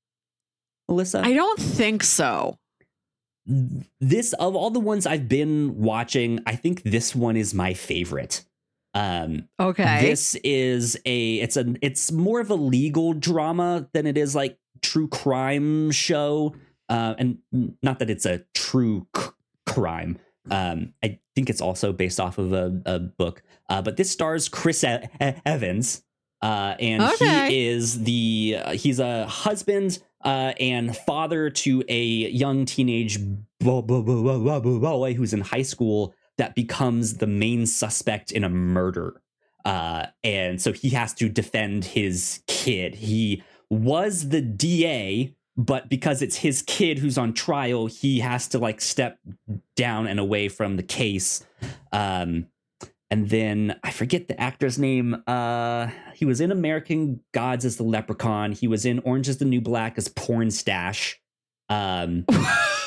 [0.90, 1.24] Alyssa?
[1.24, 2.58] I don't think so.
[4.00, 8.44] this of all the ones I've been watching, I think this one is my favorite.
[8.94, 10.00] Um, Okay.
[10.02, 14.58] this is a it's a it's more of a legal drama than it is like
[14.82, 16.54] true crime show.
[16.88, 17.38] Uh, and
[17.82, 19.22] not that it's a true c-
[19.66, 20.18] crime.
[20.50, 23.42] Um, I think it's also based off of a, a book.
[23.70, 26.02] Uh, but this stars Chris e- E- Evans,
[26.42, 27.48] uh, and Okay.
[27.48, 33.18] he is the uh, he's a husband uh, and father to a young teenage
[33.60, 37.66] bo- bo- bo- bo- bo- bo- boy who's in high school that becomes the main
[37.66, 39.20] suspect in a murder.
[39.64, 42.96] Uh, and so he has to defend his kid.
[42.96, 48.58] He was the DA, but because it's his kid who's on trial, he has to
[48.58, 49.18] like step
[49.76, 51.44] down and away from the case.
[51.92, 52.46] Um,
[53.10, 55.22] and then I forget the actor's name.
[55.26, 58.52] Uh, he was in American Gods as the Leprechaun.
[58.52, 61.16] He was in Orange is the New Black as Pornstache.
[61.68, 62.24] Um,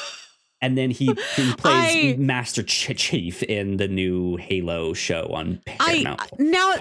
[0.66, 1.06] and then he,
[1.36, 6.74] he plays I- Master Ch- Chief in the new Halo show on Paramount I now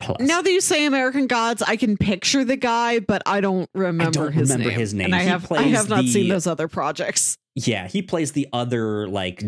[0.00, 0.18] Plus.
[0.20, 4.10] now that you say American Gods, I can picture the guy, but I don't remember
[4.10, 4.78] don't his remember name.
[4.78, 5.04] his name.
[5.06, 7.36] And I have I have not the- seen those other projects.
[7.54, 9.42] yeah, he plays the other like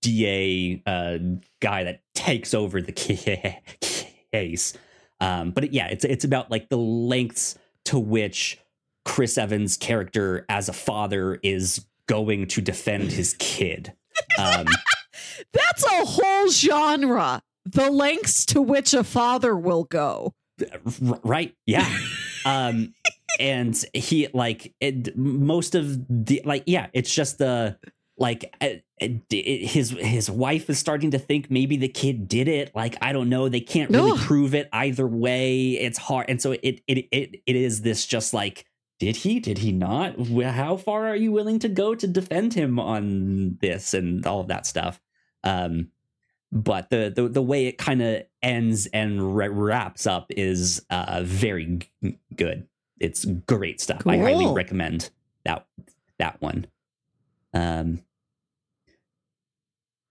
[0.00, 1.18] DA uh,
[1.60, 2.92] guy that takes over the
[4.32, 4.72] case.
[5.20, 7.56] Um, but yeah, it's it's about like the lengths
[7.86, 8.58] to which
[9.04, 13.92] Chris Evans' character as a father is going to defend his kid.
[14.38, 14.66] Um,
[15.52, 17.42] That's a whole genre.
[17.64, 20.34] The lengths to which a father will go.
[21.22, 21.88] Right yeah
[22.44, 22.92] um
[23.38, 27.78] and he like it, most of the like yeah it's just the
[28.18, 28.66] like uh,
[29.00, 32.96] it, it- his his wife is starting to think maybe the kid did it like
[33.00, 36.82] i don't know they can't really prove it either way it's hard and so it
[36.86, 38.66] it it, it is this just like
[39.00, 39.40] did he?
[39.40, 40.14] Did he not?
[40.42, 44.48] How far are you willing to go to defend him on this and all of
[44.48, 45.00] that stuff?
[45.42, 45.88] Um
[46.52, 51.22] but the the, the way it kind of ends and ra- wraps up is uh
[51.24, 52.68] very g- good.
[53.00, 54.06] It's great stuff.
[54.06, 55.10] I highly recommend
[55.44, 55.66] that
[56.18, 56.66] that one.
[57.54, 58.02] Um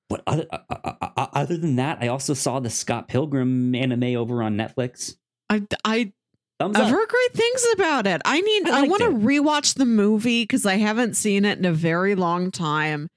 [0.10, 4.16] but other, uh, uh, uh, other than that, I also saw the Scott Pilgrim anime
[4.16, 5.18] over on Netflix.
[5.52, 6.14] I I
[6.60, 6.92] Thumbs I've up.
[6.92, 8.22] heard great things about it.
[8.26, 8.70] I need.
[8.70, 12.16] I I, want to rewatch the movie because I haven't seen it in a very
[12.16, 13.08] long time.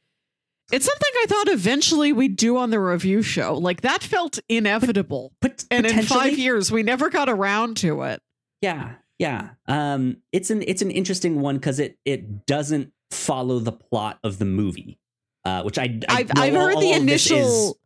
[0.71, 3.55] It's something I thought eventually we'd do on the review show.
[3.55, 8.23] Like that felt inevitable, But and in five years we never got around to it.
[8.63, 9.51] Yeah, yeah.
[9.67, 14.39] Um, it's an it's an interesting one because it it doesn't follow the plot of
[14.39, 14.99] the movie,
[15.45, 17.79] uh, which I, I I've I've heard the of this is initial.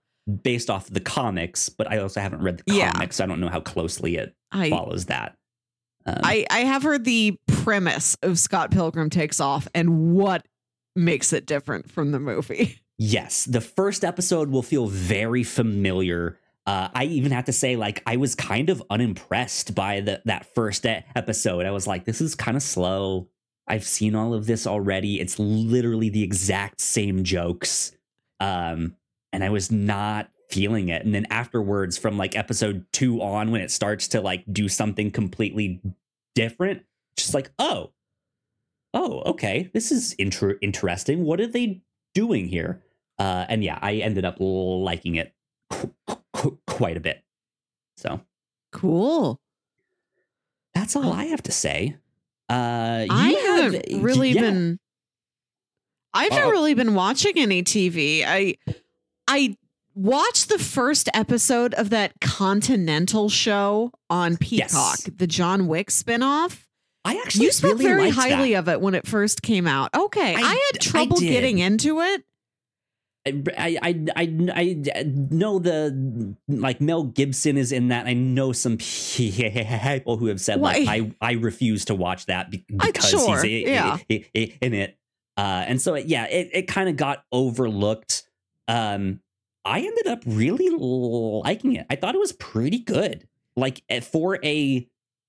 [0.42, 2.92] based off the comics, but I also haven't read the Yeah.
[2.92, 3.16] comics.
[3.16, 5.34] So I don't know how closely it I follows that.
[6.06, 10.46] Um, I I have heard the premise of Scott Pilgrim takes off and what
[10.94, 12.80] makes it different from the movie.
[12.98, 16.38] Yes, the first episode will feel very familiar.
[16.66, 20.46] Uh, I even have to say, like, I was kind of unimpressed by the that
[20.54, 21.66] first episode.
[21.66, 23.28] I was like, this is kind of slow.
[23.68, 25.20] I've seen all of this already.
[25.20, 27.92] It's literally the exact same jokes,
[28.40, 28.96] um,
[29.30, 31.04] and I was not feeling it.
[31.04, 35.10] And then afterwards, from like episode two on, when it starts to like do something
[35.10, 35.80] completely
[36.34, 36.84] different,
[37.16, 37.92] just like, oh,
[38.94, 41.24] oh, okay, this is inter- interesting.
[41.24, 41.82] What are they
[42.14, 42.82] doing here?
[43.18, 45.34] Uh, and yeah, I ended up liking it
[45.70, 45.92] qu-
[46.32, 47.22] qu- quite a bit.
[47.96, 48.20] So
[48.72, 49.40] Cool.
[50.74, 51.96] that's all I have to say.
[52.48, 54.40] Uh, you I have- haven't really yeah.
[54.42, 54.78] been.
[56.14, 58.22] I've not Uh, really been watching any TV.
[58.26, 58.56] I
[59.28, 59.56] I
[59.96, 65.10] watched the first episode of that Continental show on Peacock, Yes.
[65.16, 66.62] the John Wick spinoff.
[67.04, 68.58] I actually You spoke really very highly that.
[68.60, 69.90] of it when it first came out.
[69.96, 71.28] Okay, I, I had trouble did.
[71.28, 72.24] getting into it.
[73.26, 73.42] I,
[73.82, 78.06] I, I, I, I know the like Mel Gibson is in that.
[78.06, 78.76] I know some
[79.16, 83.98] people who have said like I, I refuse to watch that because sure, he's yeah.
[84.10, 84.96] i- i- in it.
[85.36, 88.22] Uh, and so yeah, it, it kind of got overlooked.
[88.68, 89.20] Um,
[89.66, 91.86] I ended up really liking it.
[91.90, 93.26] I thought it was pretty good.
[93.56, 94.88] Like eh, for a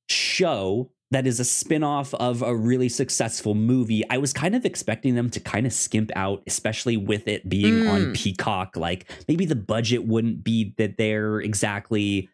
[0.10, 5.16] show that is a spin-off of a really successful movie, I was kind of expecting
[5.16, 8.16] them to kind of skimp out, especially with it being on Mm.
[8.16, 8.76] Peacock.
[8.76, 12.30] Like maybe the budget wouldn't be that they're exactly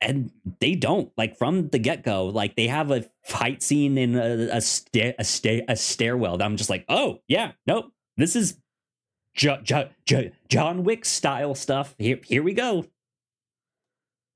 [0.00, 0.30] and
[0.60, 4.60] they don't like from the get-go like they have a fight scene in a a,
[4.60, 7.86] sta- a, sta- a stairwell that i'm just like oh yeah nope
[8.18, 8.58] this is
[9.34, 12.84] jo- jo- jo- john wick style stuff here here we go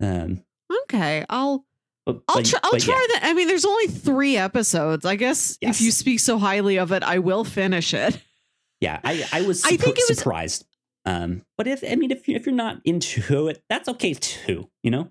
[0.03, 0.43] um
[0.85, 1.65] Okay, I'll
[2.05, 2.61] but, I'll try.
[2.63, 3.21] I'll try yeah.
[3.21, 3.21] that.
[3.25, 5.05] I mean, there's only three episodes.
[5.07, 5.77] I guess Yes.
[5.79, 8.19] if you speak so highly of it, I will finish it.
[8.81, 10.65] yeah i i was I think it was- surprised
[11.05, 14.69] um but if i mean if, you, if you're not into it that's okay too
[14.85, 15.11] you know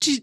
[0.00, 0.22] J-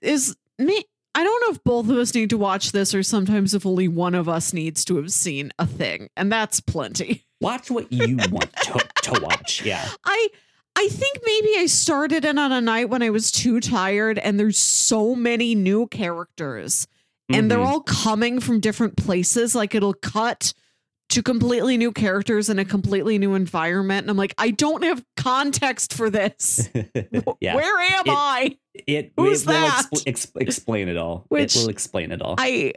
[0.00, 0.84] Is me?
[1.14, 3.86] I don't know if both of us need to watch this, or sometimes if only
[3.88, 7.24] one of us needs to have seen a thing, and that's plenty.
[7.40, 10.28] watch what you want to, to watch yeah I
[10.76, 14.40] I think maybe I started in on a night when I was too tired, and
[14.40, 16.86] there's so many new characters,
[17.28, 17.66] and they're Mhm.
[17.66, 19.54] all coming from different places.
[19.54, 20.52] Like it'll cut
[21.10, 25.04] to completely new characters in a completely new environment, and I'm like, I don't have
[25.16, 26.68] context for this.
[27.40, 28.58] yeah Where am It- I?
[28.74, 29.86] It, Who's it will that?
[29.92, 31.26] expl- ex- explain it all.
[31.28, 32.34] Which- it will explain it all.
[32.38, 32.72] I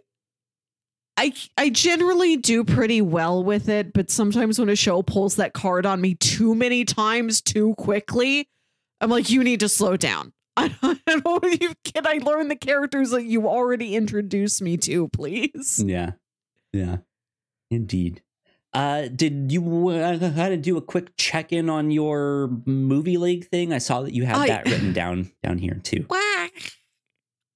[1.20, 5.54] I I generally do pretty well with it, but sometimes when a show pulls that
[5.54, 8.48] card on me too many times too quickly,
[9.02, 10.34] I'm like, you need to slow down.
[10.58, 14.78] I don't know if you can I learn the characters that you already introduced me
[14.78, 15.84] to, please.
[15.86, 16.12] yeah,
[16.74, 16.98] yeah,
[17.72, 18.22] indeed.
[18.74, 23.48] Uh, did you uh, had to do a quick check in on your movie league
[23.48, 23.74] thing?
[23.74, 26.06] I saw that you had I- that written down down here too.
[26.12, 26.50] I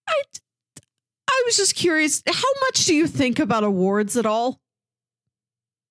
[0.07, 4.59] I was just curious, how much do you think about awards at all?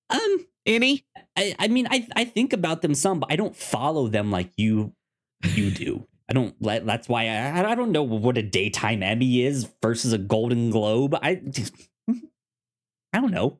[0.09, 1.05] Um, Any?
[1.35, 4.51] I, I mean, I I think about them some, but I don't follow them like
[4.57, 4.93] you
[5.53, 6.07] you do.
[6.29, 6.55] I don't.
[6.61, 11.15] That's why I I don't know what a daytime Emmy is versus a Golden Globe.
[11.21, 11.41] I
[13.13, 13.59] I don't know.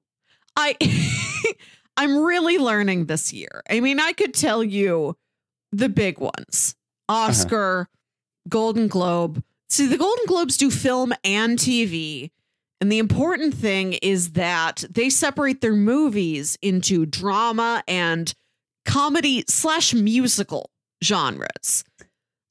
[0.55, 0.75] I
[1.97, 3.61] I'm really learning this year.
[3.69, 5.17] I mean, I could tell you
[5.71, 6.75] the big ones.
[7.09, 7.29] Uh-huh.
[7.29, 7.87] Oscar,
[8.47, 9.43] Golden Globe.
[9.69, 12.31] See, the Golden Globes do film and TV.
[12.79, 18.33] And the important thing is that they separate their movies into drama and
[18.85, 20.71] comedy slash musical
[21.03, 21.83] genres.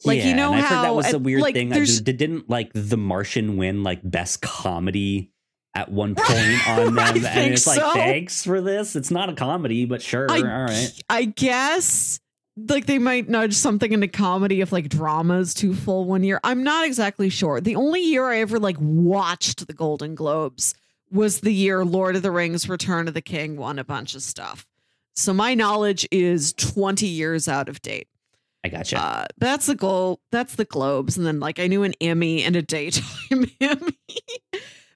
[0.05, 1.68] Like, you know I've that was a weird like, thing.
[1.68, 5.31] There's- didn't like The Martian win like best comedy
[5.74, 7.92] at one point on them, and it's like so.
[7.92, 8.97] thanks for this.
[8.97, 10.92] It's not a comedy, but sure, I, all right.
[11.09, 12.20] I guess
[12.68, 16.40] like they might nudge something into comedy if like drama's too full one year.
[16.44, 17.60] I'm not exactly sure.
[17.60, 20.74] The only year I ever like watched the Golden Globes
[21.10, 24.22] was the year Lord of the Rings Return of the King won a bunch of
[24.22, 24.66] stuff.
[25.14, 28.09] So my knowledge is 20 years out of date.
[28.62, 28.98] I gotcha.
[28.98, 30.20] Uh, that's the goal.
[30.30, 31.16] That's the Globes.
[31.16, 33.97] And then, like, I knew an Emmy and a daytime Emmy.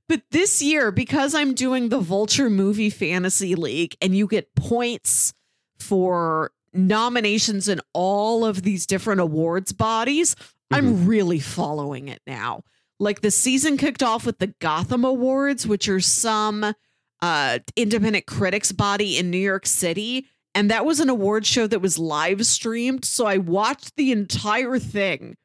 [0.08, 5.32] But this year, because I'm doing the Vulture Movie Fantasy League and you get points
[5.78, 10.36] for nominations in all of these different awards bodies,
[10.70, 12.64] I'm really following it now.
[12.98, 16.74] Like, the season kicked off with the Gotham Awards, which are some
[17.22, 20.26] uh, independent critics body in New York City.
[20.54, 23.04] And that was an award show that was live streamed.
[23.04, 25.36] So i watched the entire thing.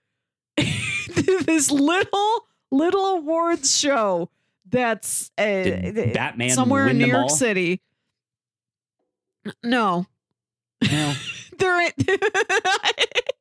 [1.45, 4.29] This little little awards show
[4.69, 7.29] that's uh, Did Batman somewhere in new york all?
[7.29, 7.81] city
[9.63, 10.05] no
[10.89, 11.13] No.
[11.57, 11.77] they're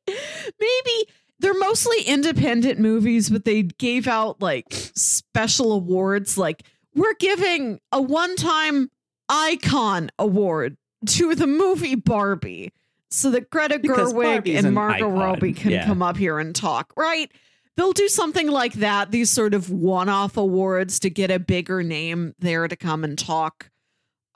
[0.07, 1.07] maybe
[1.39, 6.63] they're mostly independent movies but they gave out like special awards like
[6.95, 8.89] we're giving a one-time
[9.29, 10.75] icon award
[11.05, 12.73] to the movie barbie
[13.09, 15.85] so that greta Because gerwig Barbie's and margot robbie can yeah.
[15.85, 17.31] come up here and talk right
[17.79, 22.35] they'll do something like that these sort of one-off awards to get a bigger name
[22.39, 23.69] there to come and talk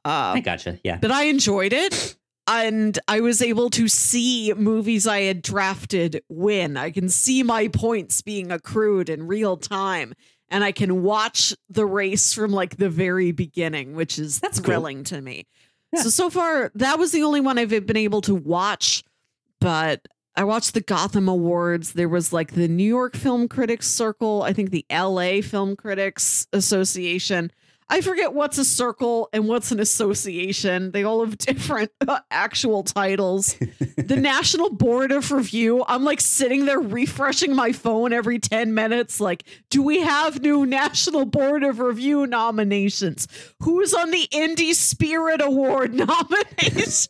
[0.05, 0.79] uh, I gotcha.
[0.83, 0.97] Yeah.
[0.97, 2.17] but I enjoyed it.
[2.45, 6.75] And I was able to see movies I had drafted win.
[6.75, 10.13] I can see my points being accrued in real time.
[10.49, 14.65] And I can watch the race from like the very beginning, which is That's cool.
[14.65, 15.47] thrilling to me.
[15.93, 16.01] Yeah.
[16.01, 19.05] So, so far, that was the only one I've been able to watch.
[19.61, 20.05] But
[20.35, 21.93] I watched the Gotham Awards.
[21.93, 26.47] There was like the New York Film Critics Circle, I think the LA Film Critics
[26.53, 27.51] Association.
[27.89, 30.91] I forget what's a circle and what's an association.
[30.91, 33.55] They all have different uh, actual titles.
[33.97, 35.83] the National Board of Review.
[35.87, 39.19] I'm like sitting there refreshing my phone every 10 minutes.
[39.19, 43.27] Like, do we have new National Board of Review nominations?
[43.59, 47.07] Who's on the Indie Spirit Award nominations?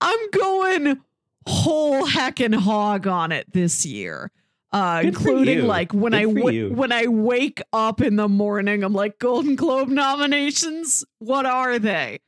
[0.00, 1.00] I'm going
[1.46, 4.30] whole heck and hog on it this year.
[4.72, 6.70] Uh, including like when I Good wa- you.
[6.70, 11.04] when I wake up in the morning, I'm like Golden Globe nominations.
[11.18, 12.20] What are they?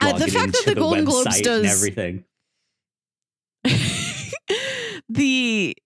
[0.00, 2.24] Uh, the fact that into the Golden Globes does everything.
[5.08, 5.76] the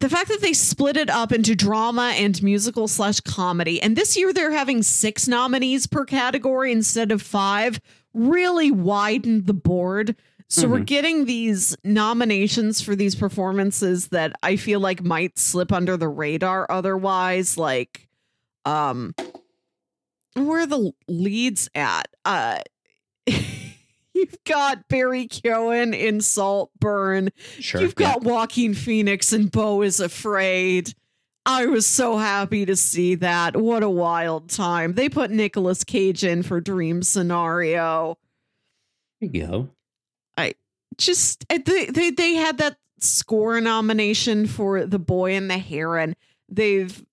[0.00, 4.16] the fact that they split it up into drama and musical slash comedy, and this
[4.16, 7.80] year they're having six nominees per category instead of five,
[8.14, 10.16] really widened the board.
[10.50, 10.86] So we're Mhm.
[10.86, 16.66] getting these nominations for these performances that I feel like might slip under the radar
[16.70, 18.08] otherwise, like
[18.64, 19.14] um
[20.34, 22.08] where are the leads at?
[22.24, 22.60] Uh
[24.14, 27.28] You've got Barry Keoghan in Saltburn.
[27.60, 27.80] Sure.
[27.80, 28.14] You've yeah.
[28.14, 30.92] got Joaquin Phoenix and Beau is Afraid.
[31.46, 33.56] I was so happy to see that.
[33.56, 34.94] What a wild time.
[34.94, 38.18] They put Nicolas Cage in for Dream Scenario.
[39.20, 39.68] There you go.
[40.98, 46.16] Just uh, they they, they had that score nomination for The Boy and the Heron.
[46.48, 47.04] They've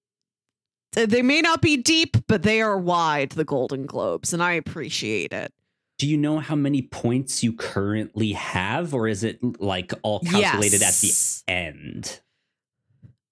[0.94, 5.34] they may not be deep, but they are wide, the Golden Globes, and I appreciate
[5.34, 5.54] it.
[5.98, 10.82] Do you know how many points you currently have, or is it like all calculated
[10.82, 11.44] Yes.
[11.48, 12.22] at the end?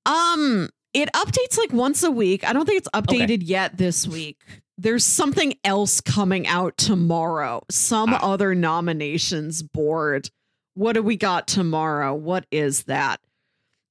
[0.05, 2.43] Um, it updates like once a week.
[2.47, 4.41] I don't think it's updated yet this week.
[4.77, 7.63] There's something else coming out tomorrow.
[7.69, 8.19] Some Ah.
[8.34, 10.30] other nominations board.
[10.76, 12.14] What do we got tomorrow?
[12.16, 13.20] What is that?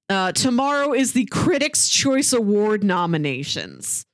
[0.08, 4.04] Uh, tomorrow is the Critics' Choice Award nominations.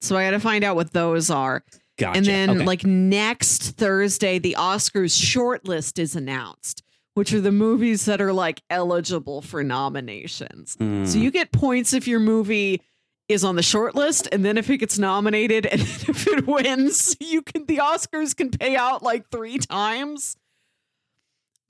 [0.00, 1.64] So I got to find out what those are.
[1.98, 2.16] Gotcha.
[2.18, 2.64] And then, Okay.
[2.64, 6.82] like next Thursday, the Oscars shortlist is announced,
[7.14, 10.72] which are the movies that are like eligible for nominations.
[10.78, 11.04] So Hmm.
[11.18, 12.80] you get points if your movie
[13.28, 17.16] is on the short list, and then if it gets nominated, and if it wins,
[17.20, 20.36] you can the Oscars can pay out like three times.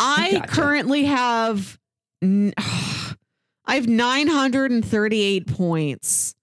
[0.03, 0.47] I Gotcha.
[0.49, 1.79] currently have
[2.23, 3.15] I
[3.77, 6.35] have 938 points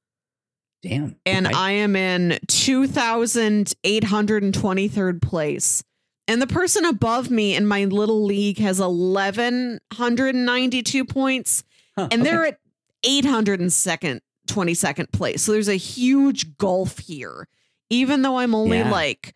[0.82, 1.16] Damn.
[1.26, 1.56] and okay.
[1.56, 5.84] I am in 2,823rd place.
[6.28, 11.64] And the person above me in my little league has 1,192 points,
[11.98, 12.30] Huh, and okay.
[12.32, 12.60] they're at
[13.06, 15.42] 802nd, 22nd place.
[15.42, 17.48] So there's a huge gulf here.
[17.90, 18.92] Even though I'm only Yeah.
[18.92, 19.34] like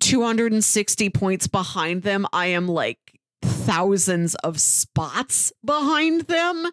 [0.00, 2.98] 260 points behind them, I am like
[3.64, 6.66] thousands of spots behind them.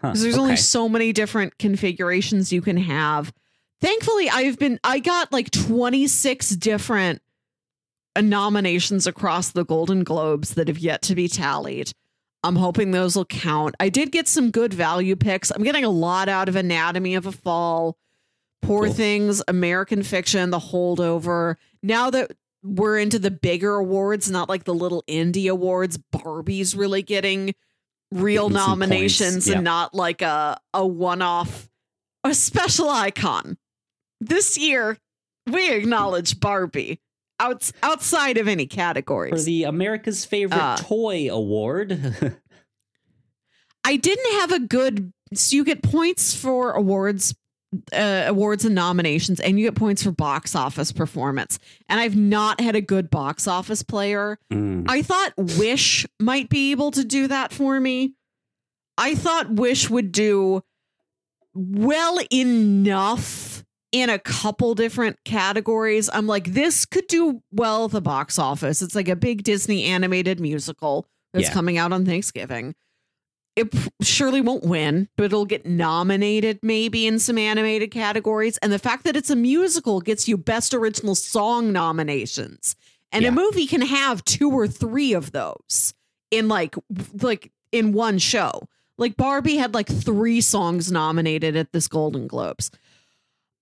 [0.00, 3.32] Huh, there's only so many different configurations you can have.
[3.80, 7.22] Thankfully, I've been I got like 26 different
[8.20, 11.92] nominations across the Golden Globes that have yet to be tallied.
[12.42, 13.74] I'm hoping those will count.
[13.78, 15.50] I did get some good value picks.
[15.50, 17.98] I'm getting a lot out of Anatomy of a Fall,
[18.62, 18.94] Poor Cool.
[18.94, 21.56] Things, American Fiction, The Holdover.
[21.82, 22.32] Now that
[22.62, 25.98] we're into the bigger awards, not like the little indie awards.
[25.98, 27.54] Barbie's really getting
[28.12, 29.56] real Getting nominations yeah.
[29.56, 31.68] and not like a a one off,
[32.24, 33.56] a special icon.
[34.20, 34.98] This year,
[35.46, 37.00] we acknowledge Barbie
[37.38, 41.92] outs, outside of any categories For the America's Favorite Uh, Toy Award.
[43.84, 45.12] I didn't have a good.
[45.32, 47.34] So you get points for awards,
[47.92, 51.58] uh, awards and nominations, and you get points for box office performance.
[51.88, 54.38] And I've not had a good box office player.
[54.52, 58.14] Mm, I thought Wish might be able to do that for me.
[58.98, 60.62] I thought Wish would do
[61.54, 66.08] well enough in a couple different categories.
[66.12, 68.82] I'm like, this could do well at the box office.
[68.82, 71.52] It's like a big Disney animated musical that's Yeah.
[71.54, 72.74] coming out on Thanksgiving.
[73.56, 78.58] It surely won't win, but it'll get nominated maybe in some animated categories.
[78.58, 82.76] And the fact that it's a musical gets you Best Original Song nominations.
[83.12, 83.30] And Yeah.
[83.30, 85.94] a movie can have two or three of those
[86.30, 86.76] in like
[87.20, 88.68] like in one show.
[88.98, 92.70] Like Barbie had like three songs nominated at this Golden Globes.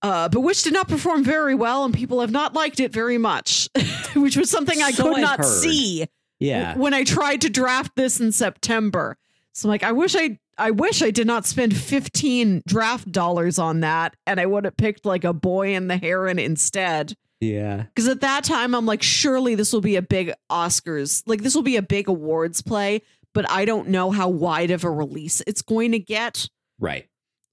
[0.01, 3.17] Uh, but which did not perform very well, and people have not liked it very
[3.17, 3.67] much,
[4.15, 5.61] which was something I So could I've not heard.
[5.61, 6.05] see
[6.39, 6.77] yeah.
[6.77, 9.17] when I tried to draft this in September.
[9.53, 13.57] So I'm like, I wish I I wish I did not spend 15 draft dollars
[13.59, 17.13] on that and I would have picked like a boy and the heron instead.
[17.39, 17.83] Yeah.
[17.83, 21.55] Because at that time I'm like, surely this will be a big Oscars, like this
[21.55, 23.01] will be a big awards play,
[23.33, 26.49] but I don't know how wide of a release it's going to get
[26.79, 27.07] Right.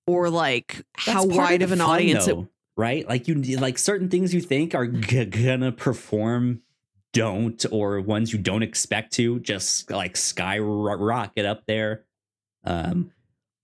[0.08, 2.36] or like how That's part wide of the an fun, audience it
[2.76, 3.08] right?
[3.08, 6.60] Like you like certain things you think are g- gonna perform
[7.16, 12.04] don't or ones you don't expect to just like skyrocket up there.
[12.64, 13.10] Um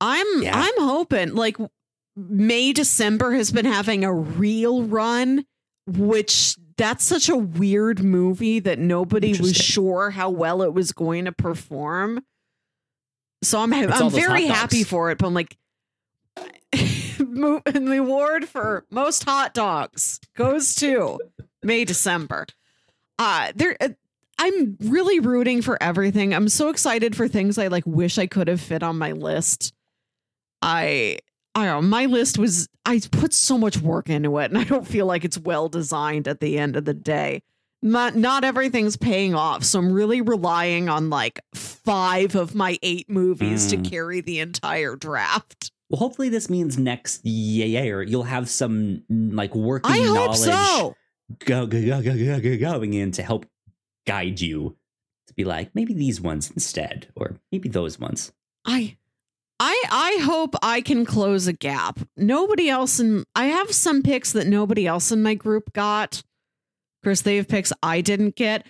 [0.00, 0.52] I'm Yeah.
[0.54, 1.56] I'm hoping like
[2.16, 5.44] May December has been having a real run,
[5.86, 11.24] which that's such a weird movie that nobody was sure how well it was going
[11.24, 12.24] to perform.
[13.42, 15.56] So I'm It's I'm very happy for it, but I'm like
[17.20, 21.18] and the award for most hot dogs goes to
[21.62, 22.46] May December.
[23.23, 23.89] Uh there uh,
[24.39, 26.35] I'm really rooting for everything.
[26.35, 29.73] I'm so excited for things I like wish I could have fit on my list.
[30.61, 31.19] I
[31.55, 34.65] I don't know, my list was I put so much work into it and I
[34.65, 37.43] don't feel like it's well designed at the end of the day.
[37.82, 39.62] Not not everything's paying off.
[39.65, 43.90] So I'm really relying on like five of my eight movies to Mm.
[43.90, 45.70] carry the entire draft.
[45.90, 50.39] well hopefully this means next year you'll have some mm, like working I hope knowledge
[50.39, 50.94] so.
[51.38, 53.46] Go, go, go, go, go, go, going in to help
[54.06, 54.76] guide you
[55.28, 58.32] to be like maybe these ones instead or maybe those ones.
[58.64, 58.96] I
[59.60, 61.98] I I hope I can close a gap.
[62.16, 66.22] Nobody else in I have some picks that nobody else in my group got.
[67.04, 68.66] Course, they have picks I didn't get.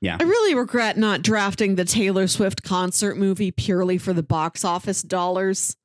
[0.00, 0.16] Yeah.
[0.18, 5.02] I really regret not drafting the Taylor Swift concert movie purely for the box office
[5.02, 5.76] dollars.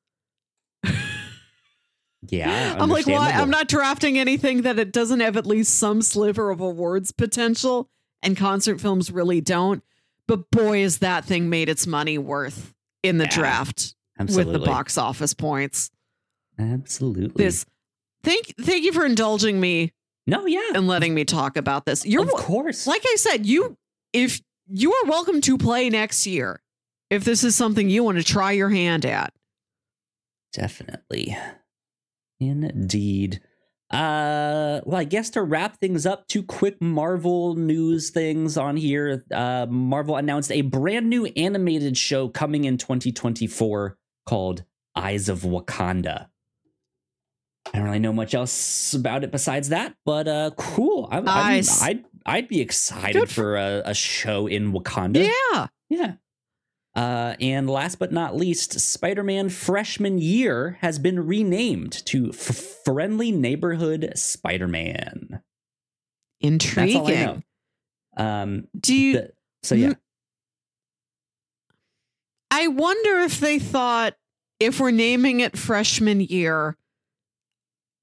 [2.29, 2.75] Yeah.
[2.79, 3.31] I'm like, why?
[3.31, 7.89] I'm not drafting anything that it doesn't have at least some sliver of awards potential,
[8.21, 9.83] and concert films really don't.
[10.27, 12.73] But boy, is that thing made its money worth
[13.03, 14.53] in the Yeah, draft Absolutely.
[14.53, 15.91] with the box office points.
[16.57, 17.43] Absolutely.
[17.43, 17.65] This,
[18.23, 19.91] thank, thank you for indulging me
[20.25, 20.71] No, yeah.
[20.73, 22.05] and letting me talk about this.
[22.05, 22.87] You're of course.
[22.87, 23.77] like I said, you
[24.13, 26.61] if you are welcome to play next year
[27.11, 29.31] if this is something you want to try your hand at.
[30.53, 31.37] Definitely.
[32.39, 33.41] Indeed.
[33.91, 39.23] Uh well, I guess to wrap things up, two quick Marvel news things on here.
[39.31, 44.63] Uh Marvel announced a brand new animated show coming in 2024 called
[44.95, 46.27] Eyes of Wakanda.
[47.73, 51.07] I don't really know much else about it besides that, but uh cool.
[51.11, 55.29] I'm, I'm, I'd I'd be excited Good for- for a, a show in Wakanda.
[55.53, 55.67] Yeah.
[55.89, 56.13] Yeah.
[56.95, 62.37] Uh, and last but not least, Spider Man Freshman Year has been renamed to F-
[62.85, 65.27] Friendly Neighborhood Spider Man.
[65.31, 65.41] That's
[66.39, 66.97] Intriguing.
[67.01, 67.41] all I know.
[68.17, 69.31] Um, Do you the-
[69.63, 69.93] so, yeah.
[72.51, 74.13] I wonder if they thought
[74.59, 76.77] if we're naming it freshman year,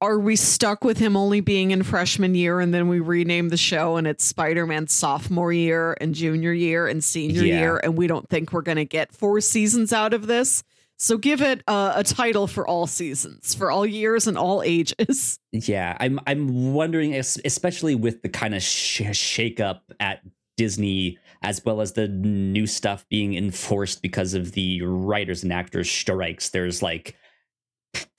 [0.03, 3.57] are we stuck with him only being in freshman year and then we rename the
[3.57, 7.59] show and it's Spider Man sophomore year and junior year and senior Yeah.
[7.61, 10.65] year and we don't think we're going to get four seasons out of this?
[10.97, 15.39] So give it a, a title for all seasons, for all years and all ages.
[15.53, 20.23] Yeah, I'm I'm wondering, especially with the kind of sh- shake up at
[20.57, 25.91] Disney, as well as the new stuff being enforced because of the writers and actors
[25.91, 26.49] strikes.
[26.51, 27.16] There's like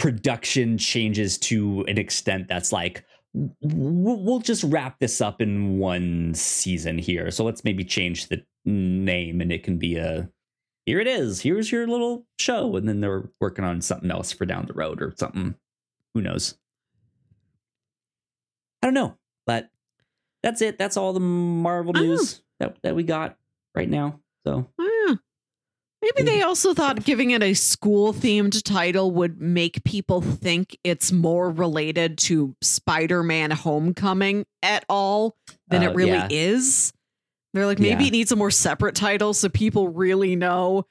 [0.03, 3.05] production changes to an extent that's like
[3.61, 7.31] we'll, just wrap this up in one season here.
[7.31, 10.29] So let's maybe change the name and it can be a
[10.85, 11.39] here it is.
[11.39, 12.75] Here's your little show.
[12.75, 15.55] And then they're working on something else for down the road or something.
[16.13, 16.55] Who knows?
[18.81, 19.15] I don't know.
[19.47, 19.69] But
[20.41, 20.77] that's it.
[20.77, 23.37] That's all the Marvel news that, that we got
[23.73, 24.19] right now.
[24.45, 24.92] So Yeah.
[26.03, 31.13] Maybe they also thought giving it a school themed title would make people think it's
[31.13, 35.37] more related to Spider Man Homecoming at all
[35.69, 36.27] than Uh, it really yeah.
[36.29, 36.91] is.
[37.53, 38.07] They're like, maybe Yeah.
[38.09, 40.85] it needs a more separate title so people really know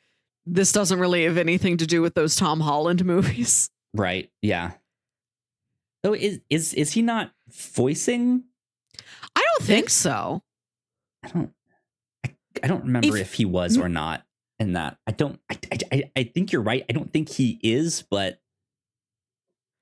[0.47, 3.69] this doesn't really have anything to do with those Tom Holland movies.
[3.95, 4.31] right.
[4.41, 4.73] Yeah.
[6.05, 8.45] So is is is he not voicing?
[9.37, 10.43] I don't think so.
[11.23, 11.53] I don't
[12.25, 14.25] I, I don't remember If- if, he was or not
[14.59, 14.97] in that.
[15.07, 15.59] I don't I,
[15.93, 16.85] I I think you're right.
[16.89, 18.39] I don't think he is, but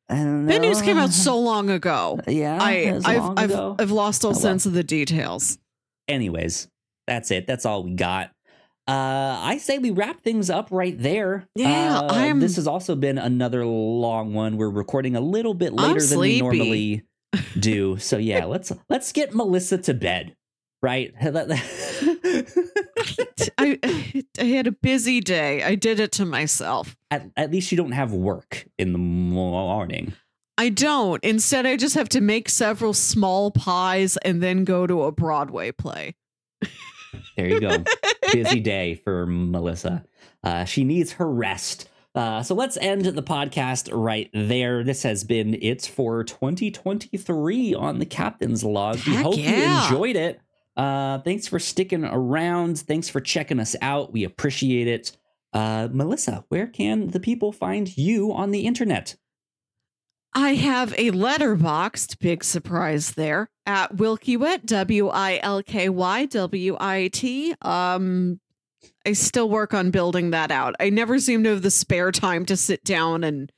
[0.08, 2.18] I don't That news came out so long ago.
[2.26, 2.58] yeah.
[2.60, 3.76] I, I've, I've, ago.
[3.78, 4.40] I've lost all Oh, well.
[4.40, 5.58] sense of the details.
[6.08, 6.68] anyways,
[7.06, 7.46] that's it.
[7.46, 8.32] That's all we got.
[8.88, 11.46] Uh, I say we wrap things up right there.
[11.54, 14.56] Yeah, Uh, I'm- This has also been another long one.
[14.56, 17.02] We're recording a little bit later than we normally
[17.60, 17.98] do.
[17.98, 20.34] So yeah, let's let's get Melissa to bed.
[20.82, 21.14] Right?
[23.60, 25.62] I, I had a busy day.
[25.62, 26.96] I did it to myself.
[27.10, 30.14] at, at least you don't have work in the morning.
[30.58, 31.24] I don't.
[31.24, 35.72] Instead, I just have to make several small pies and then go to a Broadway
[35.72, 36.16] play.
[37.36, 37.82] There you go.
[38.32, 40.04] Busy day for Melissa.
[40.44, 41.88] Uh, she needs her rest.
[42.14, 44.82] Uh, so let's end the podcast right there.
[44.82, 48.98] This has been It's for 2023 on the Captain's Log.
[49.06, 49.78] we hope yeah.
[49.78, 50.40] you enjoyed it.
[50.76, 52.78] Uh, thanks for sticking around.
[52.78, 54.12] Thanks for checking us out.
[54.12, 55.16] We appreciate it.
[55.52, 59.16] Uh, Melissa, where can the people find you on the internet?
[60.32, 66.76] I have a Letterboxd, big surprise there, at Wilkywit, W I L K Y W
[66.78, 67.54] I T.
[67.62, 68.40] Um,
[69.04, 70.76] I still work on building that out.
[70.78, 73.50] I never seem to have the spare time to sit down and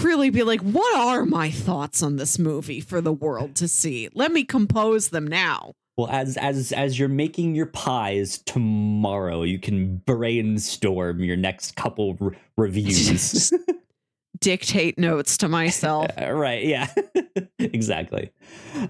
[0.00, 4.08] really be like, what are my thoughts on this movie for the world to see?
[4.14, 5.74] Let me compose them now.
[5.96, 12.14] Well, as as as you're making your pies tomorrow, you can brainstorm your next couple
[12.14, 13.52] re- reviews.
[14.40, 16.10] Dictate notes to myself.
[16.20, 16.86] Uh, right yeah
[17.58, 18.30] exactly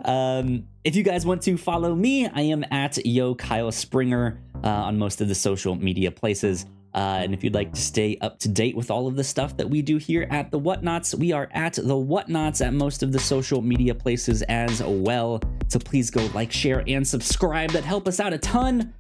[0.04, 4.68] um if you guys want to follow me i am at yo kyle springer uh,
[4.68, 6.66] on most of the social media places
[6.96, 9.56] uh, and if you'd like to stay up to date with all of the stuff
[9.56, 13.12] that we do here at the whatnots we are at the whatnots at most of
[13.12, 18.08] the social media places as well so please go like share and subscribe that help
[18.08, 18.92] us out a ton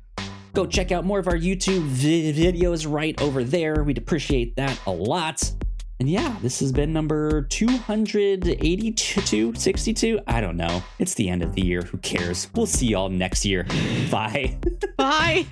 [0.52, 4.78] go check out more of our youtube vi- videos right over there we'd appreciate that
[4.86, 5.52] a lot
[5.98, 10.20] and yeah, this has been number 282, 62.
[10.26, 10.82] I don't know.
[10.98, 11.80] It's the end of the year.
[11.82, 12.48] Who cares?
[12.54, 13.64] We'll see y'all next year.
[14.10, 14.58] Bye.
[14.98, 15.46] Bye.